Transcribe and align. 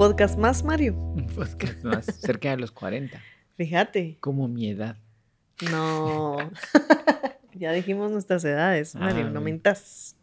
podcast 0.00 0.38
más, 0.38 0.64
Mario. 0.64 0.94
Un 0.94 1.26
podcast 1.26 1.84
más, 1.84 2.06
cerca 2.06 2.48
de 2.52 2.56
los 2.56 2.70
40. 2.70 3.22
Fíjate. 3.58 4.16
Como 4.20 4.48
mi 4.48 4.70
edad. 4.70 4.96
No. 5.70 6.38
ya 7.52 7.72
dijimos 7.72 8.10
nuestras 8.10 8.42
edades, 8.46 8.94
Mario, 8.94 9.26
Ah, 9.26 9.28
no 9.30 9.42
mentas. 9.42 10.16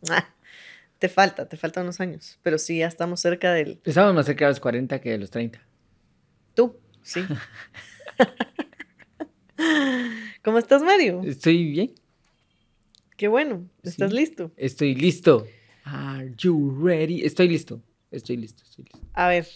Te 0.98 1.10
falta, 1.10 1.48
te 1.48 1.58
faltan 1.58 1.84
unos 1.84 2.00
años. 2.02 2.40
Pero 2.42 2.58
sí, 2.58 2.80
ya 2.80 2.88
estamos 2.88 3.20
cerca 3.20 3.54
del. 3.54 3.80
Estamos 3.84 4.16
más 4.16 4.26
cerca 4.26 4.46
de 4.46 4.52
los 4.54 4.60
40 4.60 5.00
que 5.00 5.12
de 5.12 5.20
los 5.20 5.30
30. 5.30 5.62
Tú, 6.56 6.76
sí. 7.04 7.22
¿Cómo 10.44 10.58
estás, 10.58 10.82
Mario? 10.82 11.22
Estoy 11.24 11.70
bien. 11.70 11.92
Qué 13.16 13.28
bueno. 13.28 13.70
¿Estás 13.84 14.10
Sí. 14.10 14.18
listo? 14.18 14.52
Estoy 14.58 14.96
listo. 14.96 15.46
Are 15.84 16.34
you 16.36 16.84
ready? 16.84 17.24
Estoy 17.24 17.48
listo. 17.48 17.80
Estoy 18.12 18.38
listo. 18.38 18.64
Estoy 18.64 18.86
listo. 18.86 19.00
A 19.14 19.28
ver, 19.28 19.48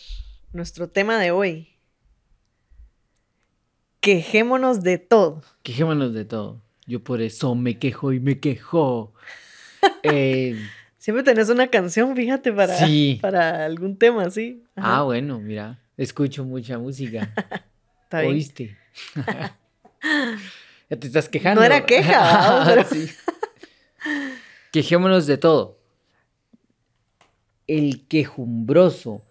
nuestro 0.54 0.90
tema 0.90 1.20
de 1.20 1.32
hoy. 1.32 1.68
Quejémonos 4.00 4.82
de 4.82 4.98
todo. 4.98 5.44
Quejémonos 5.64 6.14
de 6.14 6.26
todo. 6.26 6.62
Yo 6.88 7.04
por 7.04 7.22
eso 7.22 7.54
me 7.56 7.78
quejo 7.78 8.12
y 8.14 8.20
me 8.20 8.40
quejo. 8.40 9.14
Eh, 10.04 10.60
Siempre 11.00 11.24
tenés 11.24 11.50
una 11.50 11.68
canción, 11.68 12.16
fíjate, 12.16 12.54
para, 12.54 12.78
Sí. 12.86 13.18
para 13.20 13.66
algún 13.66 13.98
tema, 13.98 14.30
¿sí? 14.30 14.64
Ajá, 14.76 14.98
ah, 14.98 15.02
bueno, 15.04 15.40
mira. 15.40 15.80
Escucho 15.98 16.44
mucha 16.46 16.78
música. 16.78 17.34
¿Oíste? 18.12 18.78
ya 20.90 20.98
te 21.00 21.08
estás 21.08 21.28
quejando. 21.30 21.62
No 21.62 21.66
era 21.66 21.84
queja. 21.88 22.64
Pero- 22.68 22.84
Sí. 22.88 23.10
Quejémonos 24.72 25.26
de 25.26 25.38
todo. 25.40 25.80
El 27.78 28.06
quejumbroso. 28.08 29.22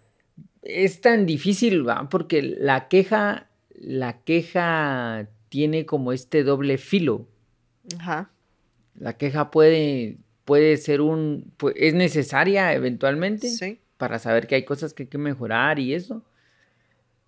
Es 0.62 1.00
tan 1.00 1.26
difícil, 1.26 1.86
¿va? 1.88 2.08
Porque 2.08 2.42
la 2.42 2.88
queja, 2.88 3.48
la 3.74 4.20
queja 4.22 5.28
tiene 5.48 5.84
como 5.86 6.12
este 6.12 6.42
doble 6.44 6.78
filo. 6.78 7.26
Ajá. 7.98 8.30
La 8.98 9.14
queja 9.16 9.50
puede, 9.50 10.18
puede 10.44 10.76
ser 10.76 11.00
un, 11.00 11.52
es 11.74 11.94
necesaria 11.94 12.72
eventualmente 12.74 13.48
Sí. 13.48 13.80
para 13.96 14.18
saber 14.18 14.46
que 14.46 14.54
hay 14.54 14.64
cosas 14.64 14.94
que 14.94 15.04
hay 15.04 15.08
que 15.08 15.18
mejorar 15.18 15.78
y 15.78 15.94
eso. 15.94 16.22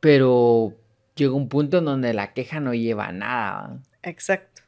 Pero 0.01 0.75
llega 1.15 1.33
un 1.35 1.49
punto 1.49 1.79
en 1.79 1.85
donde 1.85 2.13
la 2.15 2.33
queja 2.33 2.61
no 2.61 2.75
lleva 2.75 3.07
a 3.09 3.13
nada. 3.13 3.69
¿va? 3.69 3.81
Exacto. 4.03 4.63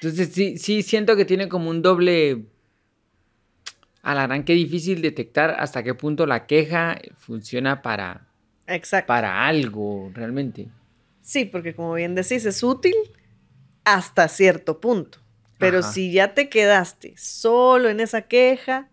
Entonces 0.00 0.28
sí, 0.32 0.58
sí 0.58 0.82
siento 0.82 1.16
que 1.16 1.24
tiene 1.24 1.48
como 1.48 1.70
un 1.70 1.82
doble... 1.82 2.46
A 4.06 4.14
la 4.14 4.28
gran 4.28 4.44
que 4.44 4.52
difícil 4.52 5.02
detectar 5.02 5.56
hasta 5.58 5.82
qué 5.82 5.92
punto 5.92 6.26
la 6.26 6.46
queja 6.46 6.96
funciona 7.16 7.82
para, 7.82 8.28
Exacto. 8.68 9.08
para 9.08 9.48
algo 9.48 10.12
realmente. 10.14 10.68
Sí, 11.22 11.44
porque 11.44 11.74
como 11.74 11.94
bien 11.94 12.14
decís, 12.14 12.44
es 12.46 12.62
útil 12.62 12.94
hasta 13.82 14.28
cierto 14.28 14.80
punto. 14.80 15.18
Pero 15.58 15.80
Ajá. 15.80 15.90
si 15.90 16.12
ya 16.12 16.34
te 16.34 16.48
quedaste 16.48 17.14
solo 17.16 17.88
en 17.88 17.98
esa 17.98 18.22
queja 18.22 18.88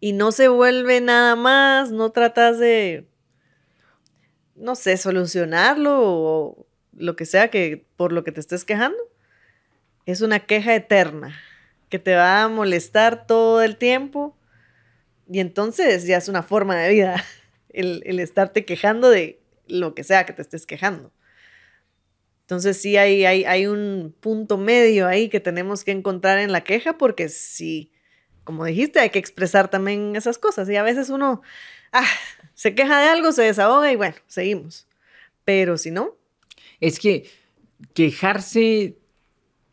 y 0.00 0.12
no 0.12 0.32
se 0.32 0.48
vuelve 0.48 1.00
nada 1.00 1.34
más, 1.34 1.90
no 1.90 2.10
tratas 2.10 2.58
de, 2.58 3.08
no 4.54 4.74
sé, 4.74 4.98
solucionarlo 4.98 5.98
o 5.98 6.66
lo 6.94 7.16
que 7.16 7.24
sea 7.24 7.48
que 7.48 7.86
por 7.96 8.12
lo 8.12 8.22
que 8.22 8.32
te 8.32 8.40
estés 8.40 8.66
quejando, 8.66 8.98
es 10.04 10.20
una 10.20 10.40
queja 10.40 10.74
eterna 10.74 11.34
que 11.88 11.98
te 11.98 12.14
va 12.14 12.42
a 12.42 12.48
molestar 12.48 13.26
todo 13.26 13.62
el 13.62 13.78
tiempo 13.78 14.36
y 15.30 15.40
entonces 15.40 16.06
ya 16.06 16.16
es 16.16 16.28
una 16.28 16.42
forma 16.42 16.76
de 16.76 16.90
vida 16.90 17.24
el, 17.70 18.02
el 18.04 18.20
estarte 18.20 18.64
quejando 18.64 19.10
de 19.10 19.40
lo 19.66 19.94
que 19.94 20.04
sea 20.04 20.26
que 20.26 20.32
te 20.32 20.42
estés 20.42 20.66
quejando. 20.66 21.12
Entonces 22.42 22.76
sí 22.76 22.96
hay, 22.96 23.24
hay, 23.24 23.44
hay 23.44 23.66
un 23.66 24.14
punto 24.20 24.58
medio 24.58 25.06
ahí 25.06 25.28
que 25.28 25.40
tenemos 25.40 25.84
que 25.84 25.92
encontrar 25.92 26.38
en 26.38 26.52
la 26.52 26.64
queja 26.64 26.98
porque 26.98 27.28
sí, 27.28 27.92
como 28.44 28.64
dijiste, 28.64 29.00
hay 29.00 29.10
que 29.10 29.18
expresar 29.18 29.70
también 29.70 30.16
esas 30.16 30.36
cosas. 30.36 30.68
Y 30.68 30.76
a 30.76 30.82
veces 30.82 31.08
uno 31.08 31.40
ah, 31.92 32.06
se 32.54 32.74
queja 32.74 33.00
de 33.00 33.06
algo, 33.06 33.32
se 33.32 33.42
desahoga 33.42 33.90
y 33.90 33.96
bueno, 33.96 34.16
seguimos. 34.26 34.86
Pero 35.44 35.78
si 35.78 35.90
no, 35.90 36.18
Es 36.80 36.98
que 36.98 37.30
quejarse, 37.94 38.98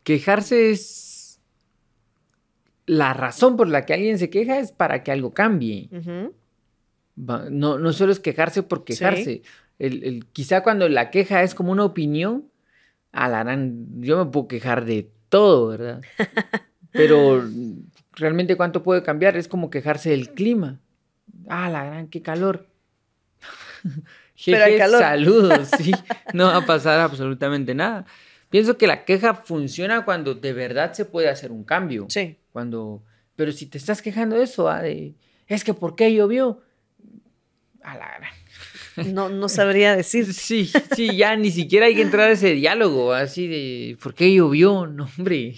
quejarse 0.02 0.70
es... 0.70 1.09
La 2.92 3.14
razón 3.14 3.56
por 3.56 3.68
la 3.68 3.86
que 3.86 3.94
alguien 3.94 4.18
se 4.18 4.30
queja 4.30 4.58
es 4.58 4.72
para 4.72 5.04
que 5.04 5.12
algo 5.12 5.32
cambie. 5.32 5.88
No, 7.16 7.78
no 7.78 7.92
solo 7.92 8.10
es 8.12 8.18
quejarse 8.20 8.62
por 8.62 8.84
quejarse. 8.84 9.42
El, 9.78 10.02
el- 10.04 10.26
quizá 10.26 10.62
cuando 10.62 10.88
la 10.88 11.10
queja 11.10 11.42
es 11.42 11.54
como 11.54 11.70
una 11.72 11.84
opinión, 11.84 12.46
a 13.12 13.28
la 13.28 13.44
gran, 13.44 13.86
yo 14.00 14.24
me 14.24 14.30
puedo 14.30 14.48
quejar 14.48 14.84
de 14.84 15.08
todo, 15.28 15.68
¿verdad? 15.68 16.00
Pero 16.92 17.44
realmente 18.14 18.56
cuánto 18.56 18.82
puede 18.82 19.02
cambiar 19.04 19.36
es 19.36 19.46
como 19.48 19.70
quejarse 19.70 20.10
del 20.10 20.30
clima. 20.30 20.80
Ah, 21.48 21.70
la 21.70 21.84
gran, 21.84 22.08
qué 22.08 22.22
calor. 22.22 22.66
Pero 24.44 24.64
Jeje, 24.64 24.78
calor. 24.78 25.00
Saludos, 25.00 25.68
sí. 25.68 25.94
No 26.32 26.46
va 26.46 26.56
a 26.56 26.66
pasar 26.66 26.98
absolutamente 27.00 27.74
nada. 27.74 28.04
Pienso 28.48 28.76
que 28.76 28.86
la 28.88 29.04
queja 29.04 29.34
funciona 29.34 30.04
cuando 30.04 30.34
de 30.34 30.52
verdad 30.52 30.92
se 30.92 31.04
puede 31.04 31.28
hacer 31.28 31.52
un 31.52 31.62
cambio. 31.62 32.06
sí, 32.08 32.36
Cuando, 32.52 33.02
pero 33.36 33.52
si 33.52 33.66
te 33.66 33.78
estás 33.78 34.02
quejando 34.02 34.36
de 34.36 34.44
eso, 34.44 34.68
ah, 34.68 34.82
de, 34.82 35.14
es 35.46 35.64
que 35.64 35.74
¿por 35.74 35.94
qué 35.96 36.12
llovió? 36.12 36.62
A 37.82 37.96
la 37.96 38.08
gran. 38.18 39.14
no, 39.14 39.28
no 39.28 39.48
sabría 39.48 39.96
decir. 39.96 40.26
Sí, 40.34 40.70
sí, 40.94 41.16
ya 41.16 41.36
ni 41.36 41.50
siquiera 41.50 41.86
hay 41.86 41.94
que 41.94 42.02
entrar 42.02 42.28
a 42.28 42.32
ese 42.32 42.52
diálogo, 42.54 43.12
así 43.12 43.46
de, 43.46 43.96
¿por 44.02 44.14
qué 44.14 44.34
llovió? 44.34 44.86
No, 44.86 45.08
hombre, 45.18 45.54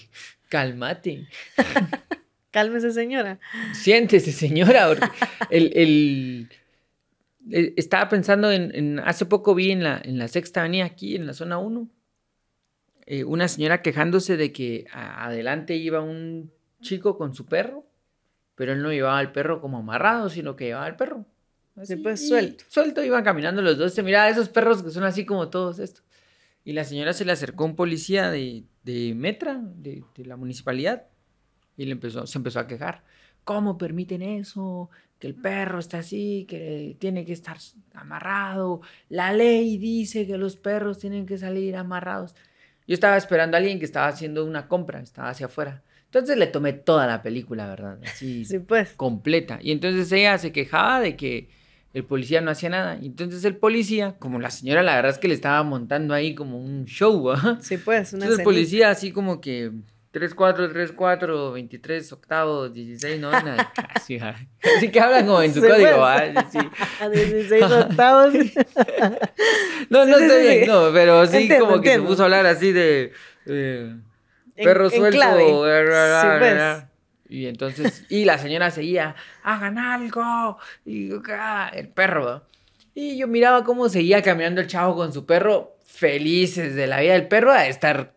cálmate. 0.49 1.27
Cálmese, 2.51 2.93
señora. 2.93 3.41
Siéntese, 3.73 4.31
señora. 4.31 4.95
El, 5.49 5.73
el- 5.75 6.49
estaba 7.77 8.11
pensando 8.11 8.53
en, 8.53 8.71
en- 8.75 8.99
hace 9.01 9.25
poco 9.25 9.55
vi 9.55 9.71
en 9.71 9.83
la, 9.83 10.01
en 10.05 10.19
la 10.19 10.29
sexta 10.29 10.61
avenida 10.61 10.85
aquí, 10.85 11.17
en 11.17 11.27
la 11.27 11.33
zona 11.33 11.57
1, 11.57 11.89
eh, 13.07 13.25
una 13.25 13.49
señora 13.49 13.81
quejándose 13.81 14.37
de 14.37 14.53
que 14.53 14.85
a- 14.93 15.25
adelante 15.25 15.77
iba 15.77 16.03
un 16.03 16.53
chico 16.83 17.17
con 17.17 17.35
su 17.35 17.47
perro, 17.47 17.87
pero 18.55 18.73
él 18.73 18.83
no 18.83 18.93
llevaba 18.93 19.19
al 19.19 19.33
perro 19.33 19.61
como 19.61 19.79
amarrado, 19.79 20.29
sino 20.29 20.55
que 20.55 20.67
llevaba 20.67 20.87
al 20.87 20.97
perro. 20.97 21.25
Sí, 21.83 21.97
pues, 21.97 22.29
suelto. 22.29 22.65
Suelto, 22.69 23.03
iban 23.03 23.25
caminando 23.25 23.63
los 23.63 23.79
dos. 23.79 23.95
Se 23.95 24.03
miraba 24.03 24.29
esos 24.29 24.51
perros 24.51 24.83
que 24.83 24.91
son 24.91 25.05
así 25.05 25.25
como 25.25 25.49
todos 25.49 25.79
estos. 25.79 26.05
Y 26.65 26.75
la 26.75 26.85
señora 26.85 27.13
se 27.13 27.25
le 27.25 27.33
acercó 27.33 27.65
a 27.65 27.69
un 27.69 27.77
policía 27.77 28.31
de, 28.31 28.65
de 28.83 29.15
Metra, 29.15 29.59
de, 29.63 30.05
de 30.15 30.25
la 30.27 30.37
municipalidad, 30.37 31.07
y 31.77 31.87
le 31.87 31.93
empezó, 31.93 32.27
se 32.27 32.39
empezó 32.39 32.61
a 32.61 32.67
quejar. 32.67 33.03
¿Cómo 33.45 33.79
permiten 33.79 34.23
eso? 34.23 34.91
Que 35.19 35.27
el 35.27 35.35
perro 35.35 35.79
está 35.79 35.99
así, 35.99 36.47
que 36.49 36.97
tiene 37.01 37.25
que 37.25 37.33
estar 37.33 37.57
amarrado. 37.95 38.83
La 39.09 39.33
ley 39.33 39.79
dice 39.79 40.27
que 40.27 40.39
los 40.39 40.57
perros 40.57 40.99
tienen 40.99 41.27
que 41.27 41.39
salir 41.39 41.75
amarrados. 41.75 42.35
Yo 42.87 42.95
estaba 42.95 43.17
esperando 43.17 43.57
a 43.57 43.59
alguien 43.59 43.79
que 43.79 43.85
estaba 43.85 44.09
haciendo 44.09 44.45
una 44.45 44.69
compra, 44.69 45.01
estaba 45.01 45.31
hacia 45.31 45.47
afuera. 45.47 45.83
Entonces 46.07 46.37
le 46.37 46.47
tomé 46.47 46.73
toda 46.75 47.07
la 47.07 47.23
película, 47.23 47.67
¿verdad? 47.69 47.99
Así, 48.05 48.45
Sí, 48.45 48.59
pues. 48.59 48.91
completa. 48.97 49.59
Y 49.63 49.73
entonces 49.73 50.11
ella 50.13 50.37
se 50.39 50.53
quejaba 50.53 51.01
de 51.01 51.17
que 51.17 51.49
el 51.95 52.05
policía 52.05 52.41
no 52.41 52.51
hacía 52.51 52.69
nada. 52.71 52.99
Y 53.01 53.07
entonces 53.07 53.45
el 53.45 53.57
policía, 53.57 54.17
como 54.19 54.39
la 54.39 54.51
señora, 54.51 54.83
la 54.83 54.95
verdad 54.97 55.13
es 55.13 55.19
que 55.19 55.29
le 55.29 55.35
estaba 55.35 55.63
montando 55.63 56.13
ahí 56.15 56.35
como 56.35 56.59
un 56.59 56.85
show, 56.87 57.31
¿ah? 57.31 57.59
Sí, 57.61 57.77
pues. 57.79 58.13
Una 58.13 58.25
Entonces 58.25 58.41
el 58.41 58.45
policía 58.45 58.91
así 58.91 59.11
como 59.13 59.41
que 59.41 59.73
3, 60.13 60.35
4, 60.35 60.71
3, 60.73 60.93
4, 60.93 61.53
23 61.53 62.13
octavos, 62.13 62.73
16 62.75 63.19
novena. 63.21 63.73
Así, 63.95 64.19
así 64.77 64.91
que 64.91 65.01
hablan 65.01 65.27
como 65.27 65.43
en 65.43 65.55
su 65.55 65.61
código. 65.61 66.05
¿ah? 66.05 66.21
Sí. 66.51 66.59
A 67.01 67.09
16 67.09 67.63
octavos. 67.63 68.35
No, 69.91 70.05
no 70.07 70.19
Sí, 70.19 70.29
sí, 70.29 70.37
bien, 70.41 70.67
no, 70.69 70.91
pero 70.93 71.27
sí 71.27 71.37
Entiendo, 71.39 71.67
como 71.67 71.81
que 71.83 71.89
entiendo. 71.95 72.07
se 72.07 72.09
puso 72.13 72.23
a 72.23 72.25
hablar 72.27 72.47
así 72.47 72.73
de 72.73 73.13
eh, 73.47 73.95
En- 74.57 74.65
perro 74.65 74.85
en 74.87 74.91
suelto. 74.91 75.19
bla, 75.19 75.35
Sí, 75.37 75.43
bla, 75.53 76.37
pues. 76.39 76.55
bla. 76.55 76.89
Y 77.29 77.47
entonces, 77.47 78.05
y 78.11 78.25
la 78.25 78.39
señora 78.39 78.71
seguía, 78.71 79.15
hagan 79.43 79.79
algo. 79.79 80.59
Y 80.85 81.11
ah, 81.31 81.71
el 81.75 81.89
perro. 81.89 82.25
¿no? 82.25 82.43
Y 82.95 83.17
yo 83.19 83.27
miraba 83.29 83.65
cómo 83.65 83.89
seguía 83.89 84.23
caminando 84.23 84.61
el 84.61 84.67
chavo 84.67 84.95
con 84.95 85.13
su 85.13 85.25
perro, 85.27 85.77
felices 85.85 86.75
de 86.75 86.87
la 86.87 87.01
vida 87.01 87.15
del 87.15 87.29
perro, 87.29 87.51
a 87.53 87.67
estar 87.67 88.13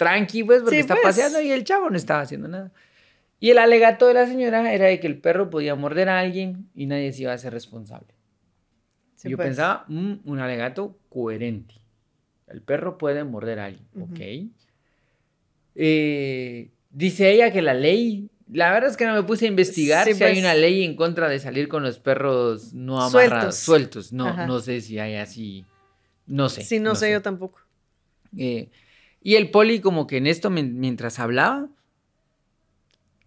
tranqui, 0.00 0.42
pues, 0.44 0.62
porque 0.62 0.76
Sí, 0.76 0.80
está 0.80 0.94
pues. 0.94 1.04
paseando 1.04 1.40
y 1.42 1.50
el 1.52 1.62
chavo 1.64 1.90
no 1.90 1.96
estaba 1.96 2.22
haciendo 2.22 2.48
nada. 2.48 2.72
Y 3.38 3.50
el 3.50 3.58
alegato 3.58 4.06
de 4.06 4.14
la 4.14 4.26
señora 4.26 4.72
era 4.72 4.86
de 4.86 4.98
que 4.98 5.06
el 5.06 5.18
perro 5.18 5.50
podía 5.50 5.74
morder 5.74 6.08
a 6.08 6.18
alguien 6.18 6.68
y 6.74 6.86
nadie 6.86 7.12
se 7.12 7.22
iba 7.22 7.32
a 7.32 7.34
hacer 7.34 7.52
responsable. 7.52 8.08
Sí, 9.16 9.28
Yo 9.30 9.36
pues. 9.36 9.48
pensaba, 9.48 9.84
"Mm, 9.88 10.14
un 10.24 10.38
alegato 10.38 10.96
coherente. 11.10 11.74
El 12.48 12.62
perro 12.62 12.96
puede 12.98 13.22
morder 13.24 13.58
a 13.60 13.66
alguien. 13.66 13.86
¿ok? 14.00 14.50
Eh, 15.74 16.70
dice 16.90 17.30
ella 17.30 17.52
que 17.52 17.62
la 17.62 17.74
ley 17.74 18.28
La 18.52 18.72
verdad 18.72 18.90
es 18.90 18.96
que 18.96 19.06
no 19.06 19.14
me 19.14 19.22
puse 19.22 19.44
a 19.44 19.48
investigar 19.48 20.04
Sí, 20.04 20.14
si 20.14 20.24
hay 20.24 20.32
pues. 20.32 20.42
una 20.44 20.54
ley 20.54 20.82
en 20.84 20.96
contra 20.96 21.28
de 21.28 21.38
salir 21.38 21.68
con 21.68 21.84
los 21.84 22.00
perros 22.00 22.72
no 22.74 23.00
amarrados, 23.00 23.54
Sueltos. 23.56 23.56
sueltos. 23.58 24.12
No, 24.12 24.26
Ajá. 24.26 24.46
no 24.46 24.58
sé 24.58 24.80
si 24.80 24.98
hay 24.98 25.14
así. 25.14 25.64
No 26.26 26.48
sé. 26.48 26.62
Sí, 26.64 26.80
no, 26.80 26.96
sé, 26.96 27.12
yo 27.12 27.22
tampoco. 27.22 27.60
Eh, 28.36 28.68
y 29.22 29.34
el 29.34 29.50
poli 29.50 29.80
como 29.80 30.06
que 30.06 30.16
en 30.16 30.26
esto, 30.26 30.50
mientras 30.50 31.18
hablaba, 31.18 31.68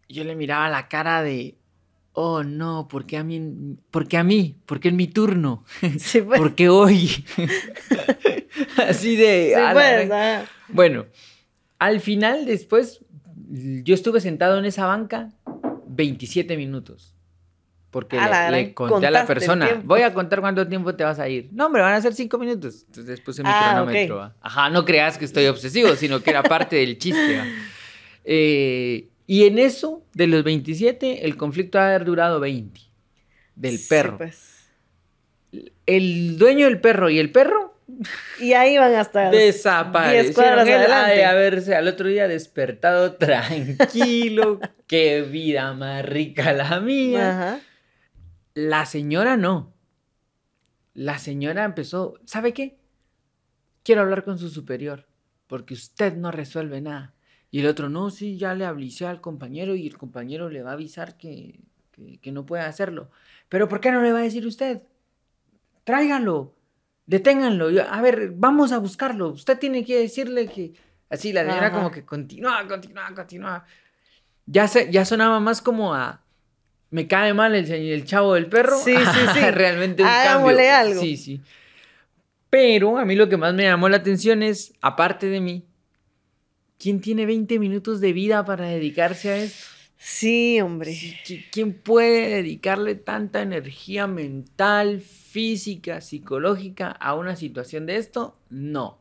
yo 0.10 0.24
le 0.24 0.36
miraba 0.36 0.70
la 0.70 0.88
cara 0.88 1.24
de, 1.24 1.58
oh 2.14 2.44
no, 2.44 2.88
¿por 2.88 3.06
qué 3.06 3.18
a 3.18 3.24
mí? 3.24 3.78
¿Por 3.92 4.08
qué 4.08 4.18
a 4.18 4.24
mí? 4.24 4.58
¿Por 4.66 4.80
qué 4.80 4.90
en 4.90 4.96
mi 4.96 5.08
turno? 5.08 5.64
Sí, 6.00 6.22
pues. 6.22 6.40
¿Por 6.40 6.56
qué 6.56 6.70
hoy? 6.70 7.26
Así 8.78 9.16
de... 9.16 9.54
Sí, 9.56 9.62
pues, 9.74 10.12
ah. 10.12 10.46
Bueno, 10.70 11.06
al 11.80 12.00
final 12.00 12.46
después, 12.46 13.02
yo 13.84 13.94
estuve 13.94 14.22
sentado 14.22 14.58
en 14.58 14.66
esa 14.66 14.86
banca 14.86 15.32
27 15.88 16.58
minutos. 16.58 17.16
Porque 17.94 18.18
A 18.18 18.26
le, 18.26 18.32
la 18.32 18.50
le 18.52 18.74
conté 18.74 19.06
a 19.08 19.12
la 19.12 19.26
persona, 19.26 19.80
voy 19.86 20.02
a 20.02 20.14
contar 20.14 20.42
cuánto 20.42 20.68
tiempo 20.68 20.94
te 20.96 21.04
vas 21.06 21.20
a 21.20 21.30
ir. 21.30 21.48
No, 21.54 21.68
hombre, 21.68 21.82
van 21.84 21.94
a 21.94 22.02
ser 22.02 22.14
5 22.14 22.38
minutos. 22.40 22.84
Entonces 22.88 23.22
puse 23.22 23.44
mi 23.44 23.50
Ah, 23.52 23.76
cronómetro. 23.76 24.34
Ajá, 24.42 24.70
no 24.72 24.84
creas 24.84 25.18
que 25.20 25.26
estoy 25.26 25.46
obsesivo, 25.46 25.96
sino 25.96 26.22
que 26.22 26.32
era 26.32 26.42
parte 26.44 26.76
del 26.76 26.98
chiste. 26.98 27.40
Eh, 28.26 29.10
y 29.28 29.46
en 29.46 29.60
eso, 29.60 30.04
de 30.14 30.28
los 30.28 30.44
27, 30.44 31.26
el 31.26 31.38
conflicto 31.38 31.80
ha 31.80 31.86
haber 31.88 32.04
durado 32.04 32.40
20. 32.40 32.82
Del 33.56 33.78
Sí, 33.78 33.86
perro. 33.90 34.18
pues. 34.18 34.50
El 35.86 36.38
dueño 36.40 36.66
del 36.66 36.80
perro 36.82 37.10
y 37.12 37.20
el 37.20 37.32
perro 37.32 37.78
Y 38.40 38.54
ahí 38.54 38.78
van 38.78 38.96
hasta 38.96 39.30
10 39.30 39.54
Desaparecieron. 39.56 40.68
Él 40.68 40.74
ha 40.74 40.80
adelante. 40.80 41.16
de 41.16 41.26
haberse 41.26 41.76
al 41.76 41.88
otro 41.88 42.08
día 42.08 42.28
despertado 42.28 43.14
tranquilo. 43.18 44.60
Qué 44.88 45.22
vida 45.22 45.74
más 45.74 46.04
rica 46.06 46.54
la 46.54 46.80
mía. 46.80 47.30
Ajá. 47.30 47.60
La 48.54 48.86
señora 48.86 49.38
no. 49.38 49.74
La 50.94 51.18
señora 51.18 51.64
empezó, 51.64 52.20
¿sabe 52.26 52.54
qué? 52.54 52.78
Quiero 53.84 54.02
hablar 54.02 54.24
con 54.24 54.38
su 54.38 54.50
superior, 54.50 55.08
porque 55.48 55.74
usted 55.74 56.16
no 56.16 56.32
resuelve 56.32 56.82
nada. 56.82 57.14
Y 57.50 57.60
el 57.60 57.68
otro, 57.68 57.90
no, 57.90 58.10
sí, 58.10 58.38
ya 58.38 58.54
le 58.54 58.66
avisé 58.66 59.06
al 59.06 59.22
compañero 59.22 59.76
y 59.76 59.88
el 59.88 59.98
compañero 59.98 60.50
le 60.50 60.64
va 60.64 60.72
a 60.72 60.74
avisar 60.74 61.18
que, 61.18 61.60
que, 61.92 62.20
que 62.20 62.32
no 62.32 62.46
puede 62.46 62.64
hacerlo. 62.64 63.10
Pero 63.50 63.68
¿por 63.68 63.80
qué 63.80 63.92
no 63.92 64.02
le 64.02 64.14
va 64.14 64.20
a 64.20 64.24
decir 64.24 64.46
usted? 64.48 64.84
Tráiganlo, 65.84 66.56
deténganlo. 67.06 67.68
A 67.90 68.02
ver, 68.02 68.32
vamos 68.36 68.72
a 68.72 68.78
buscarlo. 68.78 69.30
Usted 69.30 69.60
tiene 69.60 69.84
que 69.84 70.00
decirle 70.00 70.48
que... 70.48 70.74
Así, 71.10 71.32
la 71.32 71.42
señora 71.42 71.68
Ajá. 71.68 71.76
como 71.76 71.92
que 71.92 72.06
continúa, 72.06 72.68
continúa, 72.68 73.14
continúa. 73.14 73.66
Ya, 74.48 74.68
se, 74.68 74.92
ya 74.92 75.06
sonaba 75.06 75.40
más 75.40 75.62
como 75.62 75.94
a... 75.94 76.23
Me 76.94 77.08
cae 77.08 77.34
mal 77.34 77.56
el, 77.56 77.70
el 77.72 78.06
chavo 78.06 78.36
del 78.36 78.46
perro. 78.46 78.78
Sí, 78.78 78.96
sí, 78.96 79.20
sí. 79.34 79.40
Realmente 79.50 80.04
un 80.04 80.10
Hagámosle 80.10 80.68
cambio. 80.68 80.76
algo. 80.76 81.02
Sí, 81.02 81.18
sí. 81.18 81.42
Pero 82.52 83.00
a 83.00 83.06
mí 83.06 83.16
lo 83.16 83.28
que 83.28 83.36
más 83.36 83.52
me 83.56 83.64
llamó 83.64 83.90
la 83.90 83.98
atención 83.98 84.44
es, 84.44 84.76
aparte 84.80 85.26
de 85.26 85.40
mí, 85.42 85.66
¿quién 86.78 87.02
tiene 87.02 87.26
20 87.26 87.58
minutos 87.58 88.00
de 88.00 88.14
vida 88.14 88.46
para 88.46 88.68
dedicarse 88.68 89.32
a 89.32 89.38
esto? 89.38 89.66
Sí, 89.98 90.62
hombre. 90.62 90.96
¿Quién 91.52 91.74
puede 91.74 92.30
dedicarle 92.30 92.94
tanta 92.94 93.42
energía 93.42 94.06
mental, 94.06 95.02
física, 95.02 96.00
psicológica 96.00 96.92
a 96.92 97.16
una 97.16 97.36
situación 97.36 97.88
de 97.88 97.96
esto? 97.96 98.38
No. 98.52 99.00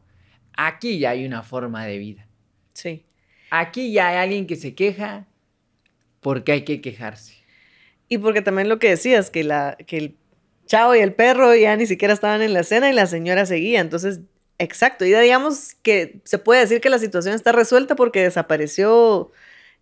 Aquí 0.57 0.99
ya 0.99 1.11
hay 1.11 1.27
una 1.27 1.43
forma 1.43 1.85
de 1.85 1.99
vida. 1.99 2.27
Sí. 2.73 3.05
Aquí 3.51 3.93
ya 3.93 4.09
hay 4.09 4.17
alguien 4.17 4.47
que 4.47 4.57
se 4.57 4.75
queja 4.75 5.27
porque 6.21 6.53
hay 6.53 6.63
que 6.65 6.81
quejarse. 6.81 7.42
Y 8.13 8.19
porque 8.19 8.43
también 8.43 8.69
lo 8.69 8.79
que 8.79 8.91
decías, 8.91 9.31
que, 9.31 9.43
la, 9.43 9.79
que 9.87 9.97
el 9.97 10.17
chavo 10.67 10.95
y 10.95 10.99
el 10.99 11.15
perro 11.15 11.55
ya 11.55 11.75
ni 11.77 11.87
siquiera 11.87 12.13
estaban 12.13 12.43
en 12.43 12.53
la 12.53 12.61
escena 12.61 12.91
y 12.91 12.93
la 12.93 13.07
señora 13.07 13.47
seguía. 13.47 13.81
Entonces, 13.81 14.21
exacto. 14.59 15.07
Y 15.07 15.15
digamos 15.15 15.77
que 15.81 16.21
se 16.25 16.37
puede 16.37 16.61
decir 16.61 16.83
que 16.83 16.91
la 16.91 16.99
situación 16.99 17.35
está 17.35 17.53
resuelta 17.53 17.97
porque 17.97 18.23
desapareció 18.23 19.31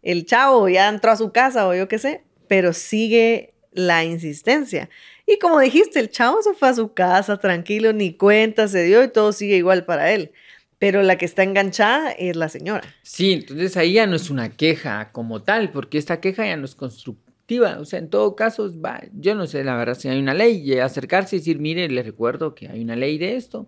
el 0.02 0.26
chavo, 0.26 0.68
ya 0.68 0.88
entró 0.88 1.10
a 1.10 1.16
su 1.16 1.32
casa 1.32 1.66
o 1.66 1.74
yo 1.74 1.88
qué 1.88 1.98
sé, 1.98 2.22
pero 2.46 2.72
sigue 2.72 3.52
la 3.72 4.04
insistencia. 4.04 4.88
Y 5.26 5.40
como 5.40 5.58
dijiste, 5.58 5.98
el 5.98 6.08
chavo 6.08 6.40
se 6.40 6.54
fue 6.54 6.68
a 6.68 6.74
su 6.74 6.94
casa 6.94 7.36
tranquilo, 7.40 7.92
ni 7.92 8.14
cuenta 8.14 8.68
se 8.68 8.84
dio 8.84 9.02
y 9.02 9.08
todo 9.08 9.32
sigue 9.32 9.56
igual 9.56 9.84
para 9.84 10.12
él. 10.12 10.30
Pero 10.78 11.02
la 11.02 11.18
que 11.18 11.24
está 11.24 11.42
enganchada 11.42 12.12
es 12.12 12.36
la 12.36 12.48
señora. 12.48 12.94
Sí, 13.02 13.32
entonces 13.32 13.76
ahí 13.76 13.94
ya 13.94 14.06
no 14.06 14.14
es 14.14 14.30
una 14.30 14.50
queja 14.50 15.10
como 15.10 15.42
tal, 15.42 15.72
porque 15.72 15.98
esta 15.98 16.20
queja 16.20 16.46
ya 16.46 16.56
no 16.56 16.64
es 16.64 16.76
constructiva. 16.76 17.29
O 17.58 17.84
sea, 17.84 17.98
en 17.98 18.08
todo 18.10 18.36
caso, 18.36 18.72
va, 18.80 19.00
yo 19.12 19.34
no 19.34 19.46
sé 19.46 19.64
la 19.64 19.76
verdad 19.76 19.94
si 19.98 20.08
hay 20.08 20.20
una 20.20 20.34
ley, 20.34 20.62
y 20.64 20.78
acercarse 20.78 21.36
y 21.36 21.38
decir, 21.40 21.58
mire, 21.58 21.88
le 21.88 22.02
recuerdo 22.02 22.54
que 22.54 22.68
hay 22.68 22.82
una 22.82 22.94
ley 22.96 23.18
de 23.18 23.36
esto, 23.36 23.66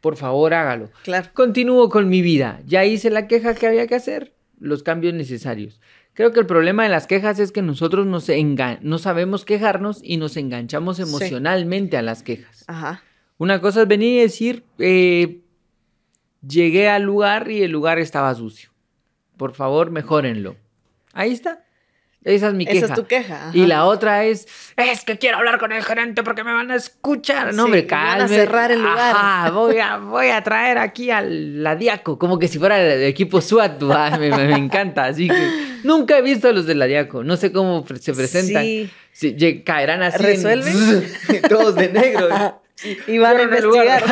por 0.00 0.16
favor 0.16 0.54
hágalo. 0.54 0.90
Claro. 1.02 1.28
Continúo 1.32 1.88
con 1.88 2.08
mi 2.08 2.22
vida, 2.22 2.60
ya 2.66 2.84
hice 2.84 3.10
la 3.10 3.26
queja 3.26 3.54
que 3.54 3.66
había 3.66 3.86
que 3.86 3.94
hacer, 3.96 4.32
los 4.60 4.82
cambios 4.82 5.14
necesarios. 5.14 5.80
Creo 6.14 6.32
que 6.32 6.40
el 6.40 6.46
problema 6.46 6.84
de 6.84 6.88
las 6.88 7.06
quejas 7.06 7.38
es 7.38 7.52
que 7.52 7.60
nosotros 7.60 8.06
nos 8.06 8.28
enga- 8.30 8.78
no 8.80 8.98
sabemos 8.98 9.44
quejarnos 9.44 10.00
y 10.02 10.16
nos 10.16 10.36
enganchamos 10.36 10.96
Sí. 10.96 11.02
emocionalmente 11.02 11.96
a 11.98 12.02
las 12.02 12.22
quejas. 12.22 12.64
Ajá. 12.68 13.02
Una 13.38 13.60
cosa 13.60 13.82
es 13.82 13.88
venir 13.88 14.14
y 14.18 14.20
decir, 14.22 14.62
eh, 14.78 15.40
llegué 16.46 16.88
al 16.88 17.02
lugar 17.02 17.50
y 17.50 17.62
el 17.62 17.70
lugar 17.70 17.98
estaba 17.98 18.34
sucio. 18.34 18.70
Por 19.36 19.52
favor, 19.52 19.90
mejórenlo. 19.90 20.56
Ahí 21.12 21.32
está. 21.32 21.64
Esa 22.26 22.48
es 22.48 22.54
mi 22.54 22.66
queja. 22.66 22.76
Esa 22.78 22.86
es 22.86 22.94
tu 22.94 23.06
queja. 23.06 23.50
Y 23.52 23.66
la 23.66 23.84
otra 23.84 24.24
es, 24.24 24.48
es 24.76 25.04
que 25.04 25.16
quiero 25.16 25.38
hablar 25.38 25.58
con 25.58 25.70
el 25.70 25.84
gerente 25.84 26.24
porque 26.24 26.42
me 26.42 26.52
van 26.52 26.70
a 26.72 26.74
escuchar. 26.74 27.46
No, 27.48 27.52
Sí, 27.52 27.60
hombre, 27.60 27.78
y 27.80 27.82
van 27.90 28.04
a 28.04 28.18
calme. 28.18 28.34
cerrar 28.36 28.72
el 28.72 28.80
lugar. 28.80 29.14
Ajá, 29.16 29.50
voy 29.52 29.78
a, 29.78 29.96
voy 29.98 30.28
a 30.30 30.42
traer 30.42 30.78
aquí 30.78 31.10
al 31.12 31.62
la 31.62 31.76
Diaco, 31.76 32.18
como 32.18 32.38
que 32.40 32.48
si 32.48 32.58
fuera 32.58 32.82
el 32.82 33.04
equipo 33.04 33.40
SWAT. 33.40 33.80
Me, 34.18 34.30
me- 34.30 34.48
me 34.48 34.56
encanta. 34.56 35.04
Así 35.04 35.28
que 35.28 35.50
nunca 35.84 36.18
he 36.18 36.22
visto 36.22 36.48
a 36.48 36.52
los 36.52 36.66
de 36.66 36.74
la 36.74 36.86
Diaco. 36.86 37.22
No 37.22 37.36
sé 37.36 37.52
cómo 37.52 37.86
se 38.00 38.12
presentan. 38.12 38.64
Sí. 39.12 39.62
Caerán 39.64 40.02
así. 40.02 40.16
en- 40.22 40.26
¿Resuelven? 40.26 41.12
todos 41.48 41.74
de 41.76 41.88
negro. 41.90 42.62
Y 43.06 43.16
van 43.16 43.38
a 43.38 43.42
investigar. 43.44 44.04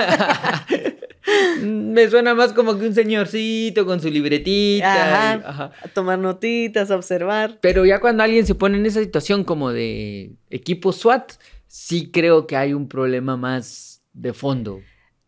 Me 1.62 2.08
suena 2.08 2.34
más 2.34 2.52
como 2.52 2.78
que 2.78 2.86
un 2.86 2.94
señorcito 2.94 3.86
con 3.86 4.00
su 4.00 4.10
libretita. 4.10 5.14
Ajá. 5.14 5.36
y- 5.42 5.48
ajá. 5.48 5.72
A 5.82 5.88
tomar 5.88 6.18
notitas, 6.18 6.90
a 6.90 6.96
observar. 6.96 7.58
Pero 7.60 7.84
ya 7.86 8.00
cuando 8.00 8.22
alguien 8.22 8.46
se 8.46 8.54
pone 8.54 8.78
en 8.78 8.86
esa 8.86 9.00
situación 9.00 9.44
como 9.44 9.72
de 9.72 10.32
equipo 10.50 10.92
SWAT, 10.92 11.32
sí 11.66 12.10
creo 12.10 12.46
que 12.46 12.56
hay 12.56 12.74
un 12.74 12.88
problema 12.88 13.36
más 13.36 14.02
de 14.12 14.32
fondo. 14.32 14.80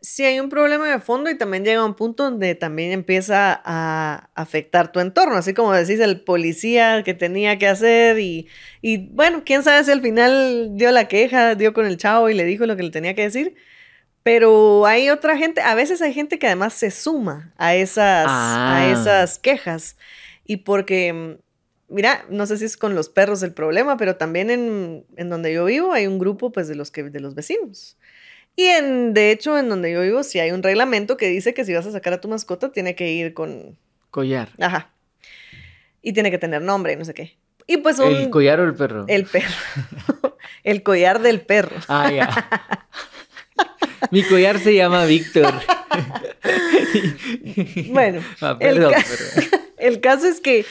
Sí 0.03 0.23
hay 0.25 0.39
un 0.39 0.51
problema 0.51 0.89
de 0.89 1.01
fondo 1.01 1.31
y 1.31 1.37
también 1.39 1.65
llega 1.65 1.85
un 1.85 1.95
punto 1.95 2.23
donde 2.25 2.55
también 2.55 2.93
empieza 2.93 3.61
a 3.65 4.31
afectar 4.37 4.93
tu 4.93 5.01
entorno, 5.01 5.35
así 5.35 5.53
como 5.53 5.73
decís 5.73 5.99
el 5.99 6.21
policía 6.21 7.03
que 7.03 7.15
tenía 7.15 7.59
que 7.59 7.67
hacer 7.67 8.21
y, 8.21 8.47
y 8.83 9.09
bueno, 9.09 9.43
quién 9.45 9.65
sabe 9.65 9.83
si 9.83 9.91
al 9.91 10.03
final 10.03 10.73
dio 10.77 10.93
la 10.93 11.09
queja, 11.09 11.57
dio 11.57 11.73
con 11.73 11.87
el 11.87 11.97
chavo 11.97 12.29
y 12.31 12.35
le 12.35 12.45
dijo 12.45 12.67
lo 12.67 12.77
que 12.77 12.85
le 12.85 12.91
tenía 12.91 13.15
que 13.15 13.23
decir, 13.23 13.57
pero 14.27 14.87
hay 14.87 15.09
otra 15.09 15.39
gente, 15.39 15.61
a 15.61 15.77
veces 15.77 16.03
hay 16.03 16.13
gente 16.13 16.41
que 16.41 16.49
además 16.49 16.73
se 16.73 16.91
suma 16.91 17.53
a 17.57 17.77
esas, 17.77 18.27
Ah. 18.29 18.79
a 18.79 18.91
esas 18.91 19.39
quejas 19.39 19.97
y 20.45 20.57
porque, 20.57 21.13
mm, 21.13 21.95
mira, 21.95 22.25
no 22.29 22.45
sé 22.47 22.59
si 22.59 22.65
es 22.65 22.77
con 22.77 22.97
los 22.97 23.09
perros 23.09 23.45
el 23.45 23.53
problema, 23.53 23.97
pero 23.97 24.17
también 24.17 24.51
en, 24.51 25.05
en 25.17 25.31
donde 25.31 25.53
yo 25.55 25.65
vivo 25.67 25.93
hay 25.93 26.09
un 26.09 26.19
grupo 26.19 26.51
pues 26.51 26.67
de 26.67 26.75
los, 26.75 26.91
que, 26.91 27.05
de 27.05 27.21
los 27.21 27.37
vecinos. 27.37 27.97
Y 28.57 28.65
en, 28.65 29.15
de 29.15 29.31
hecho, 29.31 29.57
en 29.61 29.69
donde 29.69 29.93
yo 29.93 30.01
vivo, 30.03 30.25
sí 30.25 30.41
hay 30.41 30.51
un 30.51 30.65
reglamento 30.65 31.17
que 31.17 31.29
dice 31.29 31.55
que 31.55 31.65
si 31.65 31.73
vas 31.73 31.87
a 31.87 31.93
sacar 31.93 32.13
a 32.13 32.21
tu 32.21 32.27
mascota, 32.27 32.73
tiene 32.73 32.97
que 32.97 33.13
ir 33.13 33.33
con. 33.33 33.79
Collar. 34.11 34.49
Ajá. 34.59 34.91
Y 36.03 36.15
tiene 36.15 36.33
que 36.33 36.39
tener 36.39 36.63
nombre 36.63 36.95
y 36.95 36.97
no 36.97 37.05
sé 37.05 37.15
qué. 37.15 37.37
Y 37.69 37.77
pues 37.77 38.01
un. 38.01 38.13
¿El 38.13 38.31
collar 38.31 38.59
o 38.59 38.65
el 38.65 38.75
perro? 38.75 39.05
el 39.07 39.25
perro. 39.25 39.55
el 40.65 40.83
collar 40.83 41.23
del 41.23 41.43
perro. 41.43 41.77
Ah, 41.87 42.11
ya. 42.11 42.49
Mi 44.11 44.23
collar 44.23 44.59
se 44.59 44.75
llama 44.75 45.05
Víctor. 45.05 45.53
Bueno, 47.91 48.23
Ah, 48.41 48.57
el, 48.61 48.75
perdón, 48.77 48.93
ca- 48.93 49.05
perdón. 49.05 49.61
el 49.79 50.01
caso 50.01 50.27
es 50.29 50.41
que 50.41 50.65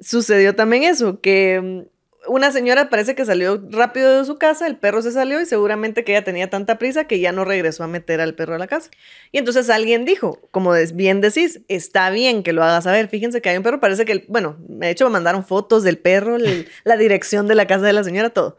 sucedió 0.00 0.54
también 0.54 0.82
eso, 0.84 1.20
que 1.20 1.60
mm, 1.62 2.30
una 2.32 2.52
señora 2.52 2.88
parece 2.90 3.14
que 3.14 3.24
salió 3.24 3.60
rápido 3.70 4.18
de 4.18 4.24
su 4.24 4.38
casa, 4.38 4.66
el 4.66 4.76
perro 4.76 5.02
se 5.02 5.10
salió 5.12 5.40
y 5.40 5.46
seguramente 5.46 6.04
que 6.04 6.12
ella 6.12 6.24
tenía 6.24 6.48
tanta 6.50 6.78
prisa 6.78 7.04
que 7.06 7.18
ya 7.20 7.32
no 7.32 7.44
regresó 7.44 7.84
a 7.84 7.88
meter 7.88 8.20
al 8.20 8.34
perro 8.34 8.54
a 8.54 8.58
la 8.58 8.66
casa. 8.68 8.90
Y 9.32 9.38
entonces 9.38 9.70
alguien 9.70 10.04
dijo, 10.04 10.40
como 10.50 10.72
bien 10.94 11.20
decís, 11.20 11.60
está 11.68 12.10
bien 12.10 12.42
que 12.42 12.52
lo 12.52 12.62
hagas 12.62 12.84
saber, 12.84 13.08
fíjense 13.08 13.40
que 13.40 13.48
hay 13.50 13.56
un 13.56 13.62
perro, 13.64 13.80
parece 13.80 14.04
que, 14.04 14.12
el, 14.12 14.24
bueno, 14.28 14.56
de 14.60 14.90
hecho 14.90 15.04
me 15.06 15.12
mandaron 15.12 15.44
fotos 15.44 15.82
del 15.82 15.98
perro, 15.98 16.36
el- 16.36 16.68
la 16.84 16.96
dirección 16.96 17.48
de 17.48 17.54
la 17.56 17.66
casa 17.66 17.86
de 17.86 17.92
la 17.92 18.04
señora, 18.04 18.30
todo. 18.30 18.58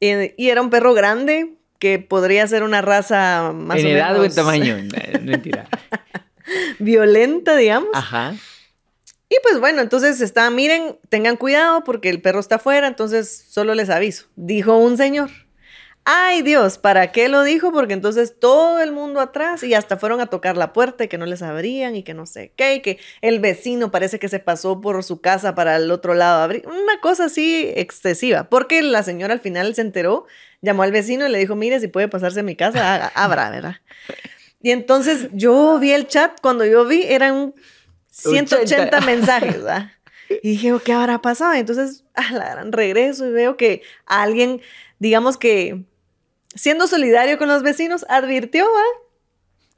Y, 0.00 0.12
y 0.42 0.50
era 0.50 0.62
un 0.62 0.70
perro 0.70 0.94
grande 0.94 1.54
que 1.78 1.98
podría 1.98 2.46
ser 2.46 2.62
una 2.62 2.82
raza 2.82 3.52
más 3.54 3.78
en 3.78 3.86
o 3.86 3.88
edad 3.90 4.18
o 4.18 4.24
en 4.24 4.34
tamaño. 4.34 4.76
No, 4.78 5.20
Mentira. 5.22 5.68
violenta, 6.78 7.56
digamos. 7.56 7.90
Ajá. 7.94 8.34
Y 9.28 9.36
pues 9.42 9.60
bueno, 9.60 9.82
entonces 9.82 10.20
está, 10.20 10.48
miren, 10.50 10.98
tengan 11.10 11.36
cuidado 11.36 11.84
porque 11.84 12.08
el 12.08 12.22
perro 12.22 12.40
está 12.40 12.56
afuera, 12.56 12.86
entonces 12.86 13.44
solo 13.50 13.74
les 13.74 13.90
aviso, 13.90 14.26
dijo 14.36 14.76
un 14.78 14.96
señor. 14.96 15.30
Ay 16.10 16.40
Dios, 16.40 16.78
¿para 16.78 17.12
qué 17.12 17.28
lo 17.28 17.42
dijo? 17.42 17.70
Porque 17.70 17.92
entonces 17.92 18.40
todo 18.40 18.80
el 18.80 18.92
mundo 18.92 19.20
atrás 19.20 19.62
y 19.62 19.74
hasta 19.74 19.98
fueron 19.98 20.22
a 20.22 20.26
tocar 20.28 20.56
la 20.56 20.72
puerta 20.72 21.04
y 21.04 21.08
que 21.08 21.18
no 21.18 21.26
les 21.26 21.42
abrían 21.42 21.94
y 21.96 22.02
que 22.02 22.14
no 22.14 22.24
sé 22.24 22.50
qué, 22.56 22.76
y 22.76 22.80
que 22.80 22.98
el 23.20 23.40
vecino 23.40 23.90
parece 23.90 24.18
que 24.18 24.30
se 24.30 24.38
pasó 24.38 24.80
por 24.80 25.04
su 25.04 25.20
casa 25.20 25.54
para 25.54 25.76
el 25.76 25.90
otro 25.90 26.14
lado 26.14 26.40
abrir. 26.40 26.66
Una 26.66 26.98
cosa 27.02 27.26
así 27.26 27.70
excesiva, 27.76 28.44
porque 28.44 28.80
la 28.80 29.02
señora 29.02 29.34
al 29.34 29.40
final 29.40 29.74
se 29.74 29.82
enteró, 29.82 30.24
llamó 30.62 30.82
al 30.82 30.92
vecino 30.92 31.28
y 31.28 31.30
le 31.30 31.40
dijo, 31.40 31.56
mire, 31.56 31.78
si 31.78 31.88
puede 31.88 32.08
pasarse 32.08 32.40
a 32.40 32.42
mi 32.42 32.56
casa, 32.56 33.08
abra, 33.08 33.50
¿verdad? 33.50 33.76
Y 34.62 34.70
entonces 34.70 35.28
yo 35.34 35.78
vi 35.78 35.92
el 35.92 36.06
chat, 36.06 36.40
cuando 36.40 36.64
yo 36.64 36.86
vi 36.86 37.02
eran 37.02 37.52
180 38.12 39.02
mensajes, 39.02 39.62
¿verdad? 39.62 39.90
Y 40.42 40.50
dije, 40.52 40.72
¿qué 40.84 40.92
habrá 40.92 41.20
pasado? 41.22 41.54
Entonces, 41.54 42.04
a 42.14 42.32
la 42.32 42.50
gran 42.50 42.72
regreso 42.72 43.26
y 43.26 43.30
veo 43.30 43.56
que 43.56 43.80
alguien, 44.06 44.60
digamos 44.98 45.38
que 45.38 45.84
siendo 46.58 46.88
solidario 46.88 47.38
con 47.38 47.48
los 47.48 47.62
vecinos, 47.62 48.04
advirtió, 48.08 48.64
¿va? 48.64 49.04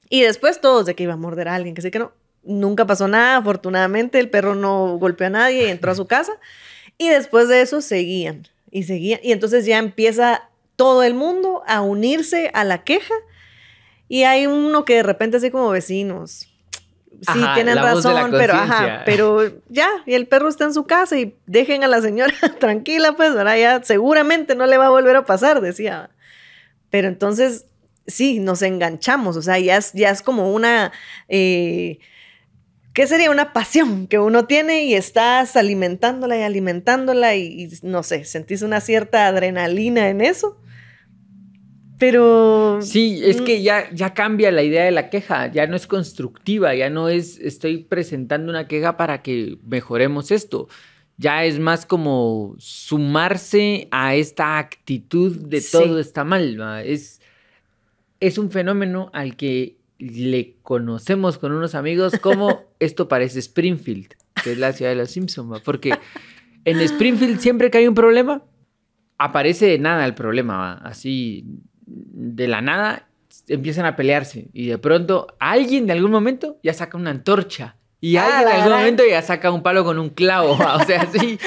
Y 0.09 0.23
después 0.23 0.61
todos 0.61 0.87
de 0.87 0.95
que 0.95 1.05
iba 1.05 1.13
a 1.13 1.17
morder 1.17 1.49
a 1.49 1.55
alguien, 1.55 1.75
que 1.75 1.83
sí 1.83 1.91
que 1.91 1.99
no. 1.99 2.13
Nunca 2.43 2.87
pasó 2.87 3.07
nada, 3.07 3.37
afortunadamente 3.37 4.19
el 4.19 4.31
perro 4.31 4.55
no 4.55 4.97
golpeó 4.97 5.27
a 5.27 5.31
nadie 5.31 5.67
y 5.67 5.71
entró 5.71 5.93
a 5.93 5.95
su 5.95 6.07
casa. 6.07 6.33
Y 6.97 7.09
después 7.09 7.49
de 7.49 7.61
eso 7.61 7.83
seguían 7.83 8.49
y 8.71 8.85
seguían. 8.85 9.21
Y 9.23 9.33
entonces 9.33 9.67
ya 9.67 9.79
empieza 9.79 10.49
todo 10.75 11.03
el 11.03 11.13
mundo 11.13 11.63
a 11.67 11.83
unirse 11.83 12.51
a 12.55 12.65
la 12.65 12.83
queja. 12.83 13.15
Y 14.09 14.23
hay 14.23 14.47
uno 14.47 14.87
que 14.87 14.97
de 14.97 15.03
repente 15.03 15.37
así 15.37 15.51
como 15.51 15.69
vecinos. 15.69 16.49
Sí, 17.21 17.41
tienen 17.55 17.77
razón, 17.77 18.31
pero 18.31 18.55
ajá, 18.55 19.03
pero 19.05 19.53
ya, 19.69 19.91
y 20.07 20.15
el 20.15 20.27
perro 20.27 20.49
está 20.49 20.65
en 20.65 20.73
su 20.73 20.85
casa 20.85 21.19
y 21.19 21.37
dejen 21.45 21.85
a 21.85 21.89
la 21.89 22.01
señora 22.01 22.33
tranquila, 22.59 23.13
pues 23.13 23.33
ahora 23.33 23.59
ya 23.59 23.83
seguramente 23.83 24.55
no 24.55 24.65
le 24.65 24.79
va 24.79 24.87
a 24.87 24.91
volver 24.91 25.17
a 25.17 25.27
pasar, 25.27 25.61
decía. 25.61 26.09
Pero 26.91 27.09
entonces, 27.09 27.67
sí, 28.07 28.41
nos 28.41 28.63
enganchamos, 28.63 29.37
o 29.37 29.43
sea, 29.43 29.59
ya 29.59 29.77
es, 29.77 29.93
ya 29.93 30.11
es 30.11 30.23
como 30.23 30.53
una... 30.53 30.93
Eh, 31.29 31.99
¿Qué 32.93 33.07
sería 33.07 33.31
una 33.31 33.53
pasión 33.53 34.09
que 34.09 34.19
uno 34.19 34.47
tiene 34.47 34.85
y 34.85 34.95
estás 34.95 35.55
alimentándola 35.55 36.37
y 36.37 36.43
alimentándola 36.43 37.37
y, 37.37 37.71
no 37.83 38.03
sé, 38.03 38.25
sentís 38.25 38.63
una 38.63 38.81
cierta 38.81 39.29
adrenalina 39.29 40.09
en 40.09 40.21
eso? 40.21 40.61
Pero... 42.01 42.81
Sí, 42.83 43.21
es 43.25 43.41
que 43.43 43.63
ya, 43.63 43.89
ya 43.93 44.13
cambia 44.13 44.51
la 44.51 44.65
idea 44.65 44.85
de 44.85 44.91
la 44.91 45.09
queja, 45.09 45.53
ya 45.53 45.69
no 45.69 45.77
es 45.77 45.87
constructiva, 45.87 46.75
ya 46.75 46.91
no 46.91 47.09
es 47.09 47.39
estoy 47.39 47.85
presentando 47.85 48.51
una 48.51 48.67
queja 48.67 48.97
para 48.97 49.23
que 49.23 49.59
mejoremos 49.65 50.33
esto 50.33 50.67
ya 51.21 51.45
es 51.45 51.59
más 51.59 51.85
como 51.85 52.55
sumarse 52.59 53.89
a 53.91 54.15
esta 54.15 54.57
actitud 54.57 55.37
de 55.37 55.61
todo 55.61 56.01
está 56.01 56.25
mal. 56.25 56.59
Es, 56.83 57.21
es 58.21 58.39
un 58.39 58.51
fenómeno 58.51 59.11
al 59.13 59.37
que 59.37 59.77
le 59.99 60.57
conocemos 60.63 61.37
con 61.37 61.53
unos 61.53 61.75
amigos 61.75 62.19
como 62.23 62.63
esto 62.81 63.07
parece 63.07 63.41
Springfield, 63.41 64.15
que 64.43 64.53
es 64.53 64.59
la 64.59 64.73
ciudad 64.73 64.93
de 64.93 64.97
los 64.97 65.11
Simpsons, 65.11 65.61
porque 65.61 65.93
en 66.65 66.81
Springfield 66.81 67.39
siempre 67.39 67.71
que 67.71 67.77
hay 67.77 67.87
un 67.87 67.95
problema, 67.95 68.43
aparece 69.19 69.67
de 69.67 69.79
nada 69.79 70.07
el 70.07 70.15
problema, 70.15 70.73
así 70.73 71.45
de 71.85 72.49
la 72.49 72.63
nada 72.63 73.11
empiezan 73.47 73.85
a 73.85 73.95
pelearse 73.95 74.49
y 74.55 74.69
de 74.69 74.79
pronto 74.79 75.27
alguien 75.39 75.87
de 75.87 75.93
algún 75.93 76.13
momento 76.13 76.59
ya 76.63 76.73
saca 76.73 76.97
una 76.97 77.11
antorcha 77.11 77.77
y 78.01 78.17
alguien 78.17 78.49
en 78.49 78.63
algún 78.63 78.79
momento 78.79 79.03
ya 79.09 79.21
saca 79.21 79.51
un 79.51 79.63
palo 79.63 79.85
con 79.85 79.99
un 79.99 80.11
clavo. 80.11 80.59
O 80.81 80.85
sea, 80.85 81.07
sí. 81.07 81.39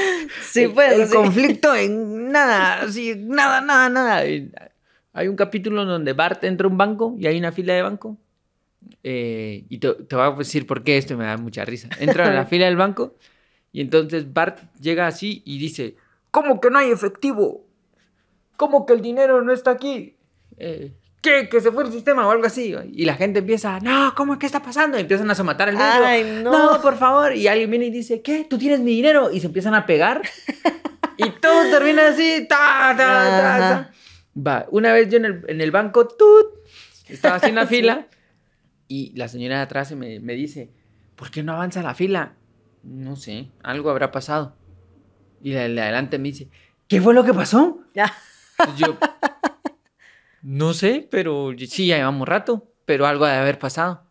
sí, 0.42 0.68
pues. 0.68 1.00
El 1.00 1.10
conflicto 1.10 1.74
en 1.76 2.32
nada, 2.32 2.82
así, 2.82 3.16
nada, 3.18 3.62
nada, 3.62 3.90
nada. 3.90 4.24
Hay 5.14 5.28
un 5.28 5.36
capítulo 5.36 5.86
donde 5.86 6.14
Bart 6.14 6.44
entra 6.44 6.68
a 6.68 6.70
un 6.70 6.78
banco 6.78 7.16
y 7.18 7.28
hay 7.28 7.38
una 7.38 7.52
fila 7.52 7.74
de 7.74 7.82
banco. 7.82 8.18
Eh, 9.04 9.66
y 9.70 9.78
te, 9.78 9.88
voy 9.88 10.22
a 10.22 10.32
decir 10.32 10.68
por 10.68 10.84
qué 10.84 10.98
esto 10.98 11.18
me 11.18 11.26
da 11.26 11.38
mucha 11.38 11.66
risa. 11.66 11.90
Entra 12.00 12.28
a 12.28 12.34
la 12.34 12.46
fila 12.48 12.66
del 12.66 12.76
banco 12.76 13.16
y 13.72 13.82
entonces 13.82 14.32
Bart 14.32 14.60
llega 14.80 15.08
así 15.08 15.42
y 15.46 15.58
dice: 15.58 15.96
¿Cómo 16.32 16.62
que 16.62 16.70
no 16.70 16.80
hay 16.80 16.92
efectivo? 16.92 17.66
¿Cómo 18.58 18.86
que 18.86 18.94
el 18.94 19.02
dinero 19.02 19.42
no 19.42 19.54
está 19.54 19.72
aquí? 19.72 20.16
Eh, 20.58 20.94
¿qué? 21.24 21.50
Que 21.50 21.62
se 21.62 21.72
fue 21.72 21.84
el 21.86 21.92
sistema 21.92 22.28
o 22.28 22.32
algo 22.32 22.46
así. 22.46 22.76
Y 22.92 23.06
la 23.06 23.16
gente 23.16 23.40
empieza, 23.40 23.80
no, 23.80 24.14
¿cómo? 24.16 24.38
¿Qué 24.38 24.46
está 24.46 24.62
pasando? 24.62 24.98
Y 24.98 25.02
empiezan 25.02 25.32
a 25.32 25.44
matar 25.44 25.70
el 25.70 25.76
dinero. 25.76 26.06
Ay, 26.06 26.42
no. 26.44 26.74
no, 26.74 26.82
por 26.82 26.98
favor. 26.98 27.36
Y 27.36 27.48
alguien 27.48 27.72
viene 27.72 27.86
y 27.86 27.90
dice, 27.90 28.22
¿qué? 28.22 28.46
¿Tú 28.48 28.60
tienes 28.60 28.82
mi 28.82 28.92
dinero? 28.92 29.32
Y 29.32 29.40
se 29.40 29.48
empiezan 29.48 29.74
a 29.74 29.88
pegar. 29.88 30.22
y 31.18 31.30
todo 31.32 31.72
termina 31.72 32.10
así, 32.10 32.46
ta, 32.48 32.94
ta, 32.96 32.98
ta, 32.98 33.92
Va, 34.36 34.66
una 34.72 34.94
vez 34.94 35.10
yo 35.10 35.18
en 35.18 35.26
el, 35.26 35.46
en 35.48 35.62
el 35.62 35.72
banco, 35.72 36.08
tut, 36.08 36.48
estaba 37.08 37.40
en 37.48 37.56
la 37.56 37.66
fila. 37.68 38.08
Y 38.88 39.14
la 39.16 39.28
señora 39.28 39.58
de 39.58 39.62
atrás 39.64 39.92
me, 39.94 40.20
me 40.20 40.34
dice, 40.34 40.70
¿por 41.16 41.32
qué 41.32 41.42
no 41.42 41.54
avanza 41.54 41.82
la 41.82 41.96
fila? 41.96 42.34
No 42.84 43.16
sé, 43.16 43.48
algo 43.64 43.90
habrá 43.90 44.12
pasado. 44.12 44.56
Y 45.42 45.54
la 45.54 45.68
de 45.68 45.82
adelante 45.82 46.18
me 46.18 46.30
dice, 46.30 46.50
¿qué 46.88 47.02
fue 47.02 47.14
lo 47.14 47.24
que 47.24 47.34
pasó? 47.34 47.80
Ya. 47.94 48.14
yo, 48.78 48.98
no 50.44 50.74
sé, 50.74 51.08
pero 51.10 51.52
sí, 51.58 51.88
ya 51.88 51.98
llevamos 51.98 52.28
rato, 52.28 52.70
pero 52.86 53.08
algo 53.08 53.26
de 53.26 53.32
haber 53.32 53.58
pasado. 53.58 54.04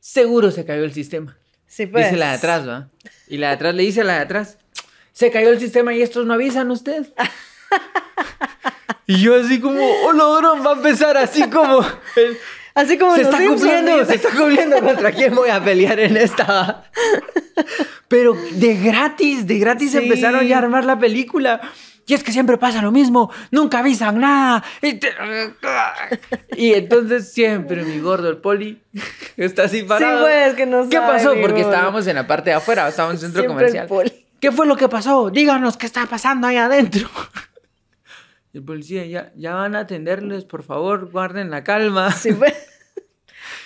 Seguro 0.00 0.50
se 0.50 0.64
cayó 0.64 0.82
el 0.82 0.94
sistema. 0.94 1.36
Sí, 1.66 1.86
pues. 1.86 2.06
Dice 2.06 2.16
la 2.16 2.30
de 2.30 2.36
atrás, 2.36 2.66
¿va? 2.66 2.88
Y 3.28 3.36
la 3.36 3.48
de 3.48 3.54
atrás 3.54 3.74
le 3.74 3.82
dice 3.82 4.00
a 4.00 4.04
la 4.04 4.14
de 4.14 4.20
atrás, 4.20 4.58
se 5.12 5.30
cayó 5.30 5.50
el 5.50 5.60
sistema 5.60 5.94
y 5.94 6.00
estos 6.00 6.24
no 6.24 6.32
avisan 6.32 6.70
usted. 6.70 7.12
y 9.06 9.20
yo 9.20 9.38
así 9.38 9.60
como, 9.60 9.80
oh, 10.06 10.12
ladrón, 10.12 10.64
va 10.64 10.70
a 10.70 10.76
empezar 10.76 11.18
así 11.18 11.48
como... 11.50 11.84
así 12.74 12.96
como 12.96 13.14
se 13.14 13.22
está 13.22 13.36
cumpliendo, 13.36 14.04
se 14.06 14.14
está 14.14 14.30
cumpliendo 14.30 14.80
contra 14.80 15.12
quién 15.12 15.34
voy 15.34 15.50
a 15.50 15.62
pelear 15.62 16.00
en 16.00 16.16
esta. 16.16 16.90
Pero 18.08 18.34
de 18.52 18.74
gratis, 18.76 19.46
de 19.46 19.58
gratis 19.58 19.94
empezaron 19.94 20.46
ya 20.46 20.56
a 20.56 20.58
armar 20.60 20.86
la 20.86 20.98
película. 20.98 21.60
Y 22.08 22.14
es 22.14 22.24
que 22.24 22.32
siempre 22.32 22.56
pasa 22.56 22.80
lo 22.80 22.90
mismo, 22.90 23.30
nunca 23.50 23.80
avisan 23.80 24.18
nada. 24.18 24.64
Y, 26.56 26.72
entonces 26.72 27.30
siempre 27.30 27.84
mi 27.84 28.00
gordo, 28.00 28.30
el 28.30 28.38
poli, 28.38 28.80
está 29.36 29.64
así 29.64 29.82
parado. 29.82 30.16
Sí, 30.16 30.24
pues, 30.24 30.54
que 30.54 30.64
no 30.64 30.88
¿Qué 30.88 30.98
pasó? 30.98 31.34
Porque 31.40 31.60
estábamos 31.60 32.06
en 32.06 32.16
la 32.16 32.26
parte 32.26 32.48
de 32.48 32.56
afuera, 32.56 32.88
estábamos 32.88 33.22
en 33.22 33.28
un 33.28 33.34
centro 33.34 33.48
comercial. 33.48 33.88
¿Qué 34.40 34.50
fue 34.50 34.66
lo 34.66 34.76
que 34.76 34.88
pasó? 34.88 35.28
Díganos 35.28 35.76
qué 35.76 35.84
está 35.84 36.06
pasando 36.06 36.46
ahí 36.46 36.56
adentro. 36.56 37.10
Y 38.54 38.58
el 38.58 38.64
policía, 38.64 39.04
ya, 39.04 39.30
ya 39.36 39.54
van 39.54 39.76
a 39.76 39.80
atenderles, 39.80 40.44
por 40.44 40.62
favor, 40.62 41.10
guarden 41.10 41.50
la 41.50 41.62
calma. 41.62 42.10
Sí, 42.12 42.32
pues. 42.32 42.54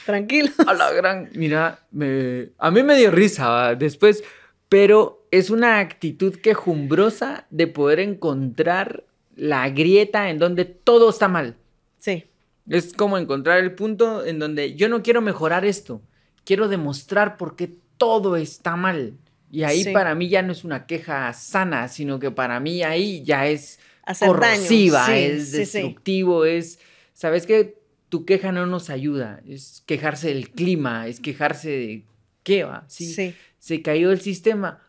Tranquilo. 0.04 0.50
A 0.66 0.74
la 0.74 0.90
gran. 0.90 1.30
Mira, 1.34 1.78
me, 1.92 2.48
a 2.58 2.72
mí 2.72 2.82
me 2.82 2.96
dio 2.96 3.12
risa. 3.12 3.76
Después, 3.76 4.24
pero 4.72 5.26
es 5.30 5.50
una 5.50 5.80
actitud 5.80 6.36
quejumbrosa 6.36 7.46
de 7.50 7.66
poder 7.66 8.00
encontrar 8.00 9.04
la 9.36 9.68
grieta 9.68 10.30
en 10.30 10.38
donde 10.38 10.64
todo 10.64 11.10
está 11.10 11.28
mal. 11.28 11.56
Sí. 11.98 12.24
Es 12.66 12.94
como 12.94 13.18
encontrar 13.18 13.58
el 13.58 13.74
punto 13.74 14.24
en 14.24 14.38
donde 14.38 14.74
yo 14.74 14.88
no 14.88 15.02
quiero 15.02 15.20
mejorar 15.20 15.66
esto, 15.66 16.00
quiero 16.46 16.68
demostrar 16.68 17.36
por 17.36 17.54
qué 17.54 17.74
todo 17.98 18.36
está 18.36 18.74
mal. 18.74 19.12
Y 19.50 19.64
ahí 19.64 19.92
para 19.92 20.14
mí 20.14 20.30
ya 20.30 20.40
no 20.40 20.52
es 20.52 20.64
una 20.64 20.86
queja 20.86 21.34
sana, 21.34 21.88
sino 21.88 22.18
que 22.18 22.30
para 22.30 22.58
mí 22.58 22.82
ahí 22.82 23.22
ya 23.24 23.46
es 23.48 23.78
corrosiva, 24.20 25.14
es 25.14 25.52
destructivo, 25.52 26.46
es, 26.46 26.78
¿sabes 27.12 27.44
qué? 27.44 27.76
Tu 28.08 28.24
queja 28.24 28.52
no 28.52 28.64
nos 28.64 28.88
ayuda, 28.88 29.42
es 29.46 29.82
quejarse 29.84 30.28
del 30.28 30.48
clima, 30.48 31.08
es 31.08 31.20
quejarse 31.20 31.68
de 31.68 32.04
qué 32.42 32.64
va, 32.64 32.86
¿sí? 32.88 33.12
sí 33.12 33.34
se 33.62 33.80
cayó 33.80 34.10
el 34.10 34.20
sistema. 34.20 34.82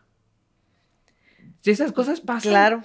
Esas 1.62 1.92
cosas 1.92 2.20
pasan. 2.20 2.50
Claro. 2.50 2.84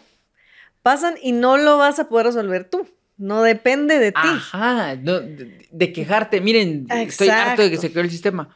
Pasan 0.84 1.16
y 1.20 1.32
no 1.32 1.58
lo 1.58 1.80
vas 1.80 1.98
a 1.98 2.08
poder 2.08 2.28
resolver 2.28 2.70
tú. 2.70 2.88
No 3.18 3.42
depende 3.42 3.98
de 3.98 4.12
ti. 4.12 4.20
Ajá, 4.24 4.96
de, 4.96 5.92
quejarte. 5.92 6.42
Miren, 6.42 6.86
estoy 6.92 7.30
harto 7.30 7.64
de 7.64 7.72
que 7.72 7.78
se 7.78 7.90
cayó 7.90 8.02
el 8.02 8.12
sistema. 8.12 8.56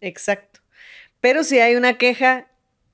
Exacto. 0.00 0.58
Pero 1.20 1.44
si 1.44 1.60
hay 1.60 1.76
una 1.76 1.98
queja 1.98 2.48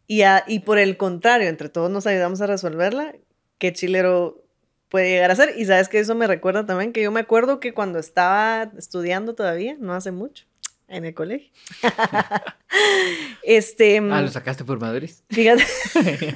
y, 0.07 0.21
y 0.47 0.59
por 0.59 0.77
el 0.77 0.99
contrario, 0.99 1.49
entre 1.49 1.71
todos 1.71 1.91
nos 1.91 2.07
ayudamos 2.07 2.43
a 2.43 2.47
resolverla, 2.47 3.17
qué 3.57 3.73
chilero 3.73 4.45
puede 4.91 5.09
llegar 5.09 5.31
a 5.31 5.37
ser. 5.37 5.55
Y 5.57 5.65
sabes 5.65 5.89
que 5.89 5.99
eso 5.99 6.15
me 6.15 6.27
recuerda 6.27 6.67
también 6.67 6.93
que 6.93 7.03
yo 7.03 7.11
me 7.11 7.21
acuerdo 7.21 7.59
que 7.59 7.73
cuando 7.73 7.99
estaba 7.99 8.71
estudiando 8.77 9.35
todavía, 9.35 9.77
no 9.81 9.95
hace 9.95 10.13
mucho, 10.13 10.45
en 10.89 11.05
el 11.05 11.15
colegio. 11.15 11.51
este. 13.43 13.99
Ah, 13.99 14.23
lo 14.23 14.29
sacaste 14.29 14.65
por 14.65 14.81
madres. 14.81 15.25
Fíjate. 15.31 15.65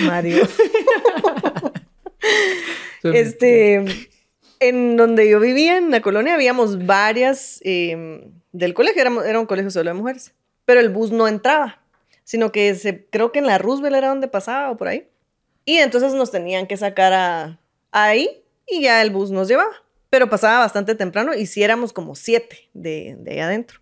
Mario. 0.00 0.46
este. 3.02 3.84
En 4.58 4.96
donde 4.96 5.28
yo 5.28 5.38
vivía, 5.38 5.76
en 5.76 5.90
la 5.90 6.00
colonia, 6.00 6.34
habíamos 6.34 6.86
varias 6.86 7.60
em, 7.62 8.32
del 8.52 8.72
colegio, 8.72 9.02
era, 9.02 9.12
era 9.28 9.38
un 9.38 9.44
colegio 9.44 9.70
solo 9.70 9.90
de 9.90 9.94
mujeres. 9.94 10.34
pero 10.64 10.80
el 10.80 10.88
bus 10.88 11.10
no 11.10 11.28
entraba, 11.28 11.82
sino 12.24 12.52
que 12.52 12.74
se, 12.74 13.04
creo 13.04 13.32
que 13.32 13.40
en 13.40 13.46
la 13.46 13.58
Roosevelt 13.58 13.96
era 13.96 14.08
donde 14.08 14.28
pasaba 14.28 14.70
o 14.70 14.78
por 14.78 14.88
ahí. 14.88 15.08
Y 15.66 15.76
entonces 15.78 16.14
nos 16.14 16.30
tenían 16.30 16.66
que 16.66 16.78
sacar 16.78 17.12
a, 17.12 17.60
ahí 17.90 18.42
y 18.66 18.82
ya 18.82 19.02
el 19.02 19.10
bus 19.10 19.30
nos 19.30 19.46
llevaba. 19.48 19.85
Pero 20.10 20.30
pasaba 20.30 20.60
bastante 20.60 20.94
temprano 20.94 21.34
y 21.34 21.46
si 21.46 21.62
éramos 21.62 21.92
como 21.92 22.14
siete 22.14 22.68
de, 22.74 23.18
ahí 23.28 23.40
adentro. 23.40 23.80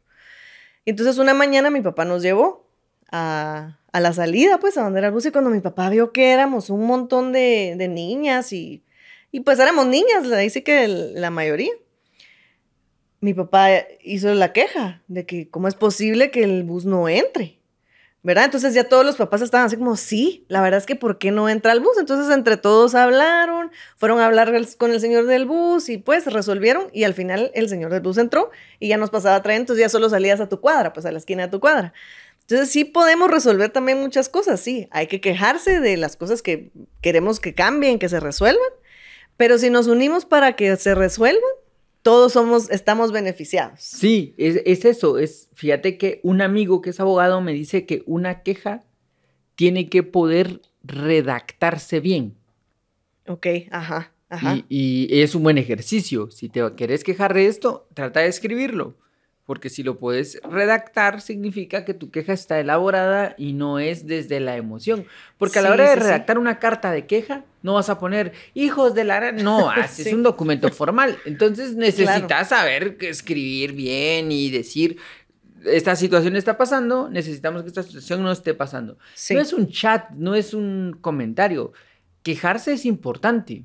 Entonces 0.87 1.19
una 1.19 1.35
mañana 1.35 1.71
mi 1.71 1.81
papá 1.81 2.05
nos 2.05 2.23
llevó 2.23 2.69
a, 3.11 3.79
a, 3.93 4.01
la 4.01 4.13
salida, 4.13 4.59
pues 4.59 4.77
a 4.77 4.83
donde 4.83 4.99
era 4.99 5.09
el 5.09 5.15
bus 5.15 5.27
y 5.27 5.31
cuando 5.31 5.51
mi 5.51 5.61
papá 5.61 5.91
vio 5.91 6.13
que 6.13 6.33
éramos 6.33 6.71
un 6.71 6.87
montón 6.87 7.33
de, 7.33 7.75
de 7.77 7.89
niñas 7.89 8.53
y, 8.53 8.85
pues 9.45 9.59
éramos 9.59 9.87
niñas, 9.87 10.31
ahí 10.33 10.51
sí 10.51 10.63
que 10.63 10.89
la 10.89 11.31
mayoría. 11.31 11.73
Mi 13.21 13.35
papá 13.35 13.69
hizo 14.03 14.33
la 14.35 14.53
queja 14.53 15.03
de 15.09 15.25
que 15.25 15.49
cómo 15.49 15.67
es 15.67 15.75
posible 15.75 16.31
que 16.31 16.45
el 16.45 16.63
bus 16.63 16.85
no 16.85 17.09
entre. 17.09 17.59
¿Verdad? 18.25 18.47
Entonces 18.47 18.73
ya 18.73 18.85
todos 18.85 19.05
los 19.05 19.17
papás 19.17 19.43
estaban 19.43 19.67
así 19.67 19.77
como, 19.77 19.97
sí, 19.97 20.47
la 20.49 20.63
verdad 20.63 20.79
es 20.79 20.87
que 20.87 20.97
¿por 20.97 21.19
qué 21.19 21.31
no 21.31 21.51
entra 21.51 21.73
el 21.73 21.81
bus? 21.81 21.99
Entonces 21.99 22.35
entre 22.35 22.57
todos 22.57 22.95
hablaron, 22.95 23.71
fueron 23.99 24.19
a 24.19 24.25
hablar 24.25 24.51
con 24.79 24.91
el 24.91 25.01
señor 25.01 25.27
del 25.27 25.45
bus 25.45 25.91
y 25.91 25.99
pues 25.99 26.25
resolvieron 26.25 26.89
y 26.95 27.05
al 27.05 27.13
final 27.13 27.51
el 27.55 27.69
señor 27.69 27.93
del 27.93 28.01
bus 28.01 28.17
entró 28.17 28.51
y 28.81 28.89
ya 28.89 28.97
nos 28.97 29.11
pasaba 29.11 29.37
a 29.37 29.43
traer, 29.43 29.61
entonces 29.61 29.83
ya 29.83 29.91
solo 29.91 30.09
salías 30.09 30.41
a 30.41 30.49
tu 30.49 30.59
cuadra, 30.59 30.95
pues 30.95 31.05
a 31.05 31.13
la 31.13 31.19
esquina 31.19 31.45
de 31.45 31.51
tu 31.51 31.61
cuadra. 31.61 31.93
Entonces 32.41 32.71
sí 32.71 32.87
podemos 32.87 33.31
resolver 33.31 33.69
también 33.69 34.01
muchas 34.01 34.31
cosas, 34.31 34.59
sí, 34.59 34.89
hay 34.91 35.07
que 35.07 35.21
quejarse 35.21 35.81
de 35.81 35.99
las 35.99 36.17
cosas 36.17 36.41
que 36.41 36.71
queremos 37.03 37.41
que 37.41 37.55
cambien, 37.55 37.99
que 37.99 38.09
se 38.09 38.21
resuelvan, 38.21 38.71
pero 39.37 39.59
si 39.59 39.69
nos 39.69 39.87
unimos 39.87 40.25
para 40.25 40.57
que 40.57 40.75
se 40.77 40.95
resuelvan, 40.95 41.43
todos 42.05 42.35
somos, 42.35 42.71
estamos 42.71 43.13
beneficiados. 43.13 43.81
Sí, 43.81 44.35
es, 44.37 44.61
es, 44.67 44.85
eso. 44.85 45.19
Es, 45.19 45.49
fíjate 45.55 45.97
que 45.97 46.21
un 46.23 46.43
amigo 46.43 46.83
que 46.83 46.91
es 46.91 47.01
abogado 47.01 47.41
me 47.41 47.55
dice 47.55 47.87
que 47.87 48.03
una 48.05 48.43
queja 48.43 48.85
tiene 49.55 49.89
que 49.89 50.03
poder 50.03 50.61
redactarse 50.83 52.01
bien. 52.01 52.37
Ok, 53.27 53.47
ajá, 53.71 54.13
ajá. 54.29 54.57
Y, 54.69 55.09
y 55.09 55.23
es 55.23 55.35
un 55.35 55.45
buen 55.45 55.57
ejercicio. 55.57 56.31
Si 56.31 56.51
te 56.51 56.61
querés 56.77 57.05
quejar 57.05 57.33
de 57.33 57.47
esto, 57.47 57.89
trata 57.95 58.21
de 58.21 58.29
escribirlo. 58.29 58.99
Porque 59.47 59.69
si 59.69 59.83
lo 59.83 59.99
puedes 59.99 60.41
redactar, 60.43 61.21
significa 61.21 61.85
que 61.85 61.93
tu 61.93 62.11
queja 62.11 62.33
está 62.33 62.59
elaborada 62.59 63.35
y 63.37 63.53
no 63.53 63.79
es 63.79 64.07
desde 64.07 64.41
la 64.41 64.57
emoción. 64.57 65.07
Porque 65.37 65.59
a 65.59 65.63
la 65.63 65.73
hora 65.73 65.91
de 65.91 65.97
redactar 65.97 66.39
una 66.39 66.59
carta 66.59 66.91
de 66.91 67.07
queja, 67.07 67.45
no 67.63 67.75
vas 67.75 67.91
a 67.91 67.99
poner 67.99 68.33
hijos 68.55 68.95
de 68.95 69.05
la... 69.05 69.33
No, 69.33 69.71
es 69.99 70.13
un 70.13 70.23
documento 70.23 70.71
formal. 70.71 71.19
Entonces 71.27 71.77
necesitas 71.77 72.49
saber 72.49 72.97
escribir 73.01 73.73
bien 73.73 74.33
y 74.33 74.51
decir, 74.51 74.97
esta 75.67 75.97
situación 75.97 76.37
está 76.37 76.57
pasando, 76.57 77.09
necesitamos 77.09 77.63
que 77.63 77.69
esta 77.69 77.83
situación 77.83 78.23
no 78.23 78.33
esté 78.33 78.55
pasando. 78.55 78.99
No 79.31 79.41
es 79.41 79.53
un 79.53 79.69
chat, 79.69 80.11
no 80.11 80.35
es 80.35 80.55
un 80.55 80.97
comentario. 81.01 81.73
Quejarse 82.23 82.73
es 82.73 82.87
importante. 82.87 83.65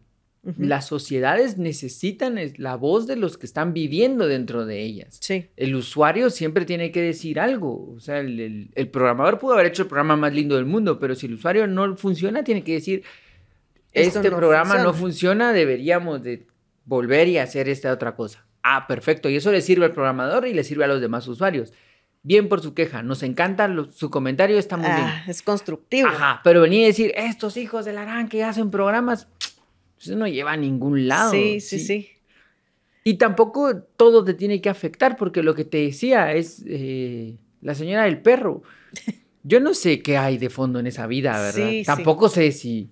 Las 0.57 0.87
sociedades 0.87 1.57
necesitan 1.57 2.39
la 2.57 2.75
voz 2.75 3.07
de 3.07 3.17
los 3.17 3.37
que 3.37 3.45
están 3.45 3.73
viviendo 3.73 4.25
dentro 4.25 4.65
de 4.65 4.81
ellas. 4.81 5.17
Sí. 5.19 5.49
El 5.57 5.75
usuario 5.75 6.29
siempre 6.29 6.65
tiene 6.65 6.91
que 6.91 7.01
decir 7.01 7.39
algo. 7.39 7.93
O 7.93 7.99
sea, 7.99 8.19
el, 8.19 8.69
programador 8.91 9.37
pudo 9.37 9.53
haber 9.53 9.67
hecho 9.67 9.83
el 9.83 9.89
programa 9.89 10.15
más 10.15 10.33
lindo 10.33 10.55
del 10.55 10.65
mundo, 10.65 10.97
pero 10.97 11.13
si 11.13 11.25
el 11.25 11.33
usuario 11.33 11.67
no 11.67 11.95
funciona, 11.97 12.43
tiene 12.43 12.63
que 12.63 12.73
decir, 12.73 13.03
este 13.91 14.31
programa 14.31 14.77
no 14.77 14.93
funciona, 14.93 15.51
deberíamos 15.51 16.23
de 16.23 16.47
volver 16.85 17.27
y 17.27 17.37
hacer 17.37 17.67
esta 17.67 17.91
otra 17.91 18.15
cosa. 18.15 18.45
Ah, 18.63 18.87
perfecto. 18.87 19.29
Y 19.29 19.35
eso 19.35 19.51
le 19.51 19.61
sirve 19.61 19.85
al 19.85 19.93
programador 19.93 20.47
y 20.47 20.53
le 20.53 20.63
sirve 20.63 20.85
a 20.85 20.87
los 20.87 21.01
demás 21.01 21.27
usuarios. 21.27 21.73
Bien 22.21 22.49
por 22.49 22.61
su 22.61 22.73
queja, 22.73 23.01
nos 23.03 23.23
encanta 23.23 23.69
su 23.93 24.09
comentario, 24.09 24.57
está 24.57 24.75
muy 24.77 24.87
bien. 24.89 25.01
Ah, 25.01 25.23
es 25.27 25.41
constructivo. 25.41 26.09
Ajá, 26.09 26.41
pero 26.43 26.61
venir 26.61 26.83
a 26.83 26.87
decir, 26.87 27.13
estos 27.15 27.55
hijos 27.55 27.85
de 27.85 27.93
la 27.93 28.03
gran 28.03 28.27
que 28.27 28.43
hacen 28.43 28.71
programas, 28.71 29.27
eso 29.99 30.15
no 30.15 30.27
lleva 30.27 30.53
a 30.53 30.57
ningún 30.57 31.07
lado. 31.07 31.31
Sí, 31.31 31.59
sí, 31.59 31.79
sí. 31.79 32.09
Y 33.03 33.15
tampoco 33.15 33.77
todo 33.97 34.23
te 34.23 34.33
tiene 34.33 34.61
que 34.61 34.69
afectar, 34.69 35.15
porque 35.15 35.43
lo 35.43 35.55
que 35.55 35.65
te 35.65 35.77
decía 35.77 36.33
es 36.33 36.63
eh, 36.67 37.37
la 37.61 37.75
señora 37.75 38.03
del 38.03 38.21
perro. 38.21 38.61
Yo 39.43 39.59
no 39.59 39.73
sé 39.73 40.01
qué 40.01 40.17
hay 40.17 40.37
de 40.37 40.49
fondo 40.49 40.79
en 40.79 40.87
esa 40.87 41.07
vida, 41.07 41.41
¿verdad? 41.41 41.71
tampoco 41.85 42.27
sé 42.29 42.51
si 42.51 42.89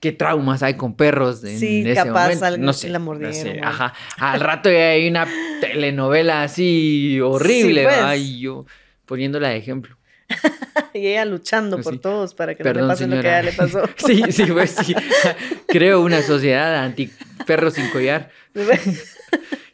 qué 0.00 0.12
traumas 0.12 0.62
hay 0.62 0.74
con 0.74 0.94
perros 0.96 1.44
en, 1.44 1.58
sí, 1.58 1.82
ese 1.86 1.94
capaz 1.94 2.34
momento. 2.34 2.58
no 2.58 2.72
sé, 2.72 2.88
la 2.90 2.98
mordieron. 2.98 3.64
ajá. 3.64 3.94
Al 4.18 4.40
rato 4.40 4.70
ya 4.70 4.90
hay 4.90 5.08
una 5.08 5.26
telenovela 5.60 6.42
así 6.42 7.20
horrible, 7.20 7.84
pues. 7.84 7.96
Ay, 8.02 8.40
yo 8.40 8.66
poniéndola 9.06 9.50
de 9.50 9.56
ejemplo. 9.56 9.96
y 10.94 11.06
ella 11.06 11.24
luchando 11.24 11.80
por 11.80 11.98
todos 11.98 12.34
para 12.34 12.54
que 12.54 12.64
no 12.64 12.72
le 12.72 12.80
pase 12.80 13.06
lo 13.06 13.20
que 13.20 13.28
a 13.28 13.40
ella 13.40 13.50
le 13.50 13.56
pasó. 13.56 13.82
sí, 13.96 14.22
sí, 14.30 14.44
pues 14.46 14.70
sí. 14.70 14.94
Creo 15.68 16.02
una 16.02 16.22
sociedad 16.22 16.74
anti 16.76 17.10
perro 17.46 17.70
sin 17.70 17.88
collar. 17.90 18.30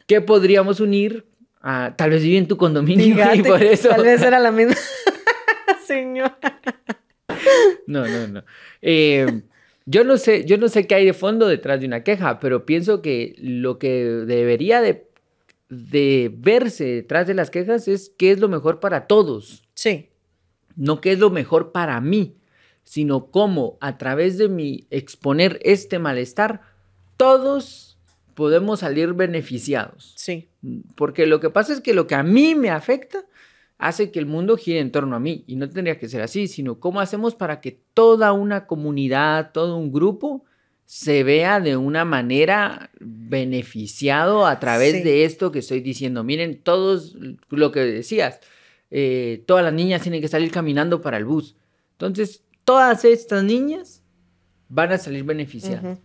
¿Qué 0.07 0.21
podríamos 0.21 0.79
unir? 0.79 1.25
a 1.63 1.93
tal 1.95 2.09
vez 2.09 2.23
vive 2.23 2.39
en 2.39 2.47
tu 2.47 2.57
condominio 2.57 3.15
y 3.35 3.43
por 3.43 3.61
eso. 3.61 3.89
Tal 3.89 4.01
vez 4.01 4.19
era 4.23 4.39
la 4.39 4.51
misma 4.51 4.73
señora. 5.85 6.35
No, 7.85 8.07
no, 8.07 8.27
no. 8.27 8.43
Eh, 8.81 9.43
yo 9.85 10.03
no 10.03 10.17
sé, 10.17 10.43
yo 10.45 10.57
no 10.57 10.69
sé 10.69 10.87
qué 10.87 10.95
hay 10.95 11.05
de 11.05 11.13
fondo 11.13 11.47
detrás 11.47 11.79
de 11.79 11.85
una 11.85 12.03
queja, 12.03 12.39
pero 12.39 12.65
pienso 12.65 13.03
que 13.03 13.35
lo 13.37 13.77
que 13.77 14.03
debería 14.25 14.81
de, 14.81 15.07
de 15.69 16.31
verse 16.33 16.83
detrás 16.85 17.27
de 17.27 17.35
las 17.35 17.51
quejas 17.51 17.87
es 17.87 18.11
qué 18.17 18.31
es 18.31 18.39
lo 18.39 18.49
mejor 18.49 18.79
para 18.79 19.05
todos. 19.05 19.63
Sí 19.75 20.10
no 20.81 20.99
qué 20.99 21.11
es 21.11 21.19
lo 21.19 21.29
mejor 21.29 21.71
para 21.71 22.01
mí, 22.01 22.37
sino 22.83 23.27
cómo 23.27 23.77
a 23.81 23.99
través 23.99 24.39
de 24.39 24.49
mi 24.49 24.87
exponer 24.89 25.59
este 25.61 25.99
malestar, 25.99 26.61
todos 27.17 27.99
podemos 28.33 28.79
salir 28.79 29.13
beneficiados. 29.13 30.13
Sí. 30.17 30.49
Porque 30.95 31.27
lo 31.27 31.39
que 31.39 31.51
pasa 31.51 31.71
es 31.73 31.81
que 31.81 31.93
lo 31.93 32.07
que 32.07 32.15
a 32.15 32.23
mí 32.23 32.55
me 32.55 32.71
afecta 32.71 33.23
hace 33.77 34.09
que 34.09 34.17
el 34.17 34.25
mundo 34.25 34.57
gire 34.57 34.79
en 34.79 34.91
torno 34.91 35.15
a 35.15 35.19
mí. 35.19 35.43
Y 35.45 35.55
no 35.55 35.69
tendría 35.69 35.99
que 35.99 36.09
ser 36.09 36.23
así, 36.23 36.47
sino 36.47 36.79
cómo 36.79 36.99
hacemos 36.99 37.35
para 37.35 37.61
que 37.61 37.79
toda 37.93 38.33
una 38.33 38.65
comunidad, 38.65 39.51
todo 39.51 39.77
un 39.77 39.91
grupo 39.91 40.45
se 40.85 41.23
vea 41.23 41.59
de 41.59 41.77
una 41.77 42.05
manera 42.05 42.89
beneficiado 42.99 44.47
a 44.47 44.59
través 44.59 45.03
de 45.03 45.25
esto 45.25 45.51
que 45.51 45.59
estoy 45.59 45.81
diciendo. 45.81 46.23
Miren, 46.23 46.59
todos 46.61 47.15
lo 47.49 47.71
que 47.71 47.81
decías, 47.81 48.39
eh, 48.91 49.43
todas 49.47 49.63
las 49.63 49.73
niñas 49.73 50.01
tienen 50.01 50.21
que 50.21 50.27
salir 50.27 50.51
caminando 50.51 51.01
para 51.01 51.17
el 51.17 51.25
bus. 51.25 51.55
Entonces, 51.93 52.43
todas 52.65 53.05
estas 53.05 53.43
niñas 53.43 54.03
van 54.69 54.91
a 54.91 54.97
salir 54.97 55.23
beneficiadas. 55.23 55.99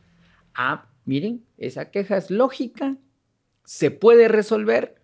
Ah, 0.54 0.88
miren, 1.04 1.44
esa 1.58 1.90
queja 1.90 2.16
es 2.16 2.30
lógica, 2.30 2.96
se 3.64 3.90
puede 3.90 4.28
resolver 4.28 5.02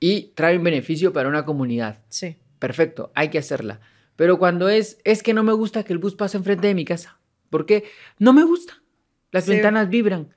y 0.00 0.32
trae 0.34 0.56
un 0.56 0.64
beneficio 0.64 1.12
para 1.12 1.28
una 1.28 1.44
comunidad. 1.44 2.02
Sí. 2.08 2.36
Perfecto, 2.58 3.12
hay 3.14 3.28
que 3.28 3.38
hacerla. 3.38 3.80
Pero 4.16 4.38
cuando 4.38 4.68
es, 4.68 4.98
es 5.04 5.22
que 5.22 5.34
no 5.34 5.42
me 5.42 5.52
gusta 5.52 5.84
que 5.84 5.92
el 5.92 5.98
bus 5.98 6.16
pase 6.16 6.36
enfrente 6.36 6.66
de 6.66 6.74
mi 6.74 6.84
casa. 6.84 7.20
¿Por 7.50 7.66
qué? 7.66 7.84
No 8.18 8.32
me 8.32 8.42
gusta. 8.42 8.82
Las 9.30 9.46
ventanas 9.46 9.88
vibran. 9.88 10.34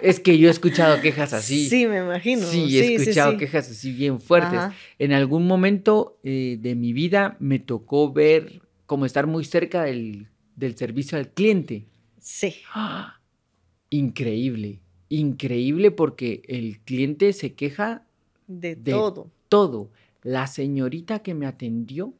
Es 0.00 0.20
que 0.20 0.38
yo 0.38 0.48
he 0.48 0.50
escuchado 0.50 1.00
quejas 1.00 1.32
así. 1.32 1.68
Sí, 1.68 1.86
me 1.86 1.98
imagino. 1.98 2.46
Sí, 2.46 2.78
he 2.78 2.94
escuchado 2.94 3.36
quejas 3.36 3.70
así 3.70 3.92
bien 3.92 4.20
fuertes. 4.20 4.60
En 4.98 5.12
algún 5.12 5.46
momento 5.46 6.18
eh, 6.22 6.58
de 6.60 6.74
mi 6.74 6.92
vida 6.92 7.36
me 7.40 7.58
tocó 7.58 8.12
ver 8.12 8.62
como 8.86 9.06
estar 9.06 9.26
muy 9.26 9.44
cerca 9.44 9.84
del, 9.84 10.28
servicio 10.76 11.18
al 11.18 11.28
cliente. 11.28 11.86
Sí. 12.18 12.56
Increíble, 13.90 14.80
increíble 15.08 15.92
porque 15.92 16.42
el 16.48 16.80
cliente 16.80 17.32
se 17.32 17.54
queja 17.54 18.02
de, 18.48 18.74
de 18.74 18.90
todo. 18.90 19.30
Todo. 19.48 19.90
La 20.22 20.48
señorita 20.48 21.20
que 21.20 21.32
me 21.34 21.46
atendió 21.46 22.12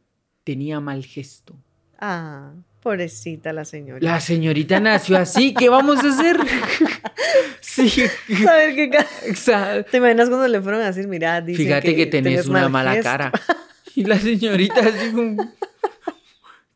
tenía 0.44 0.78
mal 0.78 1.04
gesto. 1.04 1.56
Ah. 1.98 2.52
Pobrecita 2.84 3.54
la 3.54 3.64
señorita. 3.64 4.12
La 4.12 4.20
señorita 4.20 4.78
nació 4.78 5.16
así, 5.16 5.54
¿qué 5.54 5.70
vamos 5.70 6.04
a 6.04 6.08
hacer? 6.10 6.36
sí. 7.88 8.46
A 8.46 8.52
ver 8.54 8.74
qué 8.74 8.90
Exacto. 9.26 9.90
¿Te 9.90 9.96
imaginas 9.98 10.28
cuando 10.28 10.48
le 10.48 10.60
fueron 10.60 10.82
a 10.82 10.86
decir, 10.86 11.08
mira, 11.08 11.40
dicen 11.40 11.66
Fíjate 11.66 11.94
que, 11.94 12.06
tenés 12.06 12.46
una 12.46 12.68
mala 12.68 13.00
cara. 13.00 13.32
Y 13.96 14.04
la 14.04 14.18
señorita 14.18 14.80
así 14.80 15.12
como, 15.12 15.52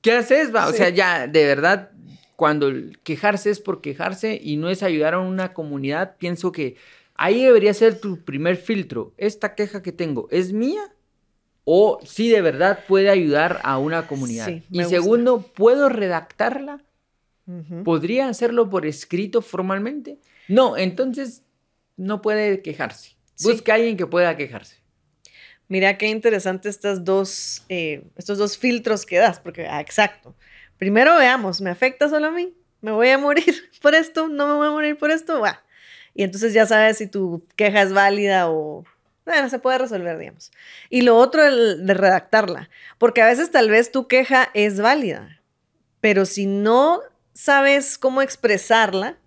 ¿qué 0.00 0.12
haces? 0.12 0.54
Va? 0.54 0.68
O 0.68 0.72
sea, 0.72 0.88
ya, 0.88 1.26
de 1.26 1.44
verdad, 1.46 1.90
cuando 2.36 2.72
quejarse 3.02 3.50
es 3.50 3.58
por 3.58 3.80
quejarse 3.80 4.38
y 4.40 4.56
no 4.56 4.70
es 4.70 4.84
ayudar 4.84 5.14
a 5.14 5.18
una 5.18 5.52
comunidad, 5.52 6.16
pienso 6.18 6.52
que 6.52 6.76
ahí 7.16 7.42
debería 7.42 7.74
ser 7.74 8.00
tu 8.00 8.24
primer 8.24 8.56
filtro. 8.56 9.14
Esta 9.16 9.56
queja 9.56 9.82
que 9.82 9.90
tengo, 9.90 10.28
¿es 10.30 10.52
mía? 10.52 10.92
o 11.70 12.00
si 12.02 12.30
de 12.30 12.40
verdad 12.40 12.78
puede 12.88 13.10
ayudar 13.10 13.60
a 13.62 13.76
una 13.76 14.06
comunidad. 14.06 14.50
y 14.70 14.84
segundo, 14.84 15.42
¿puedo 15.42 15.90
redactarla? 15.90 16.82
¿Podría 17.84 18.30
hacerlo 18.30 18.70
por 18.70 18.86
escrito 18.86 19.42
formalmente? 19.42 20.18
No, 20.48 20.76
entonces 20.76 21.42
no 21.96 22.22
puede 22.22 22.62
quejarse. 22.62 23.16
Busca 23.42 23.72
a 23.72 23.74
alguien 23.76 23.96
que 23.96 24.06
pueda 24.06 24.36
quejarse. 24.36 24.76
Mira 25.68 25.98
qué 25.98 26.08
interesante 26.08 26.70
estas 26.70 27.04
dos, 27.04 27.62
eh, 27.68 28.02
estos 28.16 28.38
dos 28.38 28.56
filtros 28.56 29.04
que 29.04 29.18
das, 29.18 29.38
porque, 29.38 29.66
ah, 29.66 29.80
exacto. 29.80 30.34
Primero 30.78 31.16
veamos, 31.16 31.60
¿me 31.60 31.70
afecta 31.70 32.08
solo 32.08 32.28
a 32.28 32.30
mí? 32.30 32.54
¿Me 32.80 32.90
voy 32.90 33.10
a 33.10 33.18
morir 33.18 33.70
por 33.82 33.94
esto? 33.94 34.28
¿No 34.28 34.46
me 34.46 34.54
voy 34.54 34.68
a 34.68 34.70
morir 34.70 34.96
por 34.96 35.10
esto? 35.10 35.40
Va. 35.40 35.62
Y 36.14 36.22
entonces 36.22 36.54
ya 36.54 36.66
sabes 36.66 36.98
si 36.98 37.06
tu 37.06 37.46
queja 37.54 37.82
es 37.82 37.92
válida 37.92 38.50
o... 38.50 38.84
Bueno, 39.26 39.50
se 39.50 39.58
puede 39.58 39.76
resolver, 39.76 40.16
digamos. 40.16 40.50
Y 40.88 41.02
lo 41.02 41.16
otro, 41.16 41.44
el 41.44 41.84
de 41.84 41.92
redactarla. 41.92 42.70
Porque 42.96 43.20
a 43.20 43.26
veces 43.26 43.50
tal 43.50 43.68
vez 43.68 43.92
tu 43.92 44.08
queja 44.08 44.48
es 44.54 44.80
válida, 44.80 45.42
pero 46.00 46.24
si 46.24 46.46
no 46.46 47.02
sabes 47.34 47.98
cómo 47.98 48.22
expresarla, 48.22 49.18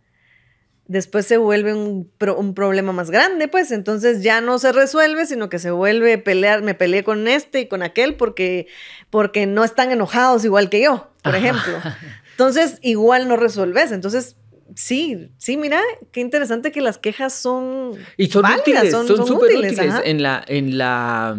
después 0.92 1.26
se 1.26 1.38
vuelve 1.38 1.74
un, 1.74 2.12
problema 2.54 2.92
más 2.92 3.10
grande, 3.10 3.48
pues 3.48 3.72
entonces 3.72 4.24
ya 4.24 4.42
no 4.42 4.60
se 4.60 4.74
resuelve, 4.74 5.26
sino 5.26 5.48
que 5.48 5.58
se 5.58 5.72
vuelve 5.72 6.18
pelear, 6.18 6.64
me 6.64 6.74
peleé 6.74 7.06
con 7.06 7.30
este 7.30 7.62
y 7.62 7.68
con 7.68 7.82
aquel 7.82 8.16
porque, 8.16 8.68
porque 9.10 9.46
no 9.46 9.64
están 9.64 9.92
enojados 9.92 10.44
igual 10.44 10.70
que 10.70 10.82
yo, 10.82 11.10
por 11.24 11.36
ejemplo. 11.36 11.78
Entonces, 12.32 12.78
igual 12.82 13.30
no 13.30 13.38
resuelves. 13.38 13.94
Entonces, 13.94 14.36
sí, 14.76 15.32
sí, 15.38 15.56
mira, 15.56 15.82
qué 16.12 16.20
interesante 16.20 16.74
que 16.74 16.82
las 16.82 16.98
quejas 16.98 17.34
son 17.34 17.94
y 18.18 18.28
son 18.28 18.46
útiles, 18.46 18.92
son, 18.92 19.08
súper 19.08 19.56
útiles, 19.56 19.80
en 20.04 20.22
la 20.22 20.44
en 20.46 20.78
la 20.78 21.38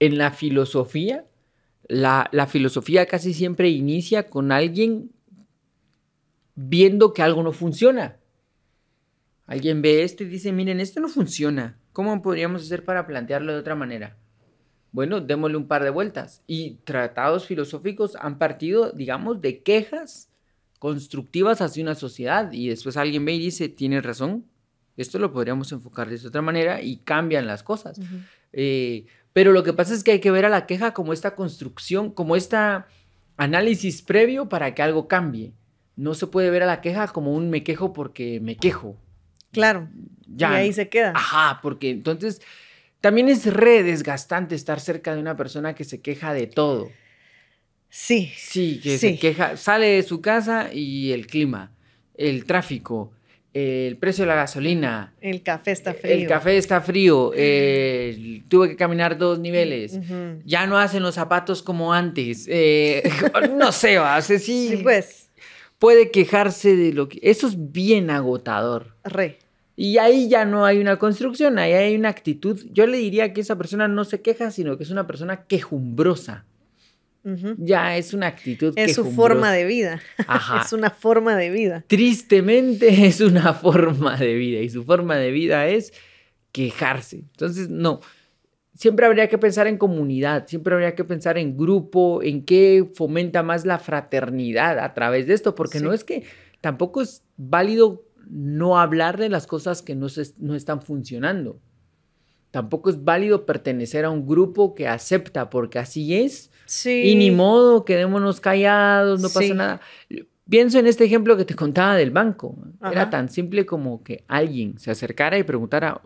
en 0.00 0.18
la 0.18 0.30
filosofía. 0.30 1.26
La, 1.88 2.28
la 2.32 2.46
filosofía 2.46 3.06
casi 3.06 3.32
siempre 3.32 3.68
inicia 3.68 4.28
con 4.28 4.50
alguien 4.50 5.10
viendo 6.54 7.12
que 7.12 7.22
algo 7.22 7.42
no 7.42 7.52
funciona. 7.52 8.16
Alguien 9.46 9.82
ve 9.82 10.02
esto 10.02 10.24
y 10.24 10.26
dice, 10.26 10.52
miren, 10.52 10.80
esto 10.80 11.00
no 11.00 11.08
funciona. 11.08 11.78
¿Cómo 11.92 12.20
podríamos 12.22 12.62
hacer 12.62 12.84
para 12.84 13.06
plantearlo 13.06 13.52
de 13.52 13.58
otra 13.58 13.74
manera? 13.74 14.16
Bueno, 14.92 15.20
démosle 15.20 15.56
un 15.56 15.68
par 15.68 15.84
de 15.84 15.90
vueltas. 15.90 16.42
Y 16.46 16.78
tratados 16.84 17.46
filosóficos 17.46 18.16
han 18.16 18.38
partido, 18.38 18.92
digamos, 18.92 19.40
de 19.40 19.62
quejas 19.62 20.30
constructivas 20.78 21.60
hacia 21.60 21.82
una 21.82 21.94
sociedad. 21.94 22.50
Y 22.52 22.68
después 22.68 22.96
alguien 22.96 23.24
ve 23.24 23.34
y 23.34 23.38
dice, 23.38 23.68
tiene 23.68 24.00
razón, 24.00 24.46
esto 24.96 25.18
lo 25.18 25.32
podríamos 25.32 25.70
enfocar 25.72 26.08
de 26.08 26.26
otra 26.26 26.42
manera 26.42 26.80
y 26.80 26.96
cambian 26.98 27.46
las 27.46 27.62
cosas. 27.62 28.00
Eh, 28.52 29.06
pero 29.32 29.52
lo 29.52 29.62
que 29.62 29.74
pasa 29.74 29.94
es 29.94 30.02
que 30.02 30.12
hay 30.12 30.20
que 30.20 30.30
ver 30.30 30.46
a 30.46 30.48
la 30.48 30.66
queja 30.66 30.94
como 30.94 31.12
esta 31.12 31.34
construcción, 31.34 32.10
como 32.10 32.36
este 32.36 32.56
análisis 33.36 34.00
previo 34.02 34.48
para 34.48 34.74
que 34.74 34.82
algo 34.82 35.08
cambie. 35.08 35.52
No 35.94 36.14
se 36.14 36.26
puede 36.26 36.50
ver 36.50 36.62
a 36.62 36.66
la 36.66 36.80
queja 36.80 37.08
como 37.08 37.34
un 37.34 37.50
me 37.50 37.62
quejo 37.62 37.92
porque 37.92 38.40
me 38.40 38.56
quejo. 38.56 38.96
Claro. 39.56 39.88
Ya. 40.26 40.52
Y 40.52 40.54
ahí 40.54 40.72
se 40.72 40.88
queda. 40.88 41.12
Ajá, 41.14 41.60
porque 41.62 41.90
entonces 41.90 42.40
también 43.00 43.28
es 43.28 43.46
re 43.52 43.82
desgastante 43.82 44.54
estar 44.54 44.80
cerca 44.80 45.14
de 45.14 45.20
una 45.20 45.36
persona 45.36 45.74
que 45.74 45.84
se 45.84 46.00
queja 46.00 46.32
de 46.34 46.46
todo. 46.46 46.90
Sí. 47.88 48.32
Sí, 48.36 48.80
que 48.82 48.98
se 48.98 49.18
queja, 49.18 49.56
sale 49.56 49.86
de 49.86 50.02
su 50.02 50.20
casa 50.20 50.72
y 50.72 51.12
el 51.12 51.26
clima, 51.26 51.72
el 52.14 52.44
tráfico, 52.44 53.12
el 53.54 53.96
precio 53.96 54.24
de 54.24 54.28
la 54.28 54.34
gasolina. 54.34 55.14
El 55.20 55.42
café 55.42 55.72
está 55.72 55.94
frío. 55.94 56.12
El 56.12 56.26
café 56.26 56.58
está 56.58 56.80
frío. 56.82 57.30
tuve 58.48 58.68
que 58.68 58.76
caminar 58.76 59.16
dos 59.16 59.38
niveles. 59.38 59.98
Ya 60.44 60.66
no 60.66 60.76
hacen 60.76 61.02
los 61.02 61.14
zapatos 61.14 61.62
como 61.62 61.94
antes. 61.94 62.46
Eh, 62.50 63.02
no 63.56 63.72
sé, 63.72 63.96
va. 63.96 64.20
sí. 64.20 64.38
Sí, 64.38 64.80
pues. 64.82 65.30
Puede 65.78 66.10
quejarse 66.10 66.74
de 66.74 66.92
lo 66.92 67.08
que. 67.08 67.18
Eso 67.22 67.46
es 67.46 67.72
bien 67.72 68.10
agotador. 68.10 68.96
Re. 69.04 69.38
Y 69.76 69.98
ahí 69.98 70.28
ya 70.28 70.46
no 70.46 70.64
hay 70.64 70.78
una 70.78 70.98
construcción, 70.98 71.58
ahí 71.58 71.74
hay 71.74 71.94
una 71.94 72.08
actitud. 72.08 72.64
Yo 72.72 72.86
le 72.86 72.96
diría 72.96 73.34
que 73.34 73.42
esa 73.42 73.58
persona 73.58 73.86
no 73.88 74.04
se 74.04 74.22
queja, 74.22 74.50
sino 74.50 74.78
que 74.78 74.84
es 74.84 74.90
una 74.90 75.06
persona 75.06 75.44
quejumbrosa. 75.44 76.46
Ya 77.58 77.96
es 77.96 78.14
una 78.14 78.28
actitud. 78.28 78.72
Es 78.76 78.94
su 78.94 79.10
forma 79.10 79.52
de 79.52 79.64
vida. 79.64 80.00
Ajá. 80.28 80.62
es 80.64 80.72
una 80.72 80.90
forma 80.90 81.36
de 81.36 81.50
vida. 81.50 81.84
Tristemente 81.88 83.06
es 83.06 83.20
una 83.20 83.52
forma 83.52 84.16
de 84.16 84.34
vida 84.34 84.60
y 84.60 84.70
su 84.70 84.84
forma 84.84 85.16
de 85.16 85.32
vida 85.32 85.66
es 85.66 85.92
quejarse. 86.52 87.16
Entonces, 87.16 87.68
no. 87.68 88.00
Siempre 88.74 89.06
habría 89.06 89.28
que 89.28 89.38
pensar 89.38 89.66
en 89.66 89.76
comunidad, 89.78 90.46
siempre 90.46 90.74
habría 90.74 90.94
que 90.94 91.02
pensar 91.02 91.36
en 91.38 91.56
grupo, 91.56 92.22
en 92.22 92.44
qué 92.44 92.88
fomenta 92.94 93.42
más 93.42 93.64
la 93.64 93.78
fraternidad 93.78 94.78
a 94.78 94.94
través 94.94 95.26
de 95.26 95.34
esto, 95.34 95.54
porque 95.54 95.80
no 95.80 95.94
es 95.94 96.04
que 96.04 96.24
tampoco 96.60 97.00
es 97.00 97.22
válido 97.38 98.04
no 98.28 98.78
hablar 98.78 99.18
de 99.18 99.28
las 99.28 99.46
cosas 99.46 99.82
que 99.82 99.94
no, 99.94 100.06
no 100.38 100.54
están 100.54 100.82
funcionando. 100.82 101.60
Tampoco 102.50 102.90
es 102.90 103.04
válido 103.04 103.44
pertenecer 103.44 104.04
a 104.04 104.10
un 104.10 104.26
grupo 104.26 104.74
que 104.74 104.88
acepta, 104.88 105.50
porque 105.50 105.78
así 105.78 106.14
es. 106.14 106.50
Sí. 106.64 107.02
Y 107.04 107.14
ni 107.16 107.30
modo, 107.30 107.84
quedémonos 107.84 108.40
callados, 108.40 109.20
no 109.20 109.28
pasa 109.28 109.54
nada. 109.54 109.80
Pienso 110.48 110.78
en 110.78 110.86
este 110.86 111.04
ejemplo 111.04 111.36
que 111.36 111.44
te 111.44 111.54
contaba 111.54 111.96
del 111.96 112.10
banco. 112.10 112.56
Era 112.80 113.10
tan 113.10 113.28
simple 113.28 113.66
como 113.66 114.02
que 114.02 114.24
alguien 114.28 114.78
se 114.78 114.90
acercara 114.90 115.38
y 115.38 115.42
preguntara, 115.42 116.00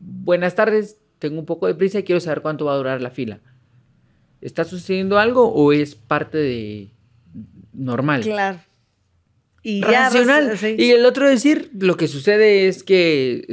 buenas 0.00 0.54
tardes, 0.54 0.98
tengo 1.18 1.38
un 1.38 1.46
poco 1.46 1.66
de 1.66 1.74
prisa 1.74 2.00
y 2.00 2.02
quiero 2.02 2.20
saber 2.20 2.42
cuánto 2.42 2.64
va 2.64 2.74
a 2.74 2.76
durar 2.76 3.00
la 3.00 3.10
fila. 3.10 3.40
¿Está 4.40 4.64
sucediendo 4.64 5.18
algo 5.18 5.52
o 5.52 5.72
es 5.72 5.94
parte 5.94 6.38
de 6.38 6.90
normal? 7.72 8.22
Claro. 8.22 8.58
Y 9.68 9.82
racional. 9.82 10.56
Y 10.78 10.92
el 10.92 11.04
otro 11.04 11.28
decir, 11.28 11.72
lo 11.76 11.96
que 11.96 12.06
sucede 12.06 12.68
es 12.68 12.84
que 12.84 13.44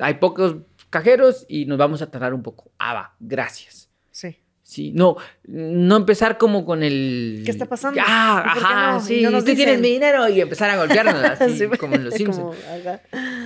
hay 0.00 0.14
pocos 0.14 0.56
cajeros 0.90 1.46
y 1.48 1.66
nos 1.66 1.78
vamos 1.78 2.02
a 2.02 2.10
tardar 2.10 2.34
un 2.34 2.42
poco. 2.42 2.72
Ah, 2.76 2.92
va, 2.92 3.14
gracias. 3.20 3.88
Sí. 4.10 4.36
Sí, 4.64 4.90
no, 4.92 5.16
no 5.44 5.96
empezar 5.96 6.38
como 6.38 6.64
con 6.64 6.82
el... 6.82 7.42
¿Qué 7.44 7.52
está 7.52 7.66
pasando? 7.66 8.00
Ah, 8.04 8.42
ajá, 8.46 9.00
sí, 9.00 9.22
no 9.22 9.38
usted 9.38 9.54
tiene 9.54 9.78
mi 9.78 9.90
dinero 9.90 10.28
y 10.28 10.40
empezar 10.40 10.70
a 10.70 10.76
golpearnos, 10.76 11.14
así 11.40 11.68
como 11.78 11.94
en 11.94 12.04
los 12.04 12.14
Simpsons. 12.14 12.56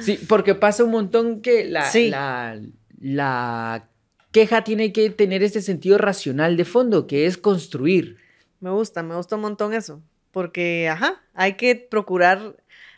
sí, 0.01 0.19
porque 0.27 0.55
pasa 0.55 0.83
un 0.83 0.93
montón 0.93 1.43
que 1.43 1.67
la, 1.67 1.91
la, 1.95 2.59
la 3.01 3.89
queja 4.33 4.65
tiene 4.65 4.95
que 4.95 5.11
tener 5.11 5.43
ese 5.43 5.61
sentido 5.61 5.99
racional 5.99 6.57
de 6.57 6.65
fondo, 6.65 7.07
que 7.07 7.27
es 7.27 7.37
construir. 7.37 8.17
Me 8.61 8.71
gusta, 8.71 9.03
me 9.03 9.15
gusta 9.15 9.37
un 9.37 9.43
montón 9.43 9.75
eso 9.75 10.03
porque, 10.35 10.89
ajá, 10.91 11.23
hay 11.33 11.55
que 11.55 11.77
procurar 11.77 12.57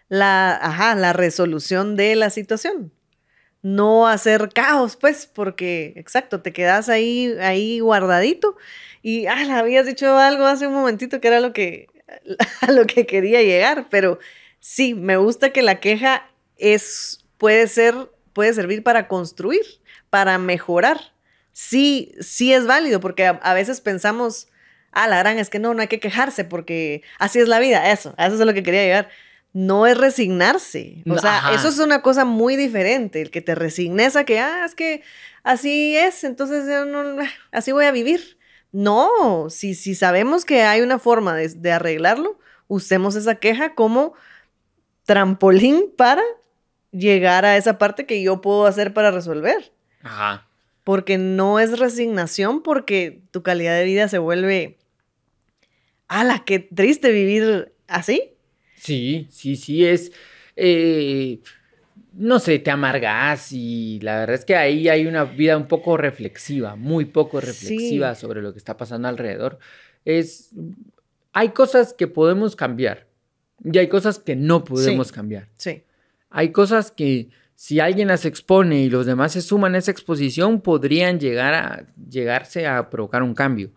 la, 0.09 0.57
ajá, 0.57 0.95
la 0.97 1.13
resolución 1.13 1.95
de 1.95 2.17
la 2.17 2.31
situación. 2.31 2.93
No 3.63 4.09
hacer 4.09 4.49
caos, 4.55 4.97
pues, 4.97 5.27
porque, 5.27 5.93
exacto, 5.97 6.41
te 6.43 6.53
quedas 6.53 6.89
ahí, 6.89 7.35
ahí 7.41 7.81
guardadito 7.81 8.57
y, 9.03 9.27
ah, 9.27 9.59
habías 9.59 9.87
dicho 9.87 10.17
algo 10.19 10.47
hace 10.47 10.67
un 10.67 10.75
momentito 10.75 11.21
que 11.21 11.29
era 11.29 11.41
lo 11.41 11.53
que, 11.53 11.89
a 12.63 12.73
lo 12.73 12.87
que 12.87 13.07
quería 13.07 13.43
llegar, 13.43 13.89
pero 13.91 14.19
sí, 14.61 14.95
me 14.95 15.17
gusta 15.19 15.51
que 15.53 15.63
la 15.63 15.79
queja 15.79 16.29
es, 16.57 17.25
puede 17.39 17.69
ser, 17.69 17.95
puede 18.33 18.55
servir 18.55 18.83
para 18.83 19.09
construir, 19.09 19.63
para 20.11 20.39
mejorar. 20.39 20.99
Sí, 21.53 22.15
sí 22.21 22.53
es 22.53 22.67
válido, 22.67 23.01
porque 23.01 23.27
a 23.27 23.55
veces 23.55 23.81
pensamos, 23.81 24.49
ah, 24.97 25.07
la 25.07 25.19
gran 25.19 25.39
es 25.39 25.51
que 25.51 25.59
no, 25.59 25.75
no 25.75 25.83
hay 25.83 25.89
que 25.89 26.01
quejarse 26.01 26.45
porque 26.45 27.03
así 27.19 27.39
es 27.39 27.49
la 27.49 27.59
vida, 27.59 27.93
eso, 27.93 28.15
a 28.17 28.27
eso 28.27 28.37
es 28.37 28.41
a 28.41 28.45
lo 28.45 28.55
que 28.55 28.63
quería 28.63 28.83
llegar. 28.83 29.09
No 29.53 29.87
es 29.87 29.97
resignarse. 29.97 31.03
O 31.09 31.19
sea, 31.19 31.53
eso 31.55 31.69
es 31.69 31.79
una 31.79 32.03
cosa 32.03 32.27
muy 32.27 32.57
diferente, 32.57 33.23
el 33.23 33.31
que 33.31 33.41
te 33.41 33.55
resignes 33.55 34.15
a 34.17 34.25
que, 34.25 34.39
ah, 34.39 34.65
es 34.67 34.75
que 34.75 35.03
así 35.45 35.97
es, 35.97 36.25
entonces 36.25 36.65
no, 36.87 37.17
así 37.53 37.73
voy 37.73 37.85
a 37.87 37.93
vivir. 37.93 38.39
No, 38.73 39.47
si, 39.49 39.75
si 39.75 39.95
sabemos 39.95 40.45
que 40.45 40.63
hay 40.63 40.83
una 40.83 40.99
forma 40.99 41.35
de, 41.35 41.49
de 41.49 41.73
arreglarlo, 41.73 42.39
usemos 42.69 43.17
esa 43.17 43.37
queja 43.37 43.75
como 43.75 44.15
trampolín 45.05 45.91
para 45.97 46.23
llegar 46.91 47.45
a 47.45 47.57
esa 47.57 47.79
parte 47.79 48.05
que 48.05 48.23
yo 48.23 48.41
puedo 48.41 48.67
hacer 48.67 48.93
para 48.93 49.11
resolver. 49.11 49.73
Ajá. 50.03 50.47
Porque 50.85 51.17
no 51.17 51.59
es 51.59 51.79
resignación, 51.79 52.63
porque 52.63 53.23
tu 53.31 53.43
calidad 53.43 53.75
de 53.75 53.85
vida 53.85 54.09
se 54.09 54.19
vuelve 54.19 54.77
¡Hala, 56.09 56.45
qué 56.45 56.61
triste 56.61 57.11
vivir 57.11 57.73
así! 57.87 58.35
Sí, 58.77 59.27
sí, 59.31 59.57
sí, 59.57 59.85
es... 59.85 60.13
Eh, 60.57 61.41
no 62.17 62.39
sé, 62.39 62.59
te 62.59 62.71
amargas 62.71 63.53
y 63.53 64.01
la 64.01 64.21
verdad 64.21 64.37
es 64.37 64.45
que 64.45 64.57
ahí 64.57 64.89
hay 64.89 65.07
una 65.07 65.25
vida 65.25 65.57
un 65.57 65.69
poco 65.69 65.99
reflexiva, 65.99 66.75
muy 66.75 67.05
poco 67.05 67.41
reflexiva 67.41 68.15
sobre 68.15 68.41
lo 68.41 68.53
que 68.53 68.59
está 68.59 68.77
pasando 68.77 69.07
alrededor. 69.09 69.59
Es, 70.05 70.51
hay 71.33 71.51
cosas 71.51 71.93
que 71.93 72.07
podemos 72.07 72.57
cambiar 72.57 73.07
y 73.63 73.77
hay 73.77 73.89
cosas 73.89 74.19
que 74.19 74.35
no 74.35 74.65
podemos 74.65 75.13
cambiar. 75.13 75.49
Sí. 75.59 75.83
Hay 76.31 76.53
cosas 76.53 76.91
que 76.91 77.29
si 77.55 77.81
alguien 77.81 78.09
las 78.09 78.25
expone 78.25 78.83
y 78.83 78.91
los 78.91 79.07
demás 79.07 79.33
se 79.33 79.43
suman 79.43 79.75
a 79.75 79.79
esa 79.79 79.91
exposición, 79.91 80.61
podrían 80.61 81.21
llegar 81.21 81.55
a 81.55 81.87
llegarse 82.09 82.67
a 82.67 82.89
provocar 82.89 83.23
un 83.23 83.35
cambio. 83.35 83.71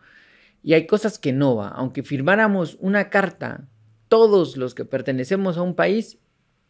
Y 0.63 0.73
hay 0.73 0.85
cosas 0.87 1.19
que 1.19 1.31
no 1.31 1.55
va. 1.55 1.69
Aunque 1.69 2.03
firmáramos 2.03 2.77
una 2.79 3.09
carta, 3.09 3.67
todos 4.07 4.57
los 4.57 4.75
que 4.75 4.85
pertenecemos 4.85 5.57
a 5.57 5.61
un 5.61 5.75
país, 5.75 6.17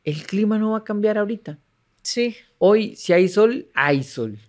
el 0.04 0.24
clima 0.24 0.58
no 0.58 0.72
va 0.72 0.80
a 0.80 0.84
cambiar 0.84 1.18
ahorita. 1.18 1.60
Sí. 2.02 2.36
Hoy, 2.58 2.96
si 2.96 3.14
hay 3.14 3.28
sol, 3.28 3.68
hay 3.74 4.04
sol. 4.04 4.40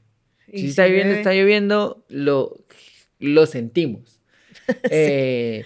Si 0.53 0.67
está 0.67 0.87
lloviendo, 0.87 1.15
está 1.15 1.33
lloviendo, 1.33 2.05
lo, 2.09 2.65
lo 3.19 3.47
sentimos. 3.47 4.19
Eh, 4.89 5.65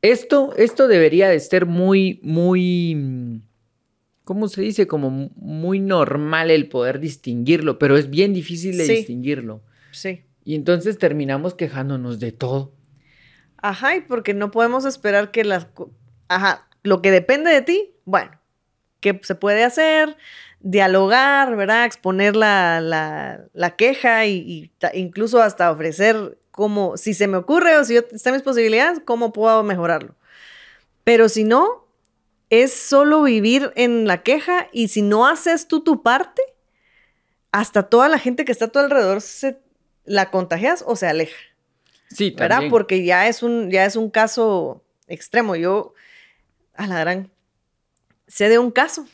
esto, 0.00 0.54
esto 0.56 0.86
debería 0.86 1.28
de 1.28 1.40
ser 1.40 1.66
muy, 1.66 2.20
muy, 2.22 3.40
¿cómo 4.22 4.46
se 4.46 4.62
dice? 4.62 4.86
Como 4.86 5.10
muy 5.10 5.80
normal 5.80 6.52
el 6.52 6.68
poder 6.68 7.00
distinguirlo, 7.00 7.80
pero 7.80 7.96
es 7.96 8.08
bien 8.08 8.32
difícil 8.32 8.76
de 8.76 8.86
distinguirlo. 8.86 9.64
Sí. 9.90 10.20
Y 10.46 10.54
entonces 10.54 10.96
terminamos 10.96 11.54
quejándonos 11.54 12.20
de 12.20 12.30
todo. 12.30 12.72
Ajá, 13.56 13.96
y 13.96 14.02
porque 14.02 14.32
no 14.32 14.52
podemos 14.52 14.84
esperar 14.84 15.32
que 15.32 15.42
las... 15.42 15.66
Ajá, 16.28 16.68
lo 16.84 17.02
que 17.02 17.10
depende 17.10 17.50
de 17.50 17.62
ti, 17.62 17.96
bueno, 18.04 18.30
¿qué 19.00 19.18
se 19.24 19.34
puede 19.34 19.64
hacer? 19.64 20.16
Dialogar, 20.60 21.56
¿verdad? 21.56 21.84
Exponer 21.84 22.36
la, 22.36 23.74
queja 23.76 24.24
y, 24.26 24.70
incluso 24.94 25.42
hasta 25.42 25.72
ofrecer 25.72 26.38
cómo, 26.52 26.96
si 26.96 27.12
se 27.12 27.26
me 27.26 27.38
ocurre 27.38 27.76
o 27.76 27.84
si 27.84 27.96
están 27.96 28.34
mis 28.34 28.42
posibilidades, 28.42 29.00
cómo 29.04 29.32
puedo 29.32 29.64
mejorarlo. 29.64 30.14
Pero 31.02 31.28
si 31.28 31.42
no, 31.42 31.88
es 32.50 32.72
solo 32.72 33.24
vivir 33.24 33.72
en 33.74 34.06
la 34.06 34.22
queja 34.22 34.68
y 34.72 34.88
si 34.88 35.02
no 35.02 35.26
haces 35.26 35.66
tú 35.66 35.80
tu 35.80 36.04
parte, 36.04 36.40
hasta 37.50 37.82
toda 37.82 38.08
la 38.08 38.20
gente 38.20 38.44
que 38.44 38.52
está 38.52 38.66
a 38.66 38.68
tu 38.68 38.78
alrededor 38.78 39.20
se 39.20 39.65
la 40.06 40.30
contagias 40.30 40.84
o 40.86 40.96
se 40.96 41.06
aleja. 41.06 41.36
Sí, 42.08 42.34
¿verdad? 42.36 42.62
Porque 42.70 43.04
ya 43.04 43.26
es 43.28 43.42
un, 43.42 43.70
ya 43.70 43.84
es 43.84 43.96
un 43.96 44.10
caso 44.10 44.84
extremo. 45.08 45.56
Yo, 45.56 45.94
a 46.74 46.86
la 46.86 47.00
gran, 47.00 47.30
sé 48.26 48.48
de 48.48 48.58
un 48.58 48.70
caso 48.70 49.06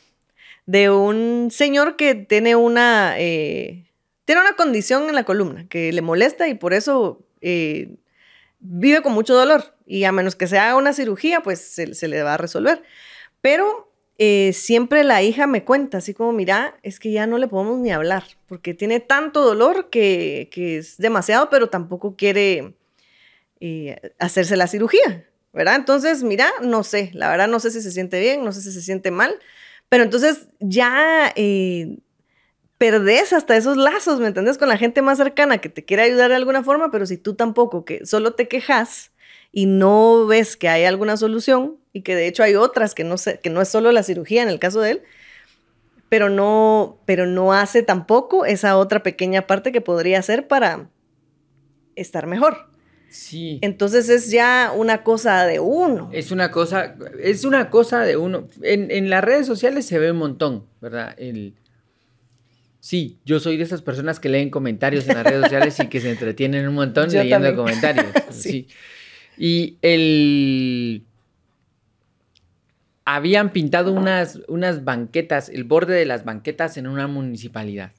de 0.66 0.90
un 0.90 1.48
señor 1.50 1.96
que 1.96 2.14
tiene 2.14 2.56
una, 2.56 3.14
eh, 3.18 3.90
tiene 4.24 4.40
una 4.40 4.54
condición 4.54 5.08
en 5.08 5.14
la 5.14 5.24
columna 5.24 5.66
que 5.68 5.92
le 5.92 6.02
molesta 6.02 6.48
y 6.48 6.54
por 6.54 6.72
eso 6.72 7.26
eh, 7.40 7.96
vive 8.60 9.02
con 9.02 9.12
mucho 9.12 9.34
dolor. 9.34 9.76
Y 9.86 10.04
a 10.04 10.12
menos 10.12 10.36
que 10.36 10.46
se 10.46 10.58
haga 10.58 10.76
una 10.76 10.92
cirugía, 10.92 11.42
pues 11.42 11.60
se, 11.60 12.08
le 12.08 12.22
va 12.22 12.34
a 12.34 12.38
resolver. 12.38 12.82
Pero 13.40 13.91
eh, 14.24 14.52
siempre 14.52 15.02
la 15.02 15.20
hija 15.20 15.48
me 15.48 15.64
cuenta, 15.64 15.98
así 15.98 16.14
como, 16.14 16.32
mira, 16.32 16.76
es 16.84 17.00
que 17.00 17.10
ya 17.10 17.26
no 17.26 17.38
le 17.38 17.48
podemos 17.48 17.80
ni 17.80 17.90
hablar, 17.90 18.22
porque 18.46 18.72
tiene 18.72 19.00
tanto 19.00 19.40
dolor 19.42 19.90
que, 19.90 20.48
que 20.52 20.78
es 20.78 20.96
demasiado, 20.96 21.50
pero 21.50 21.70
tampoco 21.70 22.14
quiere 22.14 22.74
hacerse 24.20 24.56
la 24.56 24.68
cirugía, 24.68 25.26
¿verdad? 25.52 25.74
Entonces, 25.74 26.22
mira, 26.22 26.52
no 26.62 26.84
sé, 26.84 27.10
la 27.14 27.30
verdad 27.30 27.48
no 27.48 27.58
sé 27.58 27.72
si 27.72 27.82
se 27.82 27.90
siente 27.90 28.20
bien, 28.20 28.44
no 28.44 28.52
sé 28.52 28.60
si 28.60 28.70
se 28.70 28.80
siente 28.80 29.10
mal, 29.10 29.40
pero 29.88 30.04
entonces 30.04 30.46
ya 30.60 31.32
eh, 31.34 31.98
perdés 32.78 33.32
hasta 33.32 33.56
esos 33.56 33.76
lazos, 33.76 34.20
¿me 34.20 34.28
entiendes? 34.28 34.56
Con 34.56 34.68
la 34.68 34.78
gente 34.78 35.02
más 35.02 35.18
cercana 35.18 35.58
que 35.58 35.68
te 35.68 35.84
quiere 35.84 36.04
ayudar 36.04 36.30
de 36.30 36.36
alguna 36.36 36.62
forma, 36.62 36.92
pero 36.92 37.06
si 37.06 37.16
tú 37.16 37.34
tampoco, 37.34 37.84
que 37.84 38.06
solo 38.06 38.34
te 38.34 38.46
quejas 38.46 39.10
y 39.52 39.66
no 39.66 40.26
ves 40.26 40.56
que 40.56 40.68
hay 40.68 40.84
alguna 40.84 41.16
solución 41.16 41.76
y 41.92 42.00
que 42.00 42.16
de 42.16 42.26
hecho 42.26 42.42
hay 42.42 42.54
otras 42.54 42.94
que 42.94 43.04
no, 43.04 43.18
sé, 43.18 43.38
que 43.40 43.50
no 43.50 43.60
es 43.60 43.68
solo 43.68 43.92
la 43.92 44.02
cirugía 44.02 44.42
en 44.42 44.48
el 44.48 44.58
caso 44.58 44.80
de 44.80 44.92
él, 44.92 45.02
pero 46.08 46.30
no, 46.30 46.98
pero 47.04 47.26
no 47.26 47.52
hace 47.52 47.82
tampoco 47.82 48.44
esa 48.46 48.76
otra 48.76 49.02
pequeña 49.02 49.46
parte 49.46 49.72
que 49.72 49.80
podría 49.80 50.18
hacer 50.18 50.48
para 50.48 50.88
estar 51.94 52.26
mejor. 52.26 52.72
Sí. 53.10 53.58
Entonces 53.60 54.08
es 54.08 54.30
ya 54.30 54.72
una 54.74 55.02
cosa 55.02 55.44
de 55.44 55.60
uno. 55.60 56.08
Es 56.12 56.30
una 56.30 56.50
cosa, 56.50 56.96
es 57.22 57.44
una 57.44 57.68
cosa 57.68 58.00
de 58.00 58.16
uno. 58.16 58.48
En, 58.62 59.10
las 59.10 59.22
redes 59.22 59.46
sociales 59.46 59.84
se 59.84 59.98
ve 59.98 60.12
un 60.12 60.16
montón, 60.16 60.64
¿verdad? 60.80 61.14
El, 61.18 61.54
sí, 62.80 63.18
yo 63.26 63.38
soy 63.38 63.58
de 63.58 63.64
esas 63.64 63.82
personas 63.82 64.18
que 64.18 64.30
leen 64.30 64.48
comentarios 64.48 65.06
en 65.08 65.16
las 65.16 65.24
redes 65.24 65.42
sociales 65.42 65.78
y 65.78 65.88
que 65.88 66.00
se 66.00 66.10
entretienen 66.10 66.66
un 66.66 66.74
montón 66.74 67.10
leyendo 67.12 67.54
comentarios. 67.54 68.06
sí. 68.30 68.66
Y 69.36 69.76
el... 69.82 71.04
Habían 73.04 73.50
pintado 73.50 73.92
unas, 73.92 74.40
unas 74.46 74.84
banquetas, 74.84 75.48
el 75.48 75.64
borde 75.64 75.94
de 75.94 76.06
las 76.06 76.24
banquetas 76.24 76.76
en 76.76 76.86
una 76.86 77.08
municipalidad 77.08 77.92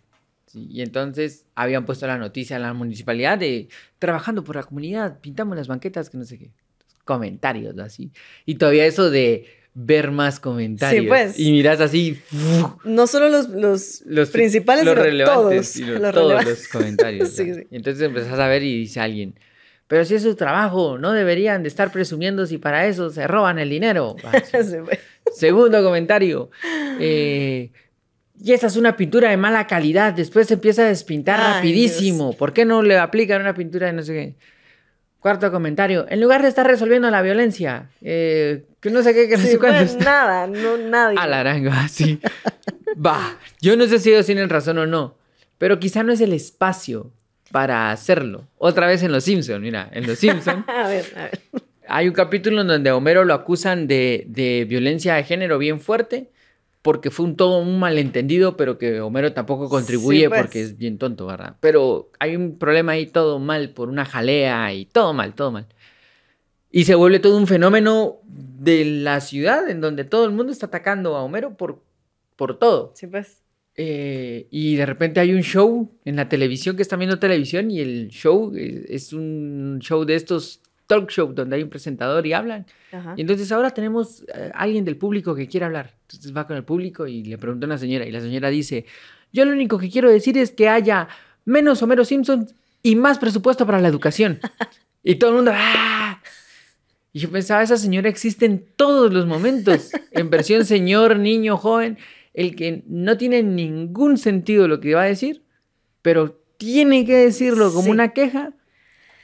y 0.53 0.81
entonces 0.81 1.45
habían 1.55 1.85
puesto 1.85 2.05
la 2.05 2.17
noticia 2.17 2.55
en 2.55 2.61
la 2.61 2.73
municipalidad 2.73 3.37
de 3.37 3.67
trabajando 3.99 4.43
por 4.43 4.55
la 4.55 4.63
comunidad, 4.63 5.19
pintamos 5.19 5.57
las 5.57 5.67
banquetas, 5.67 6.09
que 6.09 6.17
no 6.17 6.25
sé 6.25 6.37
qué. 6.37 6.51
Comentarios 7.05 7.77
así. 7.79 8.11
Y 8.45 8.55
todavía 8.55 8.85
eso 8.85 9.09
de 9.09 9.45
ver 9.73 10.11
más 10.11 10.39
comentarios. 10.39 11.03
Sí, 11.03 11.07
pues. 11.07 11.39
Y 11.39 11.51
miras 11.51 11.81
así. 11.81 12.19
No 12.85 13.07
solo 13.07 13.29
los, 13.29 13.49
los, 13.49 14.29
principales, 14.29 14.85
los 14.85 14.95
relevantes, 14.95 15.73
todos, 15.73 16.13
todos 16.13 16.45
los 16.45 16.67
comentarios. 16.67 17.39
Y 17.71 17.75
entonces 17.75 18.03
empezás 18.03 18.39
a 18.39 18.47
ver 18.47 18.63
y 18.63 18.79
dice 18.79 18.99
alguien. 18.99 19.33
Pero 19.87 20.05
si 20.05 20.15
es 20.15 20.23
su 20.23 20.35
trabajo, 20.35 20.97
no 20.97 21.11
deberían 21.11 21.61
de 21.63 21.69
estar 21.69 21.91
presumiendo 21.91 22.45
si 22.45 22.57
para 22.57 22.87
eso 22.87 23.09
se 23.09 23.27
roban 23.27 23.59
el 23.59 23.69
dinero. 23.69 24.15
Pues. 24.51 24.99
Segundo 25.33 25.83
comentario. 25.83 26.51
Eh, 26.99 27.71
y 28.41 28.51
esa 28.51 28.67
es 28.67 28.75
una 28.75 28.97
pintura 28.97 29.29
de 29.29 29.37
mala 29.37 29.67
calidad, 29.67 30.13
después 30.13 30.47
se 30.47 30.55
empieza 30.55 30.83
a 30.83 30.87
despintar 30.87 31.39
rapidísimo. 31.39 32.33
¿Por 32.33 32.53
qué 32.53 32.65
no 32.65 32.81
le 32.81 32.97
aplican 32.97 33.41
una 33.41 33.53
pintura 33.53 33.87
de 33.87 33.93
no 33.93 34.03
sé 34.03 34.13
qué? 34.13 34.35
Cuarto 35.19 35.49
comentario, 35.51 36.05
en 36.09 36.19
lugar 36.19 36.41
de 36.41 36.49
estar 36.49 36.67
resolviendo 36.67 37.09
la 37.09 37.21
violencia, 37.21 37.89
eh, 38.01 38.65
que 38.81 38.89
no 38.89 39.01
sé 39.01 39.13
qué, 39.13 39.29
que 39.29 39.37
no 39.37 39.43
sé 39.43 39.57
pues, 39.57 39.95
nada, 39.95 40.47
no, 40.47 40.77
nadie. 40.77 41.17
A 41.17 41.27
la 41.27 41.39
aranga, 41.39 41.87
sí. 41.87 42.19
Va, 43.03 43.37
yo 43.61 43.77
no 43.77 43.87
sé 43.87 43.99
si 43.99 44.11
ellos 44.11 44.25
tienen 44.25 44.49
razón 44.49 44.77
o 44.79 44.85
no, 44.85 45.15
pero 45.57 45.79
quizá 45.79 46.03
no 46.03 46.11
es 46.11 46.19
el 46.19 46.33
espacio 46.33 47.13
para 47.53 47.91
hacerlo. 47.91 48.47
Otra 48.57 48.87
vez 48.87 49.03
en 49.03 49.11
Los 49.11 49.25
Simpsons, 49.25 49.61
mira, 49.61 49.87
en 49.93 50.07
Los 50.07 50.17
Simpsons. 50.17 50.65
a 50.67 50.87
ver, 50.87 51.05
a 51.15 51.23
ver. 51.25 51.39
Hay 51.87 52.07
un 52.07 52.13
capítulo 52.15 52.61
en 52.61 52.67
donde 52.67 52.89
a 52.89 52.95
Homero 52.95 53.25
lo 53.25 53.35
acusan 53.35 53.85
de, 53.85 54.25
de 54.27 54.65
violencia 54.67 55.13
de 55.13 55.23
género 55.23 55.59
bien 55.59 55.79
fuerte 55.79 56.31
porque 56.81 57.11
fue 57.11 57.27
un 57.27 57.37
todo 57.37 57.59
un 57.59 57.77
malentendido, 57.77 58.57
pero 58.57 58.79
que 58.79 59.01
Homero 59.01 59.33
tampoco 59.33 59.69
contribuye 59.69 60.29
pues. 60.29 60.41
porque 60.41 60.61
es 60.61 60.77
bien 60.79 60.97
tonto, 60.97 61.27
¿verdad? 61.27 61.57
Pero 61.59 62.09
hay 62.17 62.35
un 62.35 62.57
problema 62.57 62.93
ahí 62.93 63.05
todo 63.05 63.37
mal 63.37 63.69
por 63.69 63.87
una 63.87 64.03
jalea 64.03 64.73
y 64.73 64.85
todo 64.85 65.13
mal, 65.13 65.35
todo 65.35 65.51
mal. 65.51 65.67
Y 66.71 66.85
se 66.85 66.95
vuelve 66.95 67.19
todo 67.19 67.37
un 67.37 67.45
fenómeno 67.45 68.17
de 68.25 68.83
la 68.83 69.21
ciudad 69.21 69.69
en 69.69 69.79
donde 69.79 70.05
todo 70.05 70.25
el 70.25 70.31
mundo 70.31 70.51
está 70.51 70.65
atacando 70.65 71.15
a 71.15 71.21
Homero 71.21 71.55
por, 71.55 71.83
por 72.35 72.57
todo. 72.57 72.93
Sí, 72.95 73.05
pues. 73.05 73.42
Eh, 73.75 74.47
y 74.51 74.75
de 74.75 74.85
repente 74.85 75.19
hay 75.19 75.33
un 75.33 75.41
show 75.41 75.89
en 76.05 76.15
la 76.15 76.29
televisión 76.29 76.75
que 76.75 76.83
están 76.83 76.99
viendo 76.99 77.17
televisión 77.17 77.71
y 77.71 77.79
el 77.79 78.09
show 78.09 78.53
es 78.55 79.13
un 79.13 79.79
show 79.81 80.05
de 80.05 80.15
estos 80.15 80.61
talk 80.85 81.09
show 81.09 81.33
donde 81.33 81.55
hay 81.55 81.63
un 81.63 81.69
presentador 81.69 82.25
y 82.27 82.33
hablan. 82.33 82.65
Y 83.15 83.21
entonces 83.21 83.51
ahora 83.51 83.71
tenemos 83.71 84.23
eh, 84.33 84.51
alguien 84.53 84.85
del 84.85 84.97
público 84.97 85.33
que 85.33 85.47
quiere 85.47 85.65
hablar. 85.65 85.95
Entonces 86.03 86.35
va 86.35 86.45
con 86.45 86.55
el 86.55 86.63
público 86.63 87.07
y 87.07 87.23
le 87.23 87.37
pregunta 87.37 87.65
a 87.65 87.67
una 87.67 87.77
señora 87.77 88.05
y 88.05 88.11
la 88.11 88.21
señora 88.21 88.49
dice, 88.49 88.85
yo 89.31 89.45
lo 89.45 89.51
único 89.51 89.79
que 89.79 89.89
quiero 89.89 90.11
decir 90.11 90.37
es 90.37 90.51
que 90.51 90.69
haya 90.69 91.07
menos 91.45 91.81
Homero 91.81 92.05
Simpson 92.05 92.47
y 92.83 92.95
más 92.95 93.17
presupuesto 93.17 93.65
para 93.65 93.81
la 93.81 93.87
educación. 93.87 94.39
y 95.03 95.15
todo 95.15 95.31
el 95.31 95.35
mundo, 95.37 95.51
¡ah! 95.55 96.21
Y 97.11 97.19
yo 97.19 97.31
pensaba, 97.31 97.61
esa 97.61 97.77
señora 97.77 98.09
existe 98.09 98.45
en 98.45 98.65
todos 98.75 99.13
los 99.13 99.27
momentos, 99.27 99.91
en 100.11 100.29
versión 100.31 100.65
señor, 100.65 101.17
niño, 101.17 101.57
joven, 101.57 101.97
el 102.33 102.55
que 102.55 102.83
no 102.87 103.17
tiene 103.17 103.43
ningún 103.43 104.17
sentido 104.17 104.67
lo 104.67 104.79
que 104.79 104.95
va 104.95 105.03
a 105.03 105.05
decir, 105.05 105.43
pero 106.01 106.39
tiene 106.57 107.05
que 107.05 107.15
decirlo 107.15 107.73
como 107.73 107.91
una 107.91 108.13
queja 108.13 108.53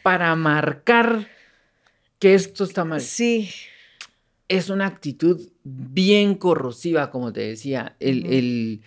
para 0.03 0.35
marcar 0.35 1.27
que 2.19 2.35
esto 2.35 2.63
está 2.63 2.85
mal. 2.85 3.01
Sí. 3.01 3.49
Es 4.47 4.69
una 4.69 4.87
actitud 4.87 5.49
bien 5.63 6.35
corrosiva, 6.35 7.11
como 7.11 7.31
te 7.31 7.41
decía. 7.41 7.95
El, 7.99 8.81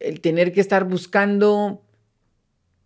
el, 0.00 0.20
tener 0.20 0.52
que 0.52 0.60
estar 0.60 0.84
buscando 0.84 1.82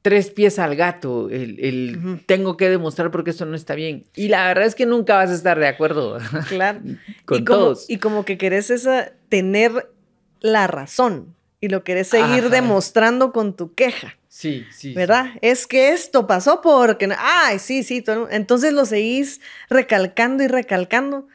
tres 0.03 0.31
pies 0.31 0.59
al 0.59 0.75
gato, 0.77 1.29
el, 1.29 2.23
tengo 2.25 2.57
que 2.57 2.71
demostrar 2.71 3.11
porque 3.11 3.31
esto 3.31 3.45
no 3.45 3.55
está 3.55 3.75
bien. 3.75 4.07
Y 4.17 4.29
la 4.29 4.47
verdad 4.49 4.65
es 4.65 4.75
que 4.75 4.87
nunca 4.87 5.17
vas 5.17 5.31
a 5.31 5.35
estar 5.35 5.59
de 5.59 5.69
acuerdo. 5.69 6.19
Claro. 6.49 6.81
con 7.27 7.39
y 7.41 7.45
como, 7.45 7.59
todos. 7.59 7.91
Y 7.91 7.99
como 7.99 8.25
que 8.25 8.39
querés 8.39 8.71
esa, 8.71 9.13
tener 9.29 9.91
la 10.41 10.67
razón 10.67 11.35
y 11.61 11.69
lo 11.69 11.85
querés 11.85 12.09
seguir 12.09 12.51
demostrando 12.51 13.33
con 13.33 13.55
tu 13.55 13.75
queja. 13.75 14.17
Sí, 14.29 14.65
sí. 14.71 14.95
¿Verdad? 14.95 15.33
Es 15.43 15.67
que 15.67 15.93
esto 15.93 16.27
pasó 16.27 16.61
porque... 16.63 17.09
Ay, 17.19 17.59
sí, 17.59 17.83
sí. 17.83 18.03
Entonces 18.31 18.73
lo 18.73 18.87
seguís 18.87 19.41
recalcando 19.69 20.43
y 20.45 20.47
recalcando. 20.47 21.27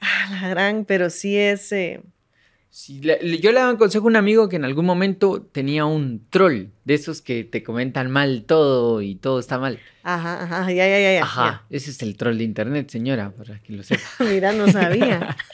Ah, 0.00 0.28
la 0.30 0.48
gran, 0.48 0.84
pero 0.84 1.08
sí 1.08 1.38
es... 1.38 1.70
Eh, 1.72 2.02
yo 2.88 3.52
le 3.52 3.58
daba 3.60 3.70
un 3.70 3.76
consejo 3.76 4.06
a 4.06 4.08
un 4.08 4.16
amigo 4.16 4.48
que 4.48 4.56
en 4.56 4.64
algún 4.64 4.86
momento 4.86 5.42
tenía 5.42 5.84
un 5.84 6.26
troll 6.30 6.68
de 6.84 6.94
esos 6.94 7.20
que 7.20 7.44
te 7.44 7.62
comentan 7.62 8.10
mal 8.10 8.44
todo 8.44 9.02
y 9.02 9.14
todo 9.14 9.38
está 9.38 9.58
mal. 9.58 9.78
Ajá, 10.02 10.42
ajá, 10.42 10.72
ya, 10.72 10.88
ya, 10.88 11.12
ya. 11.12 11.22
Ajá, 11.22 11.64
ese 11.68 11.90
es 11.90 12.02
el 12.02 12.16
troll 12.16 12.38
de 12.38 12.44
internet, 12.44 12.88
señora, 12.90 13.30
para 13.30 13.58
que 13.60 13.74
lo 13.74 13.82
sepa. 13.82 14.02
Mira, 14.20 14.52
no 14.52 14.68
sabía. 14.68 15.36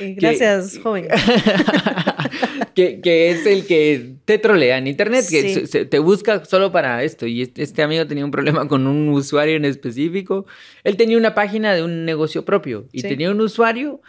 Gracias, 0.00 0.78
joven. 0.82 1.08
que, 2.74 3.00
que 3.00 3.30
es 3.30 3.46
el 3.46 3.66
que 3.66 4.14
te 4.24 4.38
trolea 4.38 4.78
en 4.78 4.86
internet, 4.86 5.24
que 5.28 5.42
Sí. 5.42 5.54
se- 5.54 5.66
se- 5.66 5.84
te 5.86 5.98
busca 5.98 6.44
solo 6.44 6.72
para 6.72 7.02
esto. 7.02 7.26
Y 7.26 7.42
este, 7.42 7.62
este 7.62 7.82
amigo 7.82 8.06
tenía 8.06 8.24
un 8.24 8.30
problema 8.30 8.68
con 8.68 8.86
un 8.86 9.08
usuario 9.08 9.56
en 9.56 9.64
específico. 9.64 10.46
Él 10.84 10.96
tenía 10.96 11.16
una 11.18 11.34
página 11.34 11.74
de 11.74 11.82
un 11.82 12.04
negocio 12.04 12.44
propio 12.44 12.86
y 12.92 13.00
Sí. 13.00 13.08
tenía 13.08 13.30
un 13.30 13.40
usuario 13.40 14.00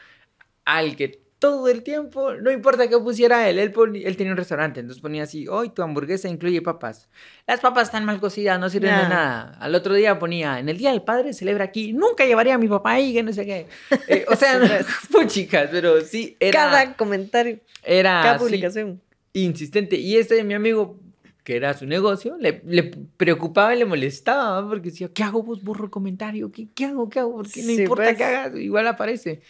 al 0.66 0.96
que 0.96 1.20
todo 1.40 1.68
el 1.68 1.84
tiempo, 1.84 2.34
no 2.34 2.50
importa 2.52 2.88
qué 2.90 2.98
pusiera 2.98 3.48
él, 3.48 3.60
él, 3.60 3.72
él 4.04 4.18
tenía 4.18 4.32
un 4.34 4.38
restaurante, 4.38 4.80
entonces 4.80 5.02
ponía 5.02 5.24
así, 5.24 5.48
hoy 5.48 5.70
tu 5.70 5.84
hamburguesa 5.84 6.28
incluye 6.28 6.62
papas. 6.64 7.10
Las 7.46 7.60
papas 7.60 7.90
están 7.90 8.06
mal 8.06 8.20
cocidas, 8.20 8.60
no 8.60 8.70
sirven 8.70 8.96
de 8.96 9.02
Ya. 9.04 9.10
nada. 9.10 9.58
Al 9.60 9.76
otro 9.76 9.94
día 9.94 10.18
ponía, 10.18 10.60
en 10.60 10.68
el 10.68 10.78
Día 10.78 10.90
del 10.92 11.04
Padre 11.04 11.34
celebra 11.34 11.66
aquí, 11.66 11.94
nunca 11.94 12.26
llevaría 12.26 12.56
a 12.56 12.58
mi 12.58 12.68
papá 12.68 12.94
ahí, 12.94 13.14
que 13.14 13.22
no 13.24 13.34
sé 13.34 13.46
qué. 13.46 13.68
Eh, 14.08 14.26
o 14.30 14.36
sea, 14.36 14.58
pues. 14.60 14.86
fue 15.12 15.28
chicas, 15.28 15.70
pero 15.72 16.02
sí, 16.02 16.36
era, 16.40 16.60
Cada 16.60 16.96
comentario, 16.96 17.60
era 17.84 18.22
cada 18.24 18.38
publicación. 18.40 19.00
insistente. 19.34 19.96
Y 19.98 20.18
este 20.18 20.44
mi 20.44 20.56
amigo, 20.56 21.00
que 21.44 21.56
era 21.56 21.74
su 21.76 21.86
negocio, 21.86 22.36
le, 22.40 22.62
le 22.66 22.84
preocupaba 23.16 23.76
y 23.76 23.80
le 23.80 23.86
molestaba, 23.86 24.68
porque 24.68 24.90
decía, 24.90 25.10
¿qué 25.14 25.24
hago 25.24 25.44
vos? 25.44 25.64
Borro 25.64 25.86
el 25.86 25.92
comentario, 25.92 26.52
¿qué, 26.52 26.68
qué 26.74 26.86
hago? 26.86 27.10
¿Qué 27.10 27.20
hago? 27.20 27.36
Porque 27.36 27.62
no 27.62 27.68
Sí, 27.68 27.82
importa 27.84 28.06
pues. 28.06 28.18
qué 28.18 28.24
hagas, 28.24 28.56
igual 28.58 28.88
aparece. 28.88 29.42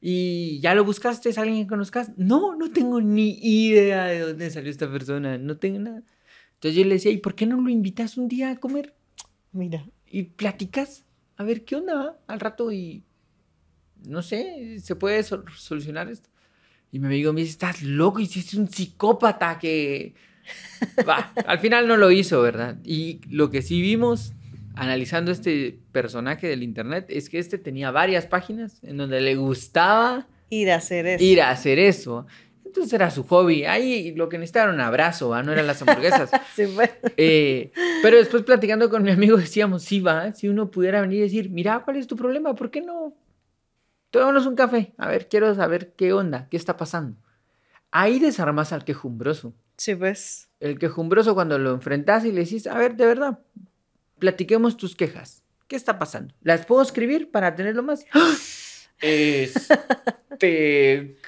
Y 0.00 0.60
ya 0.60 0.74
lo 0.74 0.84
buscaste, 0.84 1.28
es 1.30 1.38
alguien 1.38 1.62
que 1.64 1.68
conozcas. 1.68 2.12
No, 2.16 2.54
no 2.54 2.70
tengo 2.70 3.00
ni 3.00 3.38
idea 3.42 4.04
de 4.04 4.20
dónde 4.20 4.50
salió 4.50 4.70
esta 4.70 4.90
persona, 4.90 5.38
no 5.38 5.56
tengo 5.56 5.80
nada. 5.80 6.02
Entonces 6.54 6.76
yo 6.78 6.84
le 6.84 6.94
decía, 6.94 7.10
¿y 7.12 7.18
por 7.18 7.34
qué 7.34 7.46
no 7.46 7.60
lo 7.60 7.68
invitas 7.68 8.16
un 8.16 8.28
día 8.28 8.50
a 8.50 8.56
comer? 8.56 8.94
Mira. 9.52 9.84
y 10.10 10.22
platicas 10.24 11.04
a 11.36 11.44
ver 11.44 11.64
qué 11.64 11.76
onda 11.76 12.18
al 12.26 12.40
rato 12.40 12.70
y 12.72 13.02
no 14.06 14.22
sé, 14.22 14.78
se 14.80 14.94
puede 14.96 15.22
sol- 15.22 15.44
solucionar 15.56 16.08
esto. 16.08 16.28
Y 16.92 16.98
mi 17.00 17.06
amigo 17.06 17.32
me 17.32 17.40
dice, 17.40 17.52
estás 17.52 17.82
loco, 17.82 18.20
y 18.20 18.26
si 18.26 18.40
es 18.40 18.54
un 18.54 18.68
psicópata 18.68 19.58
que... 19.58 20.14
Va, 21.06 21.32
al 21.46 21.58
final 21.58 21.86
no 21.86 21.96
lo 21.96 22.10
hizo, 22.10 22.40
¿verdad? 22.40 22.78
Y 22.84 23.20
lo 23.28 23.50
que 23.50 23.60
sí 23.62 23.82
vimos 23.82 24.32
analizando 24.78 25.30
este 25.30 25.78
personaje 25.92 26.46
del 26.48 26.62
internet 26.62 27.06
es 27.08 27.28
que 27.28 27.38
este 27.38 27.58
tenía 27.58 27.90
varias 27.90 28.26
páginas 28.26 28.82
en 28.82 28.96
donde 28.96 29.20
le 29.20 29.34
gustaba 29.36 30.26
Ir 30.50 30.70
a 30.70 30.76
hacer 30.76 31.06
eso. 31.06 31.24
ir 31.24 31.42
a 31.42 31.50
hacer 31.50 31.78
eso. 31.78 32.26
Entonces 32.64 32.92
era 32.92 33.10
su 33.10 33.24
hobby. 33.24 33.64
Ahí 33.64 34.14
lo 34.14 34.28
que 34.28 34.38
necesitaba 34.38 34.64
era 34.66 34.74
un 34.74 34.80
abrazo, 34.80 35.30
¿va? 35.30 35.42
no 35.42 35.52
eran 35.52 35.66
las 35.66 35.80
hamburguesas. 35.82 36.30
Sí, 36.54 36.66
pues. 36.74 36.90
Eh, 37.16 37.72
pero 38.02 38.16
después 38.18 38.42
platicando 38.42 38.90
con 38.90 39.02
mi 39.02 39.10
amigo 39.10 39.36
decíamos, 39.36 39.82
sí 39.82 40.00
va, 40.00 40.32
si 40.34 40.48
uno 40.48 40.70
pudiera 40.70 41.00
venir 41.00 41.18
y 41.18 41.22
decir, 41.22 41.50
mira, 41.50 41.80
¿cuál 41.84 41.96
es 41.96 42.06
tu 42.06 42.16
problema? 42.16 42.54
¿Por 42.54 42.70
qué 42.70 42.80
no? 42.82 43.14
Tomémonos 44.10 44.46
un 44.46 44.54
café. 44.54 44.92
A 44.96 45.08
ver, 45.08 45.28
quiero 45.28 45.54
saber 45.54 45.92
qué 45.96 46.12
onda, 46.12 46.46
qué 46.50 46.56
está 46.56 46.76
pasando. 46.76 47.16
Ahí 47.90 48.18
desarmas 48.18 48.72
al 48.72 48.84
quejumbroso. 48.84 49.54
Sí, 49.76 49.94
pues. 49.94 50.48
El 50.60 50.78
quejumbroso 50.78 51.34
cuando 51.34 51.58
lo 51.58 51.72
enfrentas 51.72 52.24
y 52.24 52.32
le 52.32 52.40
decís, 52.44 52.66
a 52.66 52.76
ver, 52.76 52.96
de 52.96 53.06
verdad, 53.06 53.38
platiquemos 54.18 54.76
tus 54.76 54.94
quejas. 54.96 55.42
¿Qué 55.66 55.76
está 55.76 55.98
pasando? 55.98 56.34
¿Las 56.42 56.64
puedo 56.66 56.82
escribir 56.82 57.30
para 57.30 57.54
tenerlo 57.54 57.82
más? 57.82 58.06
Este. 59.00 59.78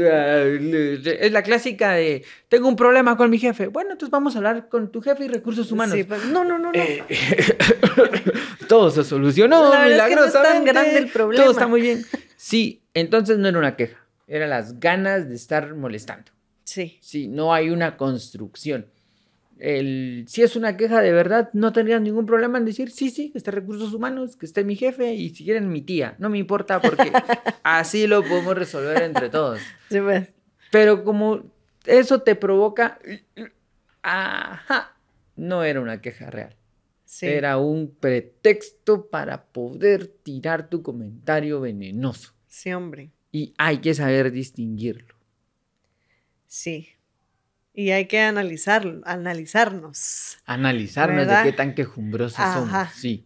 Es 0.00 1.32
la 1.32 1.42
clásica 1.42 1.92
de. 1.92 2.24
Tengo 2.48 2.68
un 2.68 2.76
problema 2.76 3.16
con 3.16 3.30
mi 3.30 3.38
jefe. 3.38 3.66
Bueno, 3.68 3.92
entonces 3.92 4.10
vamos 4.10 4.34
a 4.34 4.38
hablar 4.38 4.68
con 4.68 4.90
tu 4.92 5.00
jefe 5.00 5.24
y 5.24 5.28
recursos 5.28 5.72
humanos. 5.72 5.94
Sí, 5.96 6.04
pues. 6.04 6.24
No, 6.26 6.44
no, 6.44 6.58
no, 6.58 6.72
no. 6.72 6.78
Eh, 6.78 7.04
todo 8.68 8.90
se 8.90 9.04
solucionó. 9.04 9.70
La 9.70 9.86
verdad 9.86 10.08
es 10.08 10.14
que 10.14 10.20
no 10.20 10.24
es 10.24 10.32
tan 10.32 10.42
milagrosamente, 10.42 10.72
grande 10.72 10.98
el 10.98 11.08
problema. 11.08 11.44
Todo 11.44 11.52
está 11.52 11.66
muy 11.66 11.80
bien. 11.80 12.04
Sí, 12.36 12.82
entonces 12.94 13.38
no 13.38 13.48
era 13.48 13.58
una 13.58 13.76
queja. 13.76 13.98
Eran 14.26 14.50
las 14.50 14.78
ganas 14.78 15.28
de 15.28 15.34
estar 15.34 15.74
molestando. 15.74 16.30
Sí. 16.64 16.98
Sí, 17.00 17.28
no 17.28 17.52
hay 17.54 17.70
una 17.70 17.96
construcción. 17.96 18.86
El, 19.58 20.24
si 20.28 20.42
es 20.42 20.56
una 20.56 20.76
queja 20.76 21.00
de 21.00 21.12
verdad, 21.12 21.50
no 21.52 21.72
tendrían 21.72 22.04
ningún 22.04 22.26
problema 22.26 22.58
en 22.58 22.64
decir, 22.64 22.90
sí, 22.90 23.10
sí, 23.10 23.30
que 23.30 23.38
esté 23.38 23.50
recursos 23.50 23.92
humanos, 23.92 24.36
que 24.36 24.46
esté 24.46 24.64
mi 24.64 24.76
jefe 24.76 25.14
y 25.14 25.30
si 25.30 25.44
quieren 25.44 25.68
mi 25.68 25.82
tía. 25.82 26.14
No 26.18 26.30
me 26.30 26.38
importa 26.38 26.80
porque 26.80 27.10
así 27.62 28.06
lo 28.06 28.22
podemos 28.22 28.56
resolver 28.56 29.02
entre 29.02 29.30
todos. 29.30 29.60
Sí, 29.90 30.00
pues. 30.00 30.32
Pero 30.70 31.04
como 31.04 31.44
eso 31.86 32.22
te 32.22 32.34
provoca, 32.34 32.98
ajá, 34.02 34.96
no 35.36 35.64
era 35.64 35.80
una 35.80 36.00
queja 36.00 36.30
real. 36.30 36.54
Sí. 37.04 37.26
Era 37.26 37.56
un 37.56 37.94
pretexto 37.94 39.08
para 39.08 39.46
poder 39.46 40.06
tirar 40.06 40.68
tu 40.68 40.82
comentario 40.82 41.60
venenoso. 41.60 42.34
Sí, 42.48 42.72
hombre. 42.72 43.10
Y 43.32 43.54
hay 43.56 43.78
que 43.78 43.94
saber 43.94 44.30
distinguirlo. 44.30 45.14
Sí. 46.46 46.88
Y 47.78 47.92
hay 47.92 48.06
que 48.06 48.20
analizarlo, 48.20 49.02
analizarnos. 49.04 50.38
Analizarnos 50.46 51.28
¿Verdad? 51.28 51.44
de 51.44 51.50
qué 51.52 51.56
tan 51.56 51.76
quejumbrosos 51.76 52.40
Ajá. 52.40 52.54
somos. 52.54 52.88
Sí. 52.96 53.24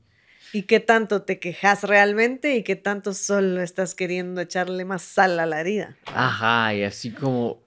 Y 0.52 0.64
qué 0.64 0.78
tanto 0.78 1.22
te 1.22 1.38
quejas 1.38 1.84
realmente 1.84 2.54
y 2.54 2.62
qué 2.62 2.76
tanto 2.76 3.14
solo 3.14 3.62
estás 3.62 3.94
queriendo 3.94 4.42
echarle 4.42 4.84
más 4.84 5.00
sal 5.00 5.40
a 5.40 5.46
la 5.46 5.62
herida. 5.62 5.96
Ajá, 6.04 6.74
y 6.74 6.84
así 6.84 7.12
como. 7.12 7.62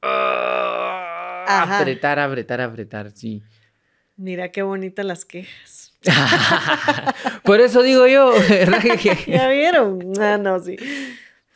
ah, 0.00 1.44
Ajá. 1.48 1.80
Apretar, 1.80 2.20
apretar, 2.20 2.60
apretar, 2.60 3.10
sí. 3.10 3.42
Mira 4.16 4.52
qué 4.52 4.62
bonitas 4.62 5.04
las 5.04 5.24
quejas. 5.24 5.98
Por 7.42 7.60
eso 7.60 7.82
digo 7.82 8.06
yo, 8.06 8.32
¿Ya 9.26 9.48
vieron? 9.48 10.12
Ah, 10.20 10.38
no, 10.38 10.60
sí. 10.60 10.76